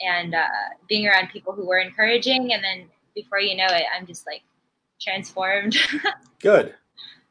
and 0.01 0.35
uh, 0.35 0.75
being 0.89 1.07
around 1.07 1.29
people 1.29 1.53
who 1.53 1.65
were 1.65 1.79
encouraging. 1.79 2.53
And 2.53 2.61
then 2.61 2.89
before 3.15 3.39
you 3.39 3.55
know 3.55 3.67
it, 3.69 3.85
I'm 3.97 4.05
just 4.05 4.27
like 4.27 4.41
transformed. 4.99 5.77
Good. 6.41 6.75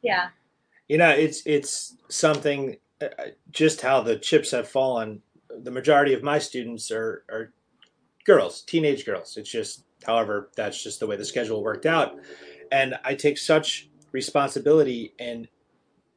Yeah. 0.01 0.29
You 0.87 0.97
know, 0.97 1.09
it's 1.09 1.43
it's 1.45 1.95
something. 2.09 2.77
Uh, 3.01 3.07
just 3.51 3.81
how 3.81 4.01
the 4.01 4.17
chips 4.17 4.51
have 4.51 4.67
fallen. 4.67 5.21
The 5.49 5.71
majority 5.71 6.13
of 6.13 6.23
my 6.23 6.39
students 6.39 6.91
are 6.91 7.23
are 7.29 7.53
girls, 8.25 8.61
teenage 8.61 9.05
girls. 9.05 9.37
It's 9.37 9.51
just, 9.51 9.83
however, 10.05 10.49
that's 10.55 10.81
just 10.81 10.99
the 10.99 11.07
way 11.07 11.15
the 11.15 11.25
schedule 11.25 11.63
worked 11.63 11.85
out, 11.85 12.17
and 12.71 12.95
I 13.03 13.15
take 13.15 13.37
such 13.37 13.89
responsibility 14.11 15.13
in 15.19 15.47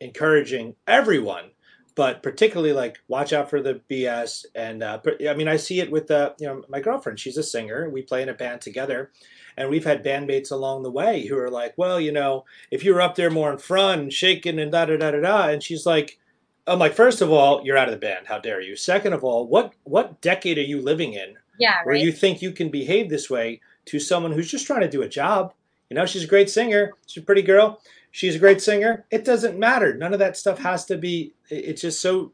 encouraging 0.00 0.76
everyone 0.86 1.50
but 1.98 2.22
particularly 2.22 2.72
like 2.72 3.00
watch 3.08 3.32
out 3.32 3.50
for 3.50 3.60
the 3.60 3.80
BS. 3.90 4.46
And 4.54 4.84
uh, 4.84 5.00
I 5.28 5.34
mean, 5.34 5.48
I 5.48 5.56
see 5.56 5.80
it 5.80 5.90
with 5.90 6.12
uh, 6.12 6.30
you 6.38 6.46
know 6.46 6.62
my 6.68 6.78
girlfriend. 6.78 7.18
She's 7.18 7.36
a 7.36 7.42
singer. 7.42 7.90
We 7.90 8.02
play 8.02 8.22
in 8.22 8.28
a 8.28 8.34
band 8.34 8.60
together, 8.60 9.10
and 9.56 9.68
we've 9.68 9.84
had 9.84 10.04
bandmates 10.04 10.52
along 10.52 10.84
the 10.84 10.92
way 10.92 11.26
who 11.26 11.36
are 11.36 11.50
like, 11.50 11.74
well, 11.76 12.00
you 12.00 12.12
know, 12.12 12.44
if 12.70 12.84
you 12.84 12.94
were 12.94 13.00
up 13.00 13.16
there 13.16 13.32
more 13.32 13.50
in 13.50 13.58
front 13.58 14.00
and 14.00 14.12
shaking 14.12 14.60
and 14.60 14.70
da 14.70 14.84
da 14.84 14.96
da 14.96 15.10
da 15.10 15.20
da, 15.20 15.48
and 15.48 15.62
she's 15.62 15.84
like. 15.84 16.20
I'm 16.68 16.78
like, 16.78 16.94
first 16.94 17.20
of 17.20 17.30
all, 17.30 17.64
you're 17.64 17.76
out 17.76 17.88
of 17.88 17.92
the 17.92 17.98
band. 18.00 18.26
How 18.26 18.38
dare 18.38 18.60
you? 18.60 18.76
Second 18.76 19.12
of 19.12 19.24
all, 19.24 19.46
what 19.46 19.72
what 19.84 20.20
decade 20.20 20.58
are 20.58 20.62
you 20.62 20.80
living 20.80 21.14
in? 21.14 21.34
Yeah, 21.58 21.78
right? 21.78 21.86
where 21.86 21.96
you 21.96 22.12
think 22.12 22.40
you 22.40 22.52
can 22.52 22.68
behave 22.68 23.08
this 23.08 23.28
way 23.28 23.60
to 23.86 23.98
someone 23.98 24.32
who's 24.32 24.50
just 24.50 24.66
trying 24.66 24.82
to 24.82 24.90
do 24.90 25.02
a 25.02 25.08
job? 25.08 25.54
You 25.90 25.96
know, 25.96 26.06
she's 26.06 26.24
a 26.24 26.28
great 26.28 26.50
singer. 26.50 26.92
She's 27.06 27.22
a 27.22 27.26
pretty 27.26 27.42
girl 27.42 27.80
she's 28.10 28.36
a 28.36 28.38
great 28.38 28.60
singer. 28.60 29.04
It 29.10 29.24
doesn't 29.24 29.58
matter. 29.58 29.94
None 29.94 30.12
of 30.12 30.18
that 30.18 30.36
stuff 30.36 30.58
has 30.58 30.84
to 30.86 30.96
be. 30.96 31.34
It's 31.50 31.82
just 31.82 32.00
so. 32.00 32.32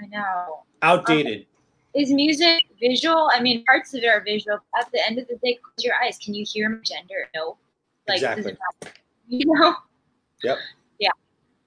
I 0.00 0.06
know. 0.06 0.64
Outdated. 0.82 1.40
Um, 1.40 1.44
is 2.02 2.10
music 2.12 2.64
visual? 2.78 3.28
I 3.32 3.40
mean, 3.40 3.64
parts 3.64 3.94
of 3.94 4.02
it 4.02 4.06
are 4.06 4.20
visual. 4.20 4.58
At 4.78 4.90
the 4.92 5.00
end 5.06 5.18
of 5.18 5.26
the 5.26 5.36
day, 5.36 5.58
close 5.62 5.84
your 5.84 5.94
eyes. 6.04 6.18
Can 6.22 6.34
you 6.34 6.44
hear 6.46 6.68
my 6.68 6.78
gender? 6.82 7.28
No. 7.34 7.56
Like, 8.06 8.16
exactly. 8.16 8.56
You 9.30 9.44
know. 9.44 9.74
Yep. 10.42 10.56
Yeah. 11.00 11.10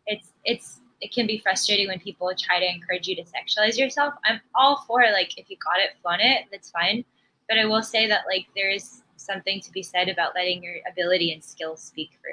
It's 0.07 0.29
it's 0.43 0.79
it 1.01 1.11
can 1.11 1.25
be 1.25 1.39
frustrating 1.39 1.87
when 1.87 1.99
people 1.99 2.31
try 2.37 2.59
to 2.59 2.65
encourage 2.65 3.07
you 3.07 3.15
to 3.15 3.23
sexualize 3.23 3.77
yourself. 3.77 4.13
I'm 4.25 4.39
all 4.55 4.83
for 4.87 5.01
like 5.11 5.37
if 5.37 5.49
you 5.49 5.57
got 5.57 5.79
it, 5.79 5.91
flaunt 6.01 6.21
it. 6.23 6.45
That's 6.51 6.69
fine. 6.69 7.03
But 7.49 7.57
I 7.57 7.65
will 7.65 7.83
say 7.83 8.07
that 8.07 8.21
like 8.27 8.47
there 8.55 8.69
is 8.69 9.01
something 9.17 9.59
to 9.61 9.71
be 9.71 9.83
said 9.83 10.09
about 10.09 10.33
letting 10.35 10.63
your 10.63 10.75
ability 10.89 11.33
and 11.33 11.43
skill 11.43 11.75
speak 11.75 12.11
for 12.21 12.29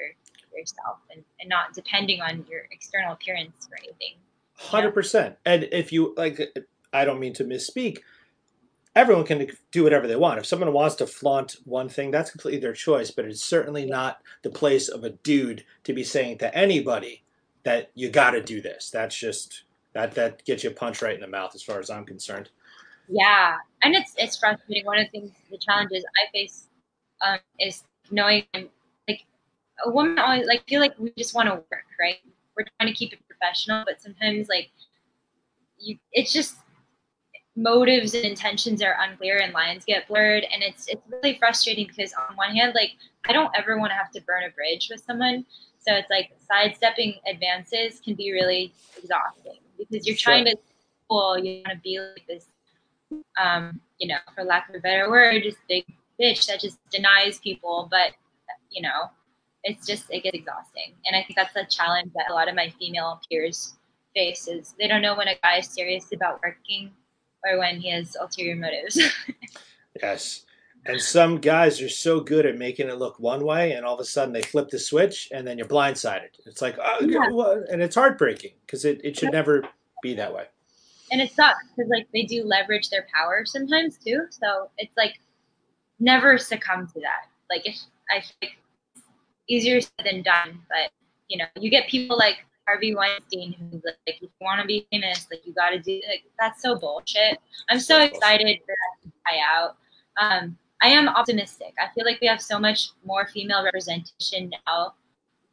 yourself 0.57 0.99
and, 1.13 1.25
and 1.41 1.49
not 1.49 1.73
depending 1.73 2.21
on 2.21 2.45
your 2.49 2.63
external 2.71 3.13
appearance 3.13 3.69
or 3.71 3.79
anything. 3.79 4.17
Hundred 4.55 4.93
percent. 4.93 5.37
And 5.47 5.69
if 5.73 5.93
you 5.93 6.15
like, 6.17 6.41
I 6.93 7.05
don't 7.05 7.21
mean 7.21 7.35
to 7.35 7.45
misspeak. 7.45 7.99
Everyone 8.95 9.25
can 9.25 9.47
do 9.71 9.85
whatever 9.85 10.09
they 10.09 10.17
want. 10.17 10.41
If 10.41 10.47
someone 10.47 10.73
wants 10.73 10.97
to 10.97 11.07
flaunt 11.07 11.57
one 11.65 11.89
thing, 11.89 12.11
that's 12.11 12.31
completely 12.31 12.59
their 12.59 12.73
choice. 12.73 13.13
But 13.13 13.27
it's 13.27 13.45
certainly 13.45 13.87
not 13.87 14.21
the 14.43 14.51
place 14.51 14.89
of 14.89 15.05
a 15.05 15.11
dude 15.11 15.65
to 15.85 15.93
be 15.93 16.03
saying 16.03 16.39
to 16.39 16.53
anybody 16.55 17.23
that 17.65 17.91
you 17.95 18.11
got 18.11 18.33
to 18.33 18.43
do 18.43 18.61
this. 18.61 18.91
That's 18.91 19.17
just 19.17 19.65
that 19.95 20.15
that 20.15 20.45
gets 20.45 20.65
you 20.65 20.71
a 20.71 20.73
punch 20.73 21.03
right 21.03 21.15
in 21.15 21.21
the 21.21 21.27
mouth, 21.27 21.55
as 21.55 21.63
far 21.63 21.79
as 21.79 21.91
I'm 21.91 22.05
concerned. 22.05 22.51
Yeah, 23.09 23.57
and 23.83 23.95
it's 23.95 24.15
it's 24.19 24.37
frustrating. 24.37 24.85
One 24.85 24.99
of 24.99 25.07
the 25.07 25.21
things, 25.21 25.33
the 25.51 25.59
challenges 25.59 26.05
I 26.05 26.31
face 26.33 26.69
um, 27.27 27.39
is 27.59 27.85
knowing 28.11 28.45
like 29.09 29.25
a 29.85 29.91
woman 29.91 30.19
always 30.19 30.47
like 30.47 30.67
feel 30.69 30.81
like 30.81 30.95
we 30.99 31.13
just 31.17 31.35
want 31.35 31.49
to 31.49 31.55
work, 31.55 31.87
right? 31.99 32.17
We're 32.57 32.67
trying 32.79 32.93
to 32.93 32.97
keep 32.97 33.13
it 33.13 33.21
professional, 33.29 33.85
but 33.87 34.01
sometimes 34.01 34.49
like 34.49 34.71
you, 35.79 35.97
it's 36.13 36.33
just 36.33 36.57
motives 37.57 38.15
and 38.15 38.25
intentions 38.25 38.83
are 38.83 38.97
unclear 39.01 39.39
and 39.39 39.53
lines 39.53 39.85
get 39.85 40.07
blurred, 40.07 40.45
and 40.53 40.63
it's 40.63 40.87
it's 40.89 41.03
really 41.11 41.39
frustrating 41.39 41.87
because 41.87 42.13
on 42.13 42.37
one 42.37 42.55
hand, 42.55 42.73
like 42.75 42.93
I 43.27 43.33
don't 43.33 43.51
ever 43.57 43.79
want 43.79 43.91
to 43.91 43.97
have 43.97 44.11
to 44.13 44.21
burn 44.23 44.45
a 44.45 44.51
bridge 44.51 44.89
with 44.91 45.03
someone, 45.03 45.47
so 45.89 45.95
it's 45.95 46.11
like 46.11 46.31
sidestepping 46.47 47.15
advances 47.27 48.01
can 48.01 48.15
be 48.15 48.31
really 48.31 48.75
exhausting 48.97 49.59
because 49.79 50.07
you're 50.07 50.17
trying 50.17 50.45
to, 50.45 50.57
well, 51.09 51.39
you 51.39 51.63
want 51.67 51.79
to 51.79 51.83
be 51.83 51.99
like 51.99 52.27
this, 52.29 52.47
um, 53.41 53.81
you 53.99 54.09
know, 54.09 54.19
for 54.35 54.45
lack 54.45 54.69
of 54.69 54.75
a 54.75 54.81
better 54.81 55.09
word, 55.09 55.43
just 55.43 55.57
big 55.67 55.85
bitch 56.21 56.47
that 56.47 56.61
just 56.61 56.79
denies 56.91 57.39
people, 57.39 57.89
but 57.91 58.13
you 58.71 58.83
know 58.83 59.11
it's 59.65 59.87
just 59.87 60.05
it 60.11 60.23
gets 60.23 60.37
exhausting. 60.37 60.93
And 61.07 61.17
i 61.17 61.23
think 61.23 61.37
that's 61.37 61.57
a 61.57 61.65
challenge 61.65 62.13
that 62.15 62.31
a 62.31 62.35
lot 62.35 62.49
of 62.49 62.55
my 62.55 62.69
female 62.79 63.21
peers 63.29 63.75
face 64.15 64.47
is 64.47 64.75
they 64.79 64.89
don't 64.89 65.01
know 65.01 65.17
when 65.17 65.29
a 65.29 65.37
guy 65.43 65.59
is 65.59 65.69
serious 65.69 66.13
about 66.13 66.41
working 66.45 66.93
or 67.45 67.59
when 67.59 67.81
he 67.81 67.91
has 67.91 68.15
ulterior 68.21 68.57
motives. 68.57 69.01
Yes 70.03 70.45
and 70.89 71.01
some 71.01 71.39
guys 71.39 71.81
are 71.81 71.89
so 71.89 72.21
good 72.21 72.47
at 72.47 72.57
making 72.57 72.89
it 72.89 72.99
look 72.99 73.19
one 73.19 73.45
way 73.45 73.73
and 73.73 73.85
all 73.85 73.95
of 73.95 74.01
a 74.01 74.05
sudden 74.05 74.33
they 74.33 74.43
flip 74.43 74.69
the 74.69 74.79
switch 74.79 75.29
and 75.33 75.47
then 75.47 75.59
you're 75.59 75.67
blindsided 75.67 76.31
it's 76.47 76.63
like 76.63 76.77
oh, 76.83 76.99
yeah. 77.01 77.73
and 77.73 77.83
it's 77.83 77.95
heartbreaking 77.95 78.53
because 78.67 78.85
it, 78.85 79.01
it 79.05 79.17
should 79.17 79.33
never 79.33 79.63
be 80.03 80.15
that 80.15 80.35
way 80.35 80.45
and 81.13 81.21
it 81.21 81.33
sucks 81.33 81.65
because 81.77 81.91
like 81.91 82.09
they 82.13 82.23
do 82.23 82.43
leverage 82.45 82.91
their 82.91 83.07
power 83.15 83.43
sometimes 83.45 83.99
too 83.99 84.27
so 84.31 84.71
it's 84.79 84.97
like 84.97 85.21
never 86.01 86.39
succumb 86.39 86.87
to 86.87 87.01
that 87.01 87.29
like 87.51 87.67
if 87.67 87.77
I 88.11 88.23
think 88.41 88.59
easier 89.49 89.81
said 89.81 90.05
than 90.05 90.23
done, 90.23 90.61
but 90.69 90.91
you 91.29 91.39
know, 91.39 91.47
you 91.59 91.71
get 91.71 91.89
people 91.89 92.17
like 92.17 92.45
Harvey 92.67 92.95
Weinstein 92.95 93.55
who's 93.55 93.83
like, 93.85 93.97
if 94.07 94.23
you 94.23 94.31
want 94.41 94.61
to 94.61 94.67
be 94.67 94.87
famous, 94.91 95.27
like 95.31 95.47
you 95.47 95.53
got 95.55 95.71
to 95.71 95.79
do 95.79 96.01
like 96.09 96.25
that's 96.39 96.63
so 96.63 96.77
bullshit. 96.77 97.39
I'm 97.69 97.81
so 97.81 98.01
excited 98.01 98.59
for 98.65 98.75
that 98.75 99.03
to 99.03 99.13
die 99.27 99.41
out. 99.45 99.77
Um, 100.21 100.59
I 100.83 100.89
am 100.89 101.09
optimistic. 101.09 101.75
I 101.79 101.93
feel 101.95 102.05
like 102.05 102.21
we 102.21 102.27
have 102.29 102.41
so 102.41 102.59
much 102.59 102.91
more 103.05 103.27
female 103.27 103.65
representation 103.65 104.51
now 104.67 104.95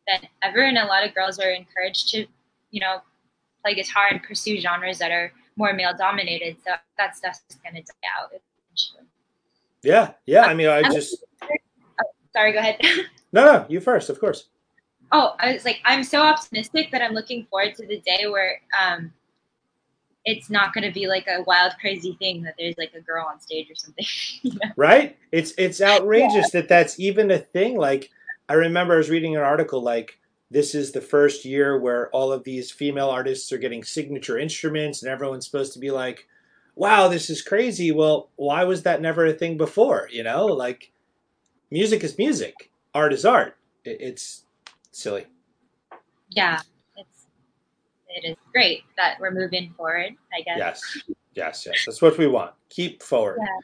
than 0.07 0.27
ever, 0.43 0.61
and 0.61 0.77
a 0.77 0.85
lot 0.85 1.07
of 1.07 1.15
girls 1.15 1.39
are 1.39 1.49
encouraged 1.49 2.09
to, 2.09 2.25
you 2.71 2.79
know, 2.79 3.01
play 3.63 3.73
guitar 3.73 4.07
and 4.11 4.21
pursue 4.21 4.59
genres 4.59 4.99
that 4.99 5.11
are 5.11 5.31
more 5.55 5.73
male 5.73 5.93
dominated. 5.97 6.57
So 6.63 6.73
that 6.97 7.15
stuff's 7.15 7.41
just 7.49 7.63
gonna 7.63 7.81
die 7.81 8.09
out 8.19 8.29
eventually. 8.29 9.07
Yeah, 9.81 10.11
yeah. 10.25 10.45
I 10.45 10.53
mean, 10.53 10.67
I 10.67 10.83
just. 10.83 11.23
Oh, 11.97 12.11
sorry, 12.33 12.51
go 12.51 12.59
ahead. 12.59 12.77
no, 13.31 13.45
no, 13.45 13.65
you 13.69 13.79
first, 13.79 14.09
of 14.09 14.19
course. 14.19 14.49
Oh, 15.13 15.35
I 15.39 15.53
was 15.53 15.63
like, 15.63 15.79
I'm 15.85 16.03
so 16.03 16.21
optimistic 16.21 16.91
that 16.91 17.01
I'm 17.01 17.13
looking 17.13 17.45
forward 17.45 17.73
to 17.75 17.87
the 17.87 18.01
day 18.01 18.27
where 18.27 18.59
um, 18.77 19.13
it's 20.25 20.49
not 20.49 20.73
going 20.73 20.83
to 20.83 20.91
be 20.91 21.07
like 21.07 21.27
a 21.27 21.43
wild, 21.43 21.73
crazy 21.79 22.13
thing 22.13 22.41
that 22.43 22.55
there's 22.57 22.77
like 22.77 22.93
a 22.95 22.99
girl 22.99 23.27
on 23.31 23.39
stage 23.39 23.69
or 23.69 23.75
something. 23.75 24.05
you 24.41 24.51
know? 24.53 24.71
Right? 24.75 25.17
It's 25.31 25.53
it's 25.57 25.81
outrageous 25.81 26.53
yeah. 26.53 26.61
that 26.61 26.69
that's 26.69 26.99
even 26.99 27.31
a 27.31 27.37
thing. 27.37 27.77
Like, 27.77 28.09
I 28.49 28.53
remember 28.53 28.95
I 28.95 28.97
was 28.97 29.09
reading 29.09 29.35
an 29.35 29.43
article 29.43 29.81
like 29.81 30.19
this 30.49 30.75
is 30.75 30.91
the 30.91 31.01
first 31.01 31.45
year 31.45 31.79
where 31.79 32.09
all 32.09 32.31
of 32.31 32.43
these 32.43 32.71
female 32.71 33.09
artists 33.09 33.51
are 33.51 33.57
getting 33.57 33.83
signature 33.83 34.37
instruments, 34.37 35.03
and 35.03 35.11
everyone's 35.11 35.45
supposed 35.45 35.73
to 35.73 35.79
be 35.79 35.91
like, 35.91 36.27
"Wow, 36.75 37.07
this 37.07 37.29
is 37.29 37.43
crazy." 37.43 37.91
Well, 37.91 38.29
why 38.35 38.63
was 38.63 38.83
that 38.83 39.01
never 39.01 39.27
a 39.27 39.33
thing 39.33 39.57
before? 39.57 40.09
You 40.11 40.23
know, 40.23 40.45
like 40.47 40.91
music 41.69 42.03
is 42.03 42.17
music, 42.17 42.71
art 42.95 43.13
is 43.13 43.25
art. 43.25 43.57
It's 43.83 44.43
silly. 44.91 45.27
Yeah, 46.29 46.61
it 48.15 48.27
is 48.27 48.37
great 48.51 48.83
that 48.97 49.17
we're 49.19 49.31
moving 49.31 49.73
forward. 49.77 50.15
I 50.33 50.41
guess. 50.41 50.57
Yes, 50.57 50.81
yes, 51.33 51.65
yes. 51.65 51.83
That's 51.85 52.01
what 52.01 52.17
we 52.17 52.27
want. 52.27 52.53
Keep 52.69 53.03
forward. 53.03 53.37
Yeah. 53.39 53.59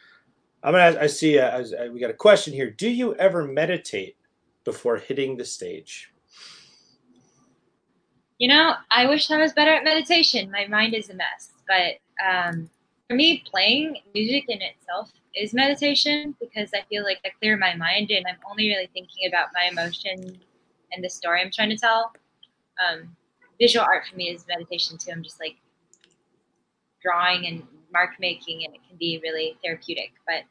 I'm 0.64 0.74
gonna. 0.74 1.00
I 1.00 1.08
see. 1.08 1.40
Uh, 1.40 1.64
we 1.92 2.00
got 2.00 2.12
a 2.12 2.16
question 2.16 2.54
here. 2.54 2.70
Do 2.70 2.90
you 2.90 3.16
ever 3.16 3.46
meditate 3.46 4.18
before 4.64 4.98
hitting 4.98 5.38
the 5.38 5.46
stage? 5.46 6.12
You 8.38 8.48
know, 8.48 8.74
I 8.90 9.08
wish 9.08 9.30
I 9.32 9.38
was 9.38 9.54
better 9.54 9.72
at 9.72 9.84
meditation. 9.84 10.52
My 10.52 10.68
mind 10.68 10.94
is 10.94 11.10
a 11.10 11.14
mess, 11.14 11.52
but 11.68 12.00
um, 12.28 12.70
for 13.08 13.16
me, 13.16 13.44
playing 13.50 13.98
music 14.14 14.46
in 14.50 14.62
itself 14.62 15.12
is 15.36 15.54
meditation 15.54 16.36
because 16.40 16.72
I 16.74 16.82
feel 16.90 17.04
like 17.04 17.20
I 17.26 17.30
clear 17.40 17.58
my 17.58 17.76
mind 17.76 18.10
and 18.10 18.26
I'm 18.28 18.38
only 18.50 18.68
really 18.68 18.90
thinking 18.94 19.28
about 19.28 19.50
my 19.54 19.70
emotions 19.72 20.38
and 20.92 21.04
the 21.04 21.10
story 21.10 21.42
I'm 21.42 21.52
trying 21.52 21.70
to 21.70 21.78
tell. 21.78 22.14
Um, 22.80 23.16
visual 23.62 23.86
art 23.86 24.08
for 24.08 24.16
me 24.16 24.30
is 24.30 24.46
meditation 24.48 24.98
too. 24.98 25.12
I'm 25.12 25.24
just 25.24 25.40
like 25.40 25.56
drawing 27.02 27.46
and 27.46 27.64
mark 27.94 28.12
making, 28.20 28.66
and 28.66 28.74
it 28.74 28.82
can 28.88 28.98
be 28.98 29.20
really 29.24 29.56
therapeutic. 29.64 30.12
But 30.28 30.44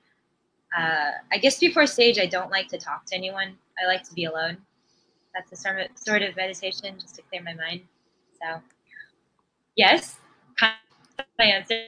uh, 0.81 1.11
I 1.33 1.39
guess 1.39 1.59
before 1.59 1.87
stage, 1.87 2.19
I 2.19 2.27
don't 2.27 2.51
like 2.51 2.69
to 2.69 2.79
talk 2.79 3.05
to 3.07 3.17
anyone. 3.17 3.57
I 3.83 3.87
like 3.87 4.05
to 4.05 4.15
be 4.15 4.25
alone. 4.25 4.59
That's 5.35 5.53
a 5.53 5.57
sort 5.57 5.81
of, 5.81 5.87
sort 5.97 6.23
of 6.23 6.37
meditation 6.37 6.97
just 6.99 7.17
to 7.17 7.23
clear 7.23 7.43
my 7.43 7.55
mind. 7.55 7.83
So, 8.41 8.61
yes, 9.77 10.17
my 10.61 11.45
answer. 11.45 11.87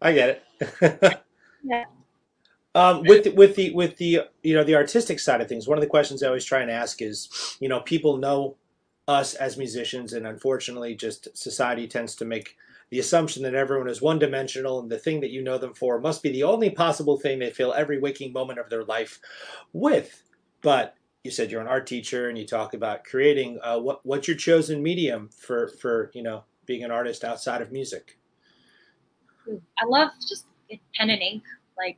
I 0.00 0.12
get 0.12 0.42
it. 0.60 1.20
yeah. 1.64 1.84
Um, 2.74 3.02
with 3.02 3.24
the, 3.24 3.30
with 3.30 3.54
the 3.54 3.74
with 3.74 3.98
the 3.98 4.22
you 4.42 4.54
know 4.54 4.64
the 4.64 4.74
artistic 4.74 5.20
side 5.20 5.40
of 5.42 5.48
things, 5.48 5.68
one 5.68 5.76
of 5.76 5.82
the 5.82 5.88
questions 5.88 6.22
I 6.22 6.28
always 6.28 6.44
try 6.44 6.60
and 6.62 6.70
ask 6.70 7.02
is, 7.02 7.56
you 7.60 7.68
know, 7.68 7.80
people 7.80 8.16
know 8.16 8.56
us 9.08 9.34
as 9.34 9.56
musicians, 9.56 10.12
and 10.12 10.26
unfortunately, 10.26 10.94
just 10.94 11.36
society 11.36 11.86
tends 11.88 12.14
to 12.16 12.24
make 12.24 12.56
the 12.90 12.98
assumption 12.98 13.42
that 13.42 13.54
everyone 13.54 13.88
is 13.88 14.02
one 14.02 14.18
dimensional, 14.18 14.80
and 14.80 14.90
the 14.90 14.98
thing 14.98 15.20
that 15.20 15.30
you 15.30 15.42
know 15.42 15.58
them 15.58 15.74
for 15.74 16.00
must 16.00 16.22
be 16.22 16.30
the 16.30 16.42
only 16.42 16.70
possible 16.70 17.18
thing 17.18 17.38
they 17.38 17.50
fill 17.50 17.72
every 17.72 17.98
waking 17.98 18.32
moment 18.32 18.58
of 18.58 18.68
their 18.70 18.84
life 18.84 19.18
with. 19.72 20.22
But 20.60 20.94
you 21.24 21.30
said 21.30 21.50
you're 21.50 21.60
an 21.60 21.68
art 21.68 21.86
teacher, 21.86 22.28
and 22.28 22.38
you 22.38 22.46
talk 22.46 22.74
about 22.74 23.04
creating. 23.04 23.58
Uh, 23.62 23.78
what 23.78 24.04
what's 24.04 24.28
your 24.28 24.36
chosen 24.36 24.82
medium 24.82 25.30
for 25.30 25.68
for 25.68 26.10
you 26.14 26.22
know 26.22 26.44
being 26.66 26.84
an 26.84 26.90
artist 26.90 27.24
outside 27.24 27.62
of 27.62 27.72
music? 27.72 28.18
I 29.48 29.84
love 29.86 30.10
just 30.28 30.46
pen 30.96 31.10
and 31.10 31.22
ink, 31.22 31.42
like 31.76 31.96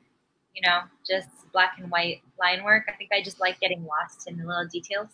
you 0.55 0.63
know, 0.63 0.81
just 1.07 1.29
black 1.53 1.77
and 1.79 1.91
white 1.91 2.23
line 2.41 2.65
work. 2.65 2.85
I 2.89 2.93
think 2.93 3.11
I 3.13 3.23
just 3.23 3.41
like 3.41 3.61
getting 3.61 3.85
lost 3.85 4.29
in 4.29 4.39
the 4.39 4.47
little 4.47 4.67
details. 4.67 5.09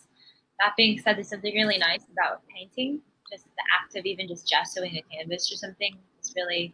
That 0.59 0.73
being 0.77 0.99
said, 0.99 1.17
there's 1.17 1.29
something 1.29 1.53
really 1.53 1.77
nice 1.77 2.05
about 2.11 2.41
painting. 2.47 3.01
Just 3.31 3.45
the 3.45 3.63
act 3.81 3.95
of 3.95 4.05
even 4.05 4.27
just 4.27 4.51
gessoing 4.51 4.97
a 4.97 5.03
canvas 5.13 5.51
or 5.51 5.55
something 5.55 5.95
is 6.21 6.33
really 6.35 6.73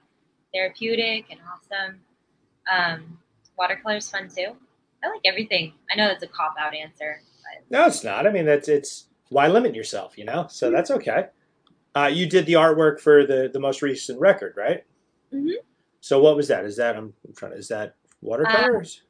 therapeutic 0.54 1.26
and 1.30 1.40
awesome. 1.54 2.00
Um, 2.72 3.20
watercolor 3.58 3.98
is 3.98 4.10
fun 4.10 4.30
too. 4.30 4.56
I 5.04 5.10
like 5.10 5.22
everything. 5.26 5.74
I 5.92 5.96
know 5.96 6.08
that's 6.08 6.24
a 6.24 6.28
cop 6.28 6.56
out 6.60 6.74
answer. 6.74 7.22
But. 7.44 7.64
No, 7.70 7.86
it's 7.86 8.04
not. 8.04 8.26
I 8.26 8.32
mean, 8.32 8.46
that's 8.46 8.68
it's 8.68 9.08
why 9.30 9.48
limit 9.48 9.76
yourself, 9.76 10.18
you 10.18 10.26
know? 10.26 10.48
So 10.50 10.72
that's 10.72 10.92
okay. 10.92 11.28
Uh, 11.96 12.08
you 12.08 12.28
did 12.28 12.46
the 12.46 12.54
artwork 12.54 13.00
for 13.00 13.26
the 13.26 13.50
the 13.52 13.60
most 13.60 13.82
recent 13.82 14.20
record, 14.20 14.54
right? 14.56 14.84
Mm-hmm. 15.34 15.50
So 16.02 16.22
what 16.22 16.36
was 16.36 16.48
that? 16.48 16.66
Is 16.66 16.78
that 16.78 16.96
I'm, 16.96 17.14
I'm 17.26 17.34
trying 17.36 17.52
to 17.54 17.58
is 17.58 17.68
that 17.70 17.96
watercolors? 18.22 19.02
Um, 19.02 19.07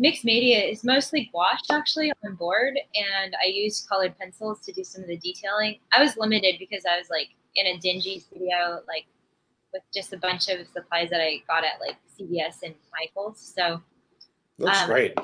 mixed 0.00 0.24
media 0.24 0.58
is 0.64 0.82
mostly 0.82 1.30
gouache 1.32 1.66
actually 1.70 2.10
on 2.24 2.34
board, 2.34 2.74
and 2.94 3.36
I 3.40 3.46
used 3.46 3.88
colored 3.88 4.18
pencils 4.18 4.60
to 4.62 4.72
do 4.72 4.82
some 4.82 5.02
of 5.02 5.08
the 5.08 5.18
detailing. 5.18 5.76
I 5.92 6.02
was 6.02 6.16
limited 6.16 6.56
because 6.58 6.84
I 6.90 6.98
was 6.98 7.08
like 7.10 7.28
in 7.54 7.66
a 7.66 7.78
dingy 7.78 8.18
studio, 8.18 8.80
like 8.88 9.04
with 9.72 9.82
just 9.94 10.12
a 10.12 10.16
bunch 10.16 10.48
of 10.48 10.66
supplies 10.72 11.10
that 11.10 11.20
I 11.20 11.42
got 11.46 11.64
at 11.64 11.80
like 11.80 11.96
CVS 12.18 12.62
and 12.64 12.74
Michaels. 12.98 13.52
So 13.54 13.82
looks 14.58 14.80
um, 14.80 14.88
great. 14.88 15.14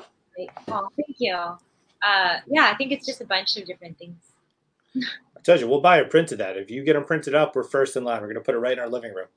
Oh, 0.69 0.87
thank 0.95 1.17
you. 1.17 1.33
Uh, 1.33 2.37
yeah, 2.47 2.69
I 2.71 2.75
think 2.77 2.91
it's 2.91 3.05
just 3.05 3.19
a 3.19 3.25
bunch 3.25 3.57
of 3.57 3.65
different 3.65 3.97
things. 3.97 4.15
I 4.95 5.41
told 5.43 5.59
you, 5.59 5.67
we'll 5.67 5.81
buy 5.81 5.97
a 5.97 6.05
print 6.05 6.31
of 6.31 6.37
that. 6.37 6.55
If 6.55 6.69
you 6.69 6.83
get 6.83 6.93
them 6.93 7.03
printed 7.03 7.33
up, 7.33 7.55
we're 7.55 7.63
first 7.63 7.95
in 7.95 8.03
line. 8.03 8.21
We're 8.21 8.27
going 8.27 8.35
to 8.35 8.41
put 8.41 8.53
it 8.53 8.59
right 8.59 8.73
in 8.73 8.79
our 8.79 8.89
living 8.89 9.13
room. 9.13 9.27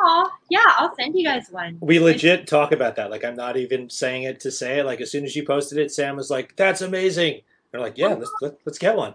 Oh, 0.00 0.30
yeah, 0.48 0.64
I'll 0.76 0.94
send 0.94 1.18
you 1.18 1.24
guys 1.24 1.48
one. 1.50 1.76
We 1.80 1.98
legit 1.98 2.46
talk 2.46 2.70
about 2.70 2.94
that. 2.96 3.10
Like, 3.10 3.24
I'm 3.24 3.34
not 3.34 3.56
even 3.56 3.90
saying 3.90 4.22
it 4.22 4.38
to 4.40 4.50
say 4.50 4.78
it. 4.78 4.86
Like, 4.86 5.00
as 5.00 5.10
soon 5.10 5.24
as 5.24 5.34
you 5.34 5.44
posted 5.44 5.78
it, 5.78 5.90
Sam 5.90 6.16
was 6.16 6.30
like, 6.30 6.54
"That's 6.54 6.82
amazing." 6.82 7.40
They're 7.72 7.80
like, 7.80 7.98
"Yeah, 7.98 8.14
let's 8.14 8.30
let, 8.40 8.58
us 8.64 8.78
get 8.78 8.96
one." 8.96 9.14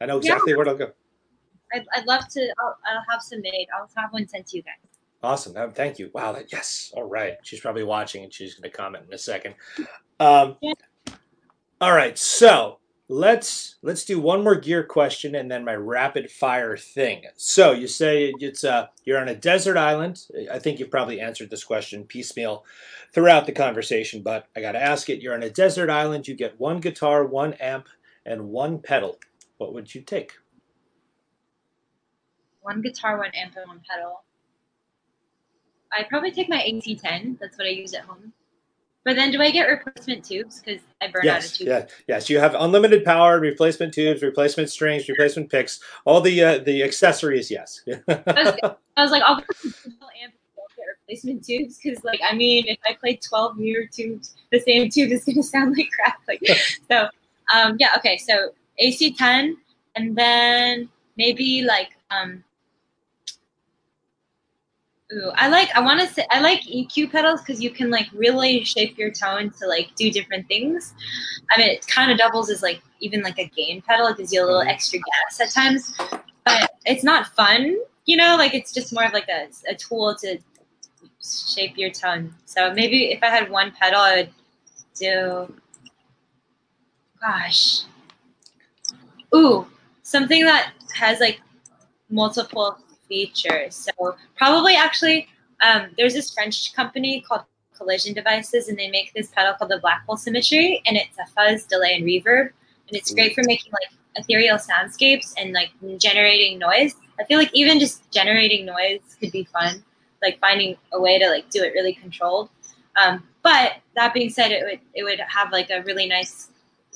I 0.00 0.06
know 0.06 0.16
exactly 0.16 0.52
yeah. 0.52 0.56
where 0.56 0.66
it'll 0.66 0.78
go. 0.78 0.92
I'd, 1.74 1.84
I'd 1.94 2.06
love 2.06 2.26
to. 2.28 2.54
I'll, 2.60 2.78
I'll, 2.86 3.04
have 3.10 3.22
some 3.22 3.42
made. 3.42 3.66
I'll 3.76 3.90
have 3.96 4.12
one 4.12 4.26
sent 4.26 4.46
to 4.48 4.56
you 4.56 4.62
guys. 4.62 4.74
Awesome. 5.22 5.72
Thank 5.72 5.98
you. 5.98 6.10
Wow. 6.14 6.32
That, 6.32 6.52
yes. 6.52 6.92
All 6.94 7.04
right. 7.04 7.34
She's 7.42 7.60
probably 7.60 7.84
watching 7.84 8.22
and 8.24 8.32
she's 8.32 8.54
going 8.54 8.70
to 8.70 8.76
comment 8.76 9.04
in 9.08 9.14
a 9.14 9.18
second. 9.18 9.54
Um, 10.20 10.56
yeah. 10.60 10.72
All 11.80 11.92
right. 11.92 12.16
So 12.16 12.78
let's 13.08 13.76
let's 13.82 14.04
do 14.04 14.20
one 14.20 14.42
more 14.42 14.56
gear 14.56 14.82
question 14.82 15.34
and 15.36 15.50
then 15.50 15.64
my 15.64 15.74
rapid 15.74 16.30
fire 16.30 16.76
thing. 16.76 17.24
So 17.36 17.72
you 17.72 17.86
say 17.86 18.32
it's 18.40 18.64
uh 18.64 18.88
you're 19.04 19.20
on 19.20 19.28
a 19.28 19.34
desert 19.34 19.76
island. 19.76 20.26
I 20.50 20.58
think 20.58 20.78
you've 20.78 20.90
probably 20.90 21.20
answered 21.20 21.50
this 21.50 21.64
question 21.64 22.04
piecemeal 22.04 22.64
throughout 23.12 23.46
the 23.46 23.52
conversation, 23.52 24.22
but 24.22 24.48
I 24.56 24.60
got 24.60 24.72
to 24.72 24.82
ask 24.82 25.08
it. 25.08 25.22
You're 25.22 25.34
on 25.34 25.42
a 25.42 25.50
desert 25.50 25.90
island. 25.90 26.26
You 26.26 26.34
get 26.34 26.58
one 26.58 26.80
guitar, 26.80 27.24
one 27.24 27.54
amp, 27.54 27.88
and 28.24 28.48
one 28.48 28.78
pedal. 28.80 29.18
What 29.58 29.72
would 29.72 29.94
you 29.94 30.02
take? 30.02 30.32
One 32.62 32.82
guitar, 32.82 33.18
one 33.18 33.30
amp, 33.34 33.54
and 33.56 33.68
one 33.68 33.80
pedal. 33.88 34.24
I'd 35.96 36.08
probably 36.08 36.32
take 36.32 36.48
my 36.48 36.58
AC10. 36.58 37.38
That's 37.38 37.56
what 37.56 37.66
I 37.66 37.70
use 37.70 37.94
at 37.94 38.02
home. 38.02 38.32
But 39.06 39.14
then, 39.14 39.30
do 39.30 39.40
I 39.40 39.52
get 39.52 39.68
replacement 39.68 40.24
tubes 40.24 40.60
because 40.60 40.82
I 41.00 41.06
burn 41.06 41.22
yes, 41.22 41.36
out 41.36 41.44
of 41.44 41.58
tubes? 41.58 41.68
Yeah, 41.68 41.86
yes. 42.08 42.28
You 42.28 42.40
have 42.40 42.56
unlimited 42.58 43.04
power, 43.04 43.38
replacement 43.38 43.94
tubes, 43.94 44.20
replacement 44.20 44.68
strings, 44.68 45.08
replacement 45.08 45.48
picks, 45.48 45.78
all 46.04 46.20
the 46.20 46.42
uh, 46.42 46.58
the 46.58 46.82
accessories. 46.82 47.48
Yes. 47.48 47.82
I, 47.88 47.92
was, 48.26 48.76
I 48.96 49.02
was 49.02 49.12
like, 49.12 49.22
I'll 49.22 49.36
get 49.36 49.46
replacement 50.98 51.44
tubes 51.44 51.78
because, 51.80 52.02
like, 52.02 52.18
I 52.28 52.34
mean, 52.34 52.64
if 52.66 52.78
I 52.84 52.94
play 52.94 53.14
twelve 53.14 53.56
mirror 53.56 53.86
tubes, 53.86 54.34
the 54.50 54.58
same 54.58 54.90
tube 54.90 55.12
is 55.12 55.24
going 55.24 55.36
to 55.40 55.42
sound 55.44 55.76
like 55.76 55.88
crap. 55.94 56.18
Like, 56.26 56.40
so, 56.90 57.08
um, 57.54 57.76
yeah, 57.78 57.90
okay. 57.98 58.18
So 58.18 58.50
AC 58.80 59.12
ten, 59.12 59.56
and 59.94 60.16
then 60.16 60.88
maybe 61.16 61.62
like 61.62 61.90
um, 62.10 62.42
Ooh, 65.12 65.30
I 65.36 65.48
like. 65.48 65.70
I 65.76 65.80
want 65.80 66.00
to 66.00 66.06
say 66.08 66.26
I 66.30 66.40
like 66.40 66.62
EQ 66.62 67.12
pedals 67.12 67.40
because 67.40 67.62
you 67.62 67.70
can 67.70 67.90
like 67.90 68.08
really 68.12 68.64
shape 68.64 68.98
your 68.98 69.12
tone 69.12 69.50
to 69.60 69.66
like 69.68 69.94
do 69.94 70.10
different 70.10 70.48
things. 70.48 70.94
I 71.50 71.60
mean, 71.60 71.68
it 71.68 71.86
kind 71.86 72.10
of 72.10 72.18
doubles 72.18 72.50
as 72.50 72.60
like 72.60 72.80
even 73.00 73.22
like 73.22 73.38
a 73.38 73.46
gain 73.46 73.82
pedal. 73.82 74.08
It 74.08 74.16
gives 74.16 74.32
you 74.32 74.42
a 74.42 74.46
little 74.46 74.60
mm-hmm. 74.60 74.70
extra 74.70 74.98
gas 74.98 75.40
at 75.40 75.50
times, 75.50 75.94
but 76.44 76.72
it's 76.84 77.04
not 77.04 77.28
fun. 77.36 77.76
You 78.04 78.16
know, 78.16 78.36
like 78.36 78.52
it's 78.52 78.72
just 78.72 78.92
more 78.92 79.04
of 79.04 79.12
like 79.12 79.28
a, 79.28 79.46
a 79.70 79.76
tool 79.76 80.16
to 80.22 80.38
shape 81.22 81.76
your 81.76 81.90
tone. 81.90 82.34
So 82.44 82.74
maybe 82.74 83.12
if 83.12 83.22
I 83.22 83.28
had 83.28 83.48
one 83.48 83.70
pedal, 83.72 84.00
I 84.00 84.16
would 84.16 84.30
do 84.96 85.54
gosh. 87.20 87.82
Ooh, 89.34 89.66
something 90.02 90.44
that 90.44 90.72
has 90.94 91.20
like 91.20 91.40
multiple 92.10 92.78
features. 93.08 93.74
So 93.74 94.16
probably 94.36 94.74
actually, 94.74 95.28
um, 95.62 95.88
there's 95.96 96.14
this 96.14 96.32
French 96.32 96.74
company 96.74 97.22
called 97.26 97.42
Collision 97.76 98.14
Devices, 98.14 98.68
and 98.68 98.78
they 98.78 98.90
make 98.90 99.12
this 99.14 99.28
pedal 99.28 99.54
called 99.54 99.70
the 99.70 99.78
Black 99.78 100.04
Hole 100.06 100.16
Symmetry, 100.16 100.82
and 100.86 100.96
it's 100.96 101.18
a 101.18 101.26
fuzz, 101.34 101.64
delay, 101.64 101.94
and 101.94 102.04
reverb, 102.04 102.50
and 102.88 102.96
it's 102.96 103.12
great 103.12 103.34
for 103.34 103.42
making 103.46 103.72
like 103.72 103.90
ethereal 104.16 104.56
soundscapes 104.56 105.34
and 105.36 105.52
like 105.52 105.70
generating 105.98 106.58
noise. 106.58 106.94
I 107.20 107.24
feel 107.24 107.38
like 107.38 107.50
even 107.52 107.78
just 107.78 108.10
generating 108.10 108.66
noise 108.66 109.00
could 109.20 109.32
be 109.32 109.44
fun, 109.44 109.84
like 110.22 110.38
finding 110.40 110.76
a 110.92 111.00
way 111.00 111.18
to 111.18 111.28
like 111.28 111.50
do 111.50 111.62
it 111.62 111.72
really 111.74 111.94
controlled. 111.94 112.50
Um, 112.96 113.26
but 113.42 113.76
that 113.94 114.14
being 114.14 114.30
said, 114.30 114.50
it 114.52 114.64
would 114.64 114.80
it 114.94 115.04
would 115.04 115.20
have 115.20 115.52
like 115.52 115.70
a 115.70 115.82
really 115.82 116.06
nice 116.06 116.48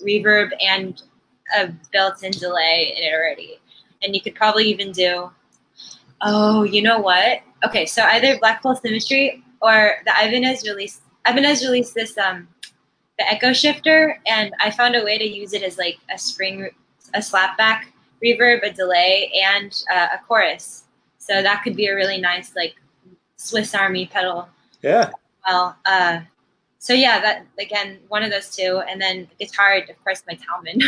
reverb 0.03 0.51
and 0.61 1.03
a 1.57 1.69
built-in 1.93 2.33
delay 2.33 2.95
in 2.97 3.03
it 3.03 3.15
already, 3.15 3.61
and 4.03 4.15
you 4.15 4.21
could 4.21 4.35
probably 4.35 4.65
even 4.65 4.93
do. 4.93 5.31
Oh, 6.23 6.64
you 6.64 6.83
know 6.83 6.99
what? 6.99 7.41
Okay, 7.64 7.87
so 7.87 8.03
either 8.03 8.39
Black 8.39 8.62
Hole 8.62 8.77
Symmetry 8.77 9.43
or 9.61 9.95
the 10.05 10.12
Ibanez 10.12 10.64
released. 10.64 11.03
Ibanez 11.29 11.62
released 11.64 11.95
this 11.95 12.16
um, 12.18 12.49
the 13.18 13.31
Echo 13.31 13.53
Shifter, 13.53 14.18
and 14.27 14.53
I 14.61 14.71
found 14.71 14.97
a 14.97 15.05
way 15.05 15.18
to 15.18 15.25
use 15.25 15.53
it 15.53 15.62
as 15.62 15.77
like 15.79 15.99
a 16.12 16.18
spring, 16.18 16.71
a 17.14 17.18
slapback 17.18 17.85
reverb, 18.25 18.62
a 18.62 18.73
delay, 18.73 19.31
and 19.43 19.83
uh, 19.93 20.09
a 20.14 20.18
chorus. 20.27 20.85
So 21.18 21.43
that 21.43 21.62
could 21.62 21.77
be 21.77 21.87
a 21.87 21.95
really 21.95 22.21
nice 22.21 22.57
like 22.57 22.75
Swiss 23.37 23.75
Army 23.75 24.07
pedal. 24.07 24.49
Yeah. 24.83 25.11
Well, 25.47 25.77
uh, 25.85 26.21
so 26.79 26.95
yeah, 26.95 27.21
that 27.21 27.47
again, 27.59 27.99
one 28.09 28.23
of 28.23 28.31
those 28.31 28.55
two, 28.55 28.83
and 28.89 29.01
then 29.01 29.29
guitar, 29.39 29.77
of 29.77 30.05
course, 30.05 30.23
my 30.27 30.35
Talman. 30.35 30.81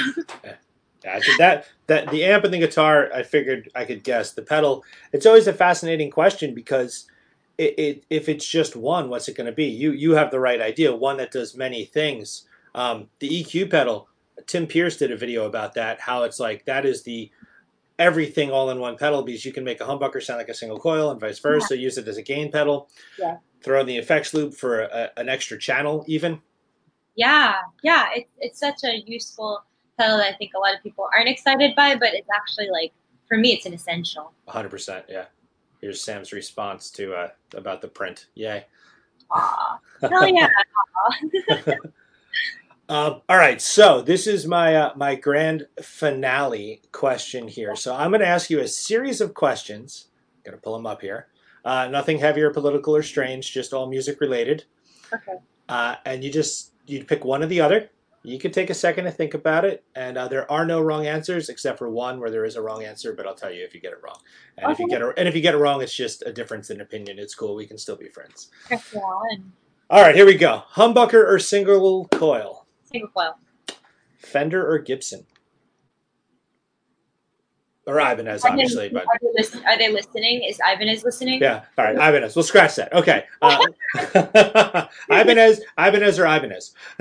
Gotcha. 1.02 1.32
That 1.38 1.66
that 1.86 2.10
the 2.10 2.24
amp 2.24 2.44
and 2.44 2.54
the 2.54 2.58
guitar, 2.58 3.10
I 3.12 3.22
figured 3.22 3.70
I 3.74 3.84
could 3.84 4.04
guess. 4.04 4.32
The 4.32 4.42
pedal, 4.42 4.84
it's 5.12 5.26
always 5.26 5.46
a 5.46 5.52
fascinating 5.52 6.10
question 6.10 6.54
because 6.54 7.06
it, 7.58 7.78
it 7.78 8.04
if 8.10 8.28
it's 8.28 8.46
just 8.46 8.76
one, 8.76 9.08
what's 9.08 9.28
it 9.28 9.36
going 9.36 9.46
to 9.46 9.52
be? 9.52 9.66
You 9.66 9.92
you 9.92 10.12
have 10.12 10.30
the 10.30 10.40
right 10.40 10.60
idea. 10.60 10.94
One 10.94 11.16
that 11.18 11.30
does 11.32 11.56
many 11.56 11.84
things. 11.84 12.46
Um, 12.74 13.08
the 13.18 13.28
EQ 13.28 13.70
pedal, 13.70 14.08
Tim 14.46 14.66
Pierce 14.66 14.96
did 14.96 15.10
a 15.10 15.16
video 15.16 15.44
about 15.46 15.74
that. 15.74 16.00
How 16.00 16.22
it's 16.22 16.40
like 16.40 16.64
that 16.66 16.86
is 16.86 17.02
the 17.02 17.30
everything 17.98 18.50
all 18.50 18.70
in 18.70 18.80
one 18.80 18.96
pedal 18.96 19.22
because 19.22 19.44
you 19.44 19.52
can 19.52 19.64
make 19.64 19.80
a 19.80 19.84
humbucker 19.84 20.22
sound 20.22 20.38
like 20.38 20.48
a 20.48 20.54
single 20.54 20.78
coil 20.78 21.10
and 21.10 21.20
vice 21.20 21.38
versa. 21.38 21.76
Use 21.76 21.98
it 21.98 22.08
as 22.08 22.16
a 22.16 22.22
gain 22.22 22.50
pedal. 22.50 22.88
Yeah. 23.18 23.36
Throw 23.62 23.80
in 23.80 23.86
the 23.86 23.96
effects 23.98 24.34
loop 24.34 24.54
for 24.54 24.80
a, 24.82 25.10
an 25.16 25.28
extra 25.28 25.58
channel, 25.58 26.04
even. 26.08 26.40
yeah, 27.14 27.56
yeah, 27.82 28.08
it's 28.14 28.30
it's 28.38 28.60
such 28.60 28.84
a 28.84 29.02
useful 29.06 29.64
pedal 29.98 30.18
that 30.18 30.34
I 30.34 30.36
think 30.36 30.52
a 30.56 30.58
lot 30.58 30.74
of 30.74 30.82
people 30.82 31.08
aren't 31.14 31.28
excited 31.28 31.74
by, 31.76 31.94
but 31.94 32.14
it's 32.14 32.28
actually 32.34 32.70
like 32.70 32.92
for 33.28 33.38
me, 33.38 33.54
it's 33.54 33.66
an 33.66 33.72
essential. 33.72 34.32
100%. 34.48 35.04
Yeah. 35.08 35.24
Here's 35.80 36.02
Sam's 36.02 36.32
response 36.32 36.90
to 36.92 37.14
uh, 37.14 37.28
about 37.54 37.80
the 37.80 37.88
print. 37.88 38.26
Yay. 38.34 38.66
Aw, 39.30 39.78
hell 40.02 40.28
yeah! 40.28 40.48
Um, 42.88 43.22
all 43.28 43.36
right, 43.36 43.60
so 43.60 44.02
this 44.02 44.26
is 44.26 44.46
my 44.46 44.76
uh, 44.76 44.92
my 44.96 45.14
grand 45.14 45.66
finale 45.82 46.82
question 46.92 47.48
here. 47.48 47.74
So 47.74 47.94
I'm 47.94 48.10
going 48.10 48.20
to 48.20 48.26
ask 48.26 48.50
you 48.50 48.60
a 48.60 48.68
series 48.68 49.20
of 49.20 49.34
questions. 49.34 50.08
Going 50.44 50.56
to 50.56 50.62
pull 50.62 50.74
them 50.74 50.86
up 50.86 51.00
here. 51.00 51.28
Uh, 51.64 51.88
nothing 51.88 52.18
heavy 52.18 52.42
or 52.42 52.50
political 52.50 52.94
or 52.94 53.02
strange, 53.02 53.50
just 53.50 53.72
all 53.72 53.88
music 53.88 54.20
related. 54.20 54.64
okay. 55.12 55.38
Uh, 55.68 55.96
and 56.04 56.22
you 56.22 56.30
just 56.30 56.72
you 56.86 57.04
pick 57.04 57.24
one 57.24 57.42
or 57.42 57.46
the 57.46 57.60
other. 57.60 57.90
You 58.24 58.38
can 58.38 58.52
take 58.52 58.70
a 58.70 58.74
second 58.74 59.04
to 59.04 59.10
think 59.10 59.34
about 59.34 59.64
it, 59.64 59.84
and 59.96 60.16
uh, 60.16 60.28
there 60.28 60.50
are 60.50 60.64
no 60.64 60.80
wrong 60.80 61.06
answers 61.06 61.48
except 61.48 61.78
for 61.78 61.90
one 61.90 62.20
where 62.20 62.30
there 62.30 62.44
is 62.44 62.54
a 62.54 62.62
wrong 62.62 62.84
answer. 62.84 63.12
But 63.12 63.26
I'll 63.26 63.34
tell 63.34 63.52
you 63.52 63.64
if 63.64 63.74
you 63.74 63.80
get 63.80 63.92
it 63.92 63.98
wrong. 64.02 64.18
And 64.58 64.70
if 64.70 64.78
you 64.78 64.88
get 64.88 65.02
it, 65.02 65.14
and 65.16 65.26
if 65.26 65.34
you 65.34 65.40
get 65.40 65.54
it 65.54 65.58
wrong, 65.58 65.82
it's 65.82 65.94
just 65.94 66.22
a 66.24 66.32
difference 66.32 66.70
in 66.70 66.80
opinion. 66.80 67.18
It's 67.18 67.34
cool. 67.34 67.56
We 67.56 67.66
can 67.66 67.78
still 67.78 67.96
be 67.96 68.08
friends. 68.08 68.50
All 69.90 70.02
right, 70.02 70.14
here 70.14 70.24
we 70.24 70.36
go. 70.36 70.62
Humbucker 70.74 71.26
or 71.28 71.38
single 71.40 72.06
coil? 72.06 72.66
Single 72.84 73.08
coil. 73.08 73.38
Fender 74.18 74.66
or 74.66 74.78
Gibson? 74.78 75.26
Or 77.84 77.98
Ibanez, 77.98 78.44
obviously, 78.44 78.90
but 78.90 79.02
Are 79.02 79.18
they, 79.20 79.28
listen- 79.34 79.64
are 79.66 79.76
they 79.76 79.92
listening? 79.92 80.44
Is 80.44 80.60
Ibanez 80.60 81.02
listening? 81.02 81.40
yeah. 81.42 81.64
All 81.76 81.84
right, 81.84 81.96
Ibanez. 81.96 82.36
We'll 82.36 82.44
scratch 82.44 82.76
that. 82.76 82.92
Okay. 82.92 83.24
Uh, 83.40 83.58
Ibanez, 85.10 85.60
Ibanez 85.76 86.18
or 86.20 86.26
Ibanez? 86.26 86.74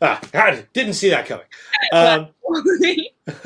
ah, 0.00 0.20
God, 0.32 0.66
didn't 0.72 0.94
see 0.94 1.10
that 1.10 1.26
coming. 1.26 1.46
Um, 1.92 2.28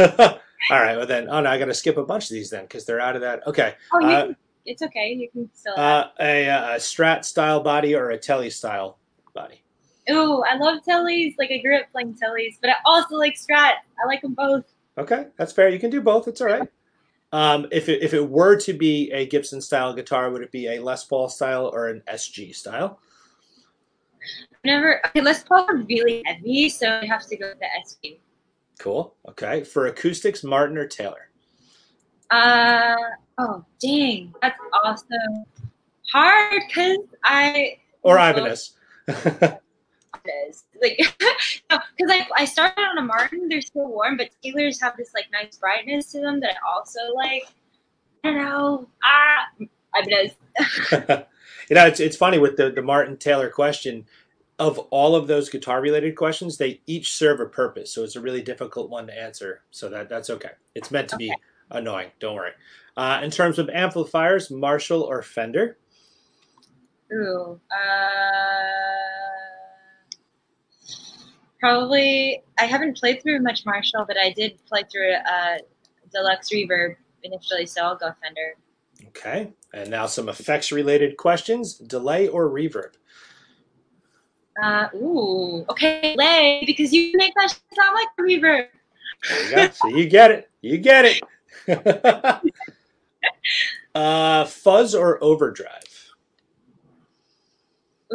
all 0.71 0.81
right, 0.83 0.97
well 0.97 1.07
then, 1.07 1.29
oh 1.31 1.41
no, 1.41 1.49
I 1.51 1.59
got 1.59 1.67
to 1.67 1.75
skip 1.75 1.97
a 1.97 2.05
bunch 2.05 2.25
of 2.25 2.31
these 2.35 2.51
then 2.51 2.65
because 2.65 2.85
they're 2.85 3.01
out 3.01 3.15
of 3.17 3.23
that. 3.23 3.47
Okay. 3.47 3.75
oh, 3.95 4.01
you 4.01 4.07
Uh, 4.09 4.23
can, 4.27 4.37
it's 4.67 4.83
okay. 4.83 5.13
You 5.13 5.31
can 5.31 5.49
still. 5.55 5.75
Uh, 5.79 6.09
a, 6.21 6.47
a 6.49 6.77
Strat 6.77 7.25
style 7.25 7.61
body 7.61 7.95
or 7.95 8.11
a 8.11 8.19
Telly 8.19 8.51
style 8.51 8.99
body? 9.35 9.63
Oh, 10.09 10.45
I 10.49 10.57
love 10.57 10.83
Tellys. 10.87 11.35
Like 11.39 11.51
I 11.51 11.59
grew 11.59 11.77
up 11.79 11.91
playing 11.93 12.15
Tellys, 12.15 12.57
but 12.61 12.71
I 12.71 12.75
also 12.85 13.17
like 13.17 13.35
Strat. 13.37 13.75
I 14.03 14.07
like 14.07 14.21
them 14.23 14.35
both. 14.35 14.65
Okay, 14.99 15.27
that's 15.37 15.53
fair. 15.53 15.69
You 15.69 15.79
can 15.79 15.91
do 15.91 16.01
both. 16.01 16.27
It's 16.29 16.41
all 16.41 16.47
right. 16.47 16.69
Um, 17.33 17.67
if 17.71 17.89
it, 17.89 18.03
if 18.03 18.15
it 18.15 18.29
were 18.29 18.57
to 18.61 18.73
be 18.73 19.11
a 19.13 19.27
Gibson 19.27 19.61
style 19.61 19.93
guitar, 19.93 20.31
would 20.31 20.43
it 20.43 20.53
be 20.53 20.69
a 20.69 20.81
Les 20.81 21.05
Paul 21.05 21.29
style 21.29 21.71
or 21.73 21.89
an 21.89 22.03
SG 22.09 22.55
style? 22.55 23.01
Never. 24.65 25.05
Okay, 25.09 25.21
Les 25.21 25.43
Paul 25.43 25.67
are 25.69 25.77
really 25.77 26.23
heavy, 26.25 26.69
so 26.69 26.89
I 26.89 27.07
have 27.07 27.27
to 27.27 27.37
go 27.37 27.49
with 27.49 27.59
the 27.59 27.67
SG. 28.09 28.19
Cool. 28.79 29.15
Okay. 29.29 29.65
For 29.65 29.87
acoustics, 29.87 30.45
Martin 30.45 30.79
or 30.79 30.87
Taylor? 30.87 31.31
Uh 32.31 32.97
oh, 33.39 33.65
dang, 33.81 34.35
that's 34.43 34.59
awesome. 34.85 35.45
hard 36.13 36.63
because 36.67 36.99
I 37.23 37.79
Or 38.03 38.17
Ibanez? 38.17 38.73
is 40.49 40.65
like 40.81 40.99
because 41.69 42.11
I 42.11 42.27
I 42.37 42.45
started 42.45 42.83
on 42.83 42.99
a 42.99 43.03
Martin. 43.03 43.49
They're 43.49 43.61
still 43.61 43.89
warm, 43.89 44.17
but 44.17 44.31
Taylors 44.43 44.81
have 44.81 44.97
this 44.97 45.13
like 45.15 45.27
nice 45.33 45.57
brightness 45.57 46.13
to 46.13 46.21
them 46.21 46.41
that 46.41 46.55
I 46.55 46.77
also 46.77 47.01
like. 47.15 47.45
I 48.25 48.31
don't 48.31 48.43
know. 48.43 48.89
Ah, 49.05 49.67
Ibanez. 49.99 50.33
you 51.71 51.77
know, 51.77 51.87
it's, 51.87 52.01
it's 52.01 52.17
funny 52.17 52.39
with 52.39 52.57
the, 52.57 52.71
the 52.71 52.83
Martin 52.83 53.17
Taylor 53.17 53.51
question. 53.51 54.07
Of 54.59 54.79
all 54.79 55.15
of 55.15 55.27
those 55.27 55.51
guitar 55.51 55.83
related 55.83 56.17
questions, 56.17 56.57
they 56.57 56.81
each 56.87 57.13
serve 57.13 57.41
a 57.41 57.47
purpose. 57.47 57.93
So 57.93 58.05
it's 58.05 58.17
a 58.17 58.23
really 58.23 58.41
difficult 58.41 58.89
one 58.89 59.07
to 59.07 59.19
answer. 59.19 59.61
So 59.71 59.91
that 59.91 60.09
that's 60.09 60.31
okay. 60.31 60.53
It's 60.75 60.91
meant 60.91 61.11
to 61.11 61.17
be 61.17 61.31
annoying. 61.71 62.09
Don't 62.21 62.37
worry. 62.37 62.53
Uh, 62.97 63.21
in 63.23 63.31
terms 63.31 63.59
of 63.59 63.69
amplifiers, 63.69 64.51
Marshall 64.51 65.03
or 65.03 65.21
Fender? 65.21 65.77
Ooh. 67.13 67.61
Uh, 67.71 69.06
probably. 71.61 72.43
I 72.59 72.65
haven't 72.65 72.97
played 72.97 73.23
through 73.23 73.41
much 73.41 73.65
Marshall, 73.67 74.05
but 74.07 74.17
I 74.19 74.33
did 74.33 74.59
play 74.67 74.83
through 74.91 75.13
uh, 75.13 75.59
Deluxe 76.13 76.51
Reverb 76.51 76.97
initially, 77.23 77.67
so 77.67 77.83
I'll 77.83 77.97
go 77.97 78.13
Fender. 78.23 78.55
Okay. 79.09 79.53
And 79.73 79.91
now 79.91 80.07
some 80.07 80.29
effects 80.29 80.73
related 80.73 81.17
questions 81.17 81.75
delay 81.75 82.29
or 82.29 82.49
reverb? 82.49 82.93
Uh, 84.63 84.89
ooh. 84.95 85.67
Okay, 85.69 86.15
delay 86.17 86.63
because 86.67 86.93
you 86.93 87.13
make 87.15 87.35
that 87.35 87.51
sound 87.51 87.95
like 87.95 88.09
a 88.19 88.23
reverb. 88.23 88.69
There 89.29 89.67
you 89.67 89.73
so 89.73 89.89
you 89.89 90.09
get 90.09 90.31
it. 90.31 90.51
You 90.63 90.79
get 90.79 91.05
it. 91.05 91.23
uh, 93.95 94.45
fuzz 94.47 94.95
or 94.95 95.23
overdrive? 95.23 96.15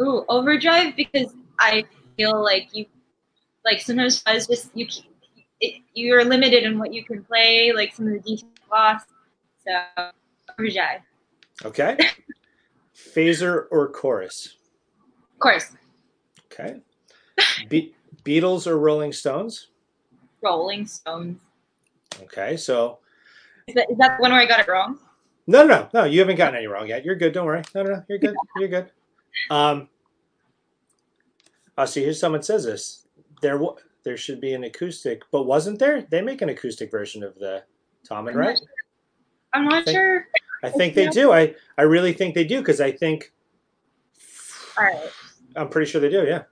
Ooh, 0.00 0.24
overdrive 0.28 0.96
because 0.96 1.34
I 1.60 1.84
feel 2.16 2.42
like 2.42 2.74
you, 2.74 2.86
like 3.64 3.80
sometimes 3.80 4.20
fuzz 4.20 4.46
just 4.46 4.70
you 4.74 4.86
it, 5.60 5.80
you're 5.94 6.24
limited 6.24 6.64
in 6.64 6.78
what 6.78 6.92
you 6.92 7.04
can 7.04 7.22
play, 7.24 7.72
like 7.72 7.94
some 7.94 8.06
of 8.08 8.12
the 8.14 8.18
detail 8.20 8.48
lost. 8.70 9.06
So 9.66 10.10
overdrive, 10.58 11.00
Okay. 11.64 11.96
Phaser 12.96 13.66
or 13.70 13.88
chorus? 13.92 14.56
Chorus. 15.38 15.72
Okay. 16.52 16.80
Be- 17.68 17.94
Beatles 18.24 18.66
or 18.66 18.78
Rolling 18.78 19.12
Stones? 19.12 19.68
Rolling 20.42 20.86
Stones. 20.86 21.38
Okay. 22.22 22.56
So 22.56 22.98
Is 23.68 23.74
that, 23.76 23.90
is 23.90 23.98
that 23.98 24.16
the 24.18 24.22
one 24.22 24.32
where 24.32 24.40
I 24.40 24.46
got 24.46 24.60
it 24.60 24.68
wrong? 24.68 24.98
no, 25.46 25.64
no, 25.64 25.82
no, 25.82 25.88
no. 25.94 26.04
You 26.04 26.18
haven't 26.20 26.36
gotten 26.36 26.56
any 26.56 26.66
wrong 26.66 26.88
yet. 26.88 27.04
You're 27.04 27.14
good. 27.16 27.32
Don't 27.32 27.46
worry. 27.46 27.62
No, 27.74 27.82
no, 27.84 27.90
no. 27.94 28.04
You're 28.08 28.18
good. 28.18 28.34
You're 28.58 28.68
good. 28.68 28.90
Um. 29.50 29.88
Oh, 31.78 31.84
see, 31.86 32.02
here's 32.02 32.20
someone 32.20 32.42
says 32.42 32.64
this. 32.64 33.01
There, 33.42 33.58
wa- 33.58 33.76
there 34.04 34.16
should 34.16 34.40
be 34.40 34.54
an 34.54 34.64
acoustic, 34.64 35.22
but 35.30 35.42
wasn't 35.42 35.78
there? 35.78 36.02
They 36.02 36.22
make 36.22 36.40
an 36.42 36.48
acoustic 36.48 36.90
version 36.90 37.22
of 37.22 37.34
the 37.38 37.64
Talman, 38.08 38.34
I'm 38.34 38.40
right? 38.40 38.46
not 38.48 38.58
sure. 38.58 38.68
I'm 39.52 39.64
not 39.68 39.84
Think- 39.84 39.96
sure. 39.96 40.26
I 40.64 40.70
think 40.70 40.94
they 40.94 41.08
do. 41.08 41.32
I, 41.32 41.54
I 41.76 41.82
really 41.82 42.12
think 42.12 42.34
they 42.36 42.44
do 42.44 42.58
because 42.60 42.80
I 42.80 42.92
think 42.92 43.32
All 44.78 44.84
right. 44.84 45.10
I'm 45.56 45.68
pretty 45.68 45.90
sure 45.90 46.00
they 46.00 46.08
do. 46.08 46.24
Yeah, 46.24 46.44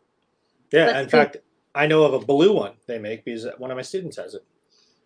yeah. 0.73 0.87
Let's 0.87 0.99
in 0.99 1.05
see. 1.07 1.11
fact, 1.11 1.37
I 1.77 1.87
know 1.87 2.03
of 2.03 2.15
a 2.15 2.19
blue 2.19 2.53
one 2.53 2.73
they 2.89 2.99
make 2.99 3.25
because 3.25 3.47
one 3.59 3.71
of 3.71 3.77
my 3.77 3.83
students 3.83 4.17
has 4.17 4.35
it, 4.35 4.45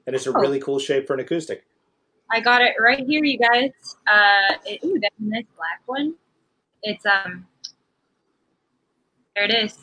and 0.06 0.16
it's 0.16 0.26
a 0.26 0.30
Oh. 0.30 0.40
really 0.40 0.58
cool 0.58 0.78
shape 0.78 1.06
for 1.06 1.12
an 1.12 1.20
acoustic. 1.20 1.66
I 2.30 2.40
got 2.40 2.62
it 2.62 2.72
right 2.80 3.04
here, 3.06 3.22
you 3.22 3.36
guys. 3.38 3.70
Uh, 4.10 4.54
it, 4.64 4.82
ooh, 4.84 4.98
that's 4.98 5.14
a 5.20 5.24
nice 5.24 5.44
black 5.54 5.82
one. 5.84 6.14
It's 6.82 7.04
um, 7.04 7.46
there 9.36 9.44
it 9.44 9.54
is. 9.54 9.72
Its 9.74 9.82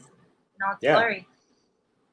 Yeah. 0.81 0.93
glory. 0.95 1.27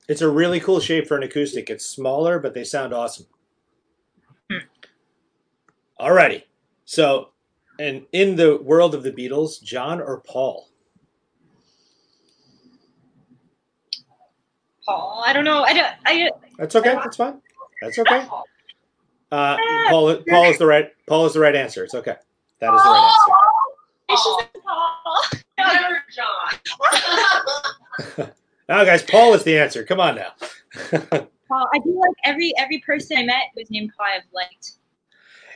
It's 0.08 0.22
a 0.22 0.28
really 0.28 0.58
cool 0.58 0.80
shape 0.80 1.06
for 1.06 1.16
an 1.18 1.22
acoustic. 1.22 1.68
It's 1.68 1.84
smaller, 1.84 2.38
but 2.38 2.54
they 2.54 2.64
sound 2.64 2.94
awesome. 2.94 3.26
Hmm. 4.50 4.58
Alrighty. 6.00 6.44
So, 6.86 7.30
and 7.78 8.06
in 8.12 8.36
the 8.36 8.56
world 8.56 8.94
of 8.94 9.02
the 9.02 9.12
Beatles, 9.12 9.62
John 9.62 10.00
or 10.00 10.20
Paul? 10.20 10.70
Paul, 14.86 15.22
I 15.26 15.34
don't 15.34 15.44
know. 15.44 15.62
I 15.64 15.74
don't. 15.74 15.92
I 16.06 16.30
That's 16.56 16.74
okay. 16.74 16.94
That's 16.94 17.16
fine. 17.16 17.42
That's 17.82 17.98
okay. 17.98 18.26
Uh, 19.30 19.58
Paul, 19.90 20.16
Paul 20.26 20.44
is 20.46 20.56
the 20.56 20.64
right. 20.64 20.90
Paul 21.06 21.26
is 21.26 21.34
the 21.34 21.40
right 21.40 21.54
answer. 21.54 21.84
It's 21.84 21.94
okay. 21.94 22.16
That 22.60 22.74
is 22.74 22.82
the 22.82 22.88
right 22.88 23.12
answer. 23.12 23.32
It's 24.08 24.24
just 24.24 24.48
Paul. 24.64 25.24
Never 25.58 26.02
John. 28.16 28.32
Now, 28.68 28.84
guys, 28.84 29.02
Paul 29.02 29.34
is 29.34 29.44
the 29.44 29.58
answer. 29.58 29.84
Come 29.84 30.00
on 30.00 30.16
now. 30.16 30.32
Paul. 31.48 31.66
I 31.74 31.78
do 31.78 31.98
like 31.98 32.14
every 32.24 32.52
every 32.58 32.80
person 32.80 33.16
I 33.16 33.24
met 33.24 33.44
was 33.56 33.70
named 33.70 33.92
Paul. 33.96 34.06
I've 34.14 34.22
liked. 34.34 34.72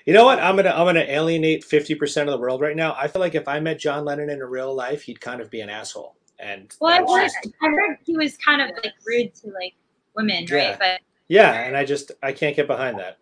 You 0.07 0.15
know 0.15 0.25
what? 0.25 0.39
I'm 0.41 0.57
gonna 0.57 0.71
I'm 0.71 0.87
gonna 0.87 1.01
alienate 1.01 1.63
fifty 1.65 1.95
percent 1.95 2.29
of 2.29 2.33
the 2.33 2.39
world 2.41 2.61
right 2.63 2.75
now. 2.75 2.95
I 2.99 3.09
feel 3.09 3.21
like 3.21 3.35
if 3.35 3.47
I 3.47 3.61
met 3.61 3.79
John 3.79 4.05
Lennon 4.05 4.31
in 4.31 4.41
a 4.41 4.47
real 4.47 4.75
life, 4.75 5.03
he'd 5.03 5.21
kind 5.21 5.41
of 5.41 5.51
be 5.51 5.61
an 5.61 5.69
asshole. 5.69 6.17
And 6.39 6.75
Well, 6.81 6.93
I 6.93 6.99
heard, 7.21 7.25
just- 7.27 7.55
I 7.63 7.69
heard 7.69 7.99
he 8.05 8.17
was 8.17 8.37
kind 8.39 8.61
of 8.63 8.71
like 8.83 8.95
rude 9.07 9.35
to 9.37 9.49
like 9.51 9.75
women, 10.17 10.45
Yeah. 10.49 10.71
right? 10.71 10.79
But 10.79 11.01
yeah, 11.29 11.53
and 11.53 11.77
I 11.77 11.85
just 11.85 12.11
I 12.23 12.33
can't 12.33 12.57
get 12.57 12.67
behind 12.67 12.99
that. 12.99 13.19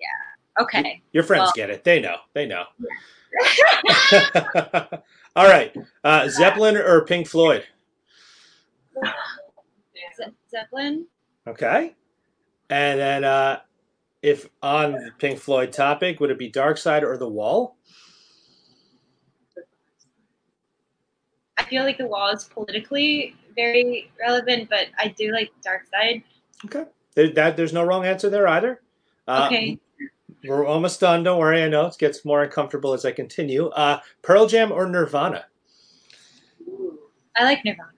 Yeah. 0.00 0.62
Okay. 0.62 1.02
Your 1.12 1.22
friends 1.22 1.42
Well- 1.44 1.52
get 1.54 1.70
it. 1.70 1.84
They 1.84 2.00
know. 2.00 2.16
They 2.32 2.46
know. 2.46 2.64
All 5.36 5.46
right. 5.48 5.76
Uh, 6.02 6.28
Zeppelin 6.28 6.76
or 6.76 7.04
Pink 7.04 7.28
Floyd? 7.28 7.64
Ze- 10.16 10.32
Zeppelin. 10.50 11.06
Okay. 11.46 11.94
And 12.70 12.98
then 12.98 13.24
uh, 13.24 13.60
if 14.22 14.48
on 14.62 14.92
the 14.92 15.10
Pink 15.18 15.38
Floyd 15.38 15.72
topic, 15.72 16.20
would 16.20 16.30
it 16.30 16.38
be 16.38 16.48
Dark 16.48 16.78
Side 16.78 17.04
or 17.04 17.16
The 17.16 17.28
Wall? 17.28 17.76
I 21.56 21.64
feel 21.64 21.84
like 21.84 21.98
the 21.98 22.06
wall 22.06 22.30
is 22.30 22.44
politically 22.44 23.36
very 23.54 24.10
relevant, 24.20 24.68
but 24.68 24.86
I 24.98 25.08
do 25.08 25.30
like 25.32 25.50
Dark 25.62 25.82
Side. 25.86 26.22
Okay. 26.64 26.84
There, 27.14 27.28
that, 27.34 27.56
there's 27.56 27.72
no 27.72 27.84
wrong 27.84 28.04
answer 28.04 28.28
there 28.28 28.48
either. 28.48 28.80
Uh, 29.28 29.44
Okay. 29.50 29.78
We're 30.46 30.66
almost 30.66 31.00
done. 31.00 31.22
Don't 31.22 31.38
worry. 31.38 31.62
I 31.62 31.68
know 31.68 31.86
it 31.86 31.96
gets 31.98 32.22
more 32.22 32.42
uncomfortable 32.42 32.92
as 32.92 33.06
I 33.06 33.12
continue. 33.12 33.68
Uh, 33.68 34.00
Pearl 34.20 34.46
Jam 34.46 34.70
or 34.72 34.86
Nirvana? 34.86 35.46
I 37.34 37.44
like 37.44 37.64
Nirvana. 37.64 37.92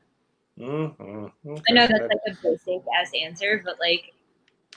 Mhm. 0.59 1.31
Okay. 1.47 1.63
I 1.69 1.73
know 1.73 1.87
that's 1.87 2.01
like 2.09 2.19
a 2.29 2.35
basic 2.43 2.83
ass 2.99 3.11
answer, 3.21 3.63
but 3.65 3.79
like 3.79 4.13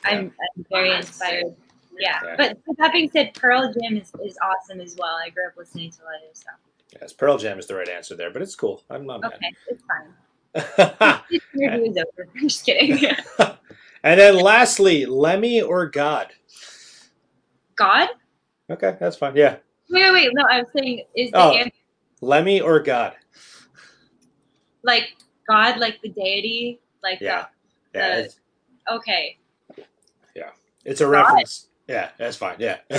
I'm, 0.04 0.32
I'm 0.58 0.66
very 0.70 0.94
inspired. 0.96 1.56
Yeah. 1.98 2.20
Yeah. 2.24 2.36
But 2.38 2.58
with 2.68 2.78
that 2.78 2.94
being 2.94 3.10
said, 3.10 3.34
Pearl 3.34 3.74
Jam 3.74 3.98
is, 3.98 4.12
is 4.24 4.38
awesome 4.42 4.82
as 4.82 4.96
well. 4.98 5.18
I 5.24 5.30
grew 5.30 5.48
up 5.48 5.54
listening 5.58 5.92
to 5.92 6.02
a 6.02 6.06
lot 6.06 6.16
of 6.30 6.36
stuff. 6.36 6.56
Yes, 7.02 7.14
Pearl 7.14 7.38
Jam 7.38 7.60
is 7.60 7.68
the 7.68 7.76
right 7.76 7.90
answer 7.90 8.16
there, 8.16 8.32
but 8.32 8.42
it's 8.42 8.56
cool. 8.56 8.84
I'm 8.90 9.06
not 9.06 9.22
mad. 9.22 9.34
Okay, 9.36 9.54
it's 9.68 9.84
fine. 9.84 11.22
This 11.30 11.42
is 11.54 11.98
over. 11.98 12.30
I'm 12.36 12.42
just 12.48 12.66
kidding. 12.66 13.06
And 14.02 14.18
then 14.18 14.38
lastly, 14.38 15.06
Lemmy 15.06 15.62
or 15.62 15.86
God? 15.88 16.30
God? 17.76 18.08
Okay, 18.70 18.96
that's 18.98 19.18
fine. 19.18 19.36
Yeah. 19.36 19.58
Wait, 19.90 20.04
wait, 20.04 20.14
wait. 20.14 20.30
No, 20.34 20.46
I 20.50 20.60
was 20.60 20.68
saying, 20.74 21.04
is 21.18 21.32
the 21.32 21.38
Oh. 21.38 21.52
answer 21.52 21.72
Lemmy 22.22 22.62
or 22.62 22.80
God? 22.80 23.16
like 24.84 25.18
God, 25.50 25.78
like 25.80 26.02
the 26.02 26.10
deity? 26.10 26.80
Like, 27.04 27.20
Yeah. 27.22 27.46
the, 27.94 28.00
Yeah. 28.00 28.16
the- 28.16 28.24
It's, 28.26 28.40
okay. 28.92 29.38
it's 30.86 31.02
a 31.02 31.04
God. 31.06 31.10
reference. 31.12 31.68
Yeah, 31.88 32.10
that's 32.18 32.38
fine. 32.38 32.56
Yeah. 32.60 32.78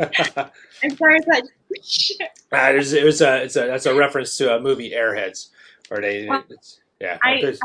I'm 0.00 0.96
sorry, 0.96 1.18
but 1.26 1.42
Uh, 1.44 2.26
there's, 2.72 2.92
it 2.92 3.04
was 3.04 3.20
a, 3.20 3.42
it's 3.42 3.56
a, 3.56 3.66
that's 3.66 3.86
a 3.86 3.94
reference 3.94 4.36
to 4.38 4.54
a 4.56 4.60
movie 4.60 4.90
Airheads, 4.92 5.48
where 5.88 6.00
they, 6.00 6.28
it's, 6.48 6.80
yeah. 7.00 7.18
I 7.22 7.40
there's- 7.40 7.58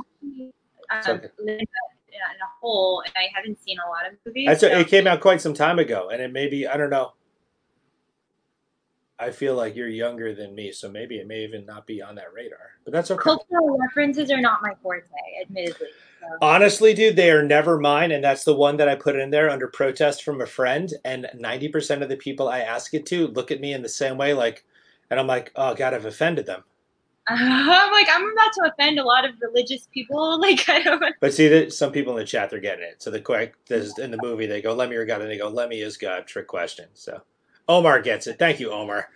um, 1.08 1.22
live 1.40 1.60
in 1.60 1.60
a, 1.60 2.48
hole 2.62 3.02
and 3.06 3.14
I 3.16 3.28
haven't 3.34 3.60
seen 3.64 3.78
a 3.86 3.90
lot 3.90 4.08
of 4.12 4.18
movies. 4.26 4.48
That's 4.48 4.62
so- 4.62 4.68
it 4.68 4.88
came 4.88 5.08
out 5.08 5.20
quite 5.22 5.42
some 5.42 5.54
time 5.54 5.80
ago, 5.80 6.10
and 6.10 6.22
it 6.22 6.32
may 6.32 6.48
be 6.48 6.66
I 6.68 6.78
don't 6.78 6.90
know. 6.90 7.14
I 9.18 9.32
feel 9.32 9.56
like 9.56 9.76
you're 9.76 9.88
younger 9.88 10.36
than 10.36 10.54
me, 10.54 10.72
so 10.72 10.92
maybe 10.92 11.18
it 11.18 11.28
may 11.28 11.44
even 11.44 11.66
not 11.66 11.88
be 11.88 12.02
on 12.02 12.16
that 12.16 12.34
radar. 12.34 12.72
But 12.84 12.92
that's 12.92 13.12
okay. 13.12 13.24
Cultural 13.24 13.78
references 13.78 14.30
are 14.30 14.42
not 14.42 14.62
my 14.62 14.74
forte, 14.84 15.08
admittedly. 15.42 15.88
So. 16.20 16.28
Honestly, 16.42 16.94
dude, 16.94 17.16
they 17.16 17.32
are 17.32 17.44
never 17.44 17.80
mine, 17.80 18.12
and 18.12 18.24
that's 18.24 18.44
the 18.44 18.56
one 18.56 18.78
that 18.78 18.90
I 18.90 18.96
put 18.96 19.16
in 19.16 19.30
there 19.30 19.50
under 19.50 19.68
protest 19.68 20.24
from 20.24 20.42
a 20.42 20.46
friend. 20.46 20.92
And 21.06 21.28
ninety 21.36 21.70
percent 21.70 22.04
of 22.04 22.10
the 22.10 22.18
people 22.18 22.50
I 22.50 22.60
ask 22.60 22.94
it 22.94 23.06
to 23.08 23.28
look 23.28 23.52
at 23.52 23.62
me 23.62 23.74
in 23.74 23.82
the 23.82 23.90
same 23.90 24.18
way, 24.18 24.34
like, 24.34 24.66
and 25.10 25.20
I'm 25.20 25.28
like, 25.28 25.52
oh 25.56 25.76
god, 25.76 25.94
I've 25.94 26.06
offended 26.06 26.46
them. 26.46 26.64
I'm 27.28 27.92
like, 27.92 28.08
I'm 28.12 28.30
about 28.32 28.54
to 28.54 28.72
offend 28.72 29.00
a 29.00 29.04
lot 29.04 29.26
of 29.28 29.32
religious 29.42 29.88
people. 29.94 30.40
Like, 30.46 30.68
I 30.70 30.84
don't. 30.84 31.02
But 31.22 31.34
see, 31.34 31.48
that 31.48 31.74
some 31.74 31.92
people 31.92 32.14
in 32.14 32.20
the 32.20 32.26
chat 32.26 32.50
they're 32.50 32.60
getting 32.60 32.84
it. 32.84 33.02
So 33.02 33.10
the 33.10 33.22
quick, 33.22 33.56
there's 33.68 33.98
in 33.98 34.12
the 34.12 34.20
movie 34.22 34.46
they 34.46 34.62
go, 34.62 34.72
"Let 34.72 34.90
"Lemmy 34.90 34.96
or 34.98 35.06
God," 35.06 35.22
and 35.22 35.32
they 35.32 35.38
go, 35.38 35.48
"Lemmy 35.48 35.82
is 35.82 35.98
God." 35.98 36.28
Trick 36.28 36.48
question. 36.48 36.88
So 36.94 37.22
Omar 37.68 38.02
gets 38.02 38.28
it. 38.28 38.38
Thank 38.40 38.60
you, 38.60 38.72
Omar. 38.72 39.10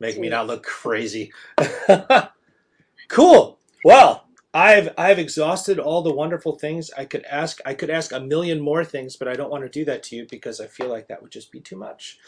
Making 0.00 0.22
me 0.22 0.28
not 0.28 0.46
look 0.46 0.62
crazy. 0.62 1.32
cool. 3.08 3.58
Well, 3.84 4.26
I've 4.54 4.94
I've 4.96 5.18
exhausted 5.18 5.78
all 5.78 6.02
the 6.02 6.12
wonderful 6.12 6.56
things 6.58 6.90
I 6.96 7.04
could 7.04 7.24
ask. 7.24 7.60
I 7.66 7.74
could 7.74 7.90
ask 7.90 8.12
a 8.12 8.20
million 8.20 8.60
more 8.60 8.84
things, 8.84 9.16
but 9.16 9.28
I 9.28 9.34
don't 9.34 9.50
want 9.50 9.64
to 9.64 9.68
do 9.68 9.84
that 9.86 10.02
to 10.04 10.16
you 10.16 10.26
because 10.30 10.60
I 10.60 10.66
feel 10.66 10.88
like 10.88 11.08
that 11.08 11.20
would 11.20 11.30
just 11.32 11.50
be 11.52 11.60
too 11.60 11.76
much. 11.76 12.18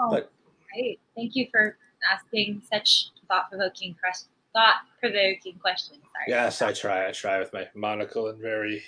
Oh, 0.00 0.10
But- 0.10 0.32
great. 0.72 1.00
Thank 1.14 1.36
you 1.36 1.48
for 1.52 1.76
asking 2.10 2.62
such 2.72 3.10
thought-provoking, 3.28 3.94
quest- 4.02 4.28
thought-provoking 4.54 5.58
questions. 5.60 5.98
Sorry. 6.00 6.24
Yes, 6.28 6.62
I 6.62 6.72
try. 6.72 7.08
I 7.08 7.12
try 7.12 7.38
with 7.38 7.52
my 7.52 7.68
monocle 7.74 8.28
and 8.28 8.40
very, 8.40 8.82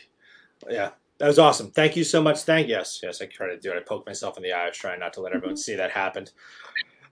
yeah. 0.68 0.91
That 1.19 1.29
was 1.29 1.39
awesome. 1.39 1.71
Thank 1.71 1.97
you 1.97 2.05
so 2.05 2.21
much. 2.21 2.41
Thank 2.41 2.69
yes, 2.69 3.01
yes. 3.03 3.23
I 3.23 3.27
tried 3.27 3.49
to 3.49 3.59
do 3.59 3.71
it. 3.71 3.77
I 3.77 3.81
poked 3.81 4.07
myself 4.07 4.37
in 4.37 4.43
the 4.43 4.53
eye. 4.53 4.65
I 4.65 4.69
was 4.69 4.77
trying 4.77 5.01
not 5.01 5.12
to 5.15 5.21
let 5.21 5.33
everyone 5.33 5.57
see 5.57 5.77
that 5.77 5.93
happened. 5.93 6.33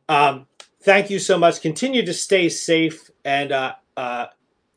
Um, 0.08 0.46
thank 0.82 1.08
you 1.08 1.18
so 1.18 1.38
much. 1.38 1.60
Continue 1.60 2.04
to 2.04 2.12
stay 2.12 2.48
safe. 2.48 3.10
And 3.24 3.52
uh, 3.52 3.74
uh, 3.96 4.26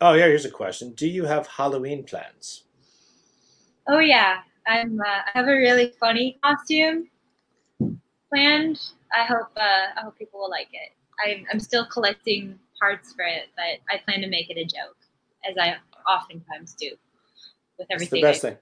oh 0.01 0.13
yeah, 0.13 0.25
here's 0.25 0.45
a 0.45 0.51
question. 0.51 0.93
Do 0.93 1.07
you 1.07 1.25
have 1.25 1.47
Halloween 1.47 2.03
plans? 2.03 2.63
Oh 3.87 3.99
yeah, 3.99 4.37
I'm. 4.67 4.99
Uh, 4.99 5.05
I 5.07 5.29
have 5.33 5.47
a 5.47 5.53
really 5.53 5.93
funny 5.99 6.39
costume 6.43 7.09
planned. 8.31 8.79
I 9.11 9.25
hope. 9.25 9.49
Uh, 9.57 9.97
I 9.97 10.01
hope 10.03 10.17
people 10.17 10.39
will 10.39 10.49
like 10.51 10.69
it. 10.71 10.91
I'm. 11.25 11.45
I'm 11.51 11.59
still 11.59 11.85
collecting 11.87 12.59
parts 12.79 13.13
for 13.13 13.25
it, 13.25 13.49
but 13.55 13.79
I 13.93 13.99
plan 14.03 14.21
to 14.21 14.29
make 14.29 14.49
it 14.49 14.57
a 14.57 14.63
joke, 14.65 14.97
as 15.49 15.55
I 15.59 15.75
oftentimes 16.11 16.73
do 16.73 16.91
with 17.77 17.87
It's 17.89 17.89
the 17.89 17.93
everything. 17.93 18.21
best 18.21 18.41
thing. 18.41 18.57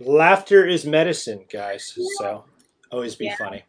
Laughter 0.00 0.66
is 0.66 0.84
medicine, 0.84 1.44
guys. 1.50 1.96
So 2.18 2.44
always 2.90 3.14
be 3.14 3.26
Yeah. 3.26 3.36
funny. 3.36 3.64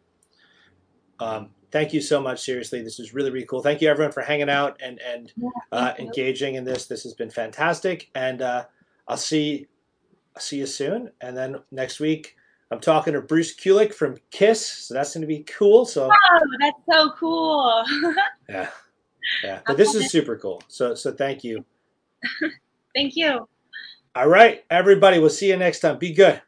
Um, 1.20 1.50
thank 1.70 1.92
you 1.92 2.00
so 2.00 2.20
much. 2.20 2.40
Seriously, 2.40 2.82
this 2.82 2.98
is 2.98 3.14
really 3.14 3.30
really 3.30 3.46
cool. 3.46 3.62
Thank 3.62 3.80
you 3.80 3.88
everyone 3.88 4.12
for 4.12 4.22
hanging 4.22 4.50
out 4.50 4.80
and 4.82 5.00
and 5.00 5.32
uh, 5.72 5.94
engaging 5.98 6.54
in 6.56 6.64
this. 6.64 6.86
This 6.86 7.02
has 7.04 7.14
been 7.14 7.30
fantastic, 7.30 8.10
and 8.14 8.42
uh, 8.42 8.64
I'll 9.08 9.16
see 9.16 9.66
I'll 10.36 10.42
see 10.42 10.58
you 10.58 10.66
soon. 10.66 11.10
And 11.20 11.36
then 11.36 11.60
next 11.70 12.00
week, 12.00 12.36
I'm 12.70 12.80
talking 12.80 13.12
to 13.12 13.20
Bruce 13.20 13.54
Kulick 13.54 13.94
from 13.94 14.16
Kiss, 14.30 14.66
so 14.66 14.94
that's 14.94 15.14
going 15.14 15.22
to 15.22 15.26
be 15.28 15.44
cool. 15.44 15.84
So 15.84 16.10
Oh, 16.10 16.40
that's 16.60 16.78
so 16.90 17.12
cool. 17.18 17.84
yeah, 18.48 18.70
yeah. 19.42 19.60
But 19.66 19.76
this 19.76 19.94
is 19.94 20.10
super 20.10 20.36
cool. 20.36 20.62
So 20.68 20.94
so 20.94 21.12
thank 21.12 21.44
you. 21.44 21.64
Thank 22.94 23.16
you. 23.16 23.48
All 24.14 24.28
right, 24.28 24.64
everybody. 24.70 25.18
We'll 25.18 25.30
see 25.30 25.48
you 25.48 25.56
next 25.56 25.80
time. 25.80 25.98
Be 25.98 26.12
good. 26.12 26.40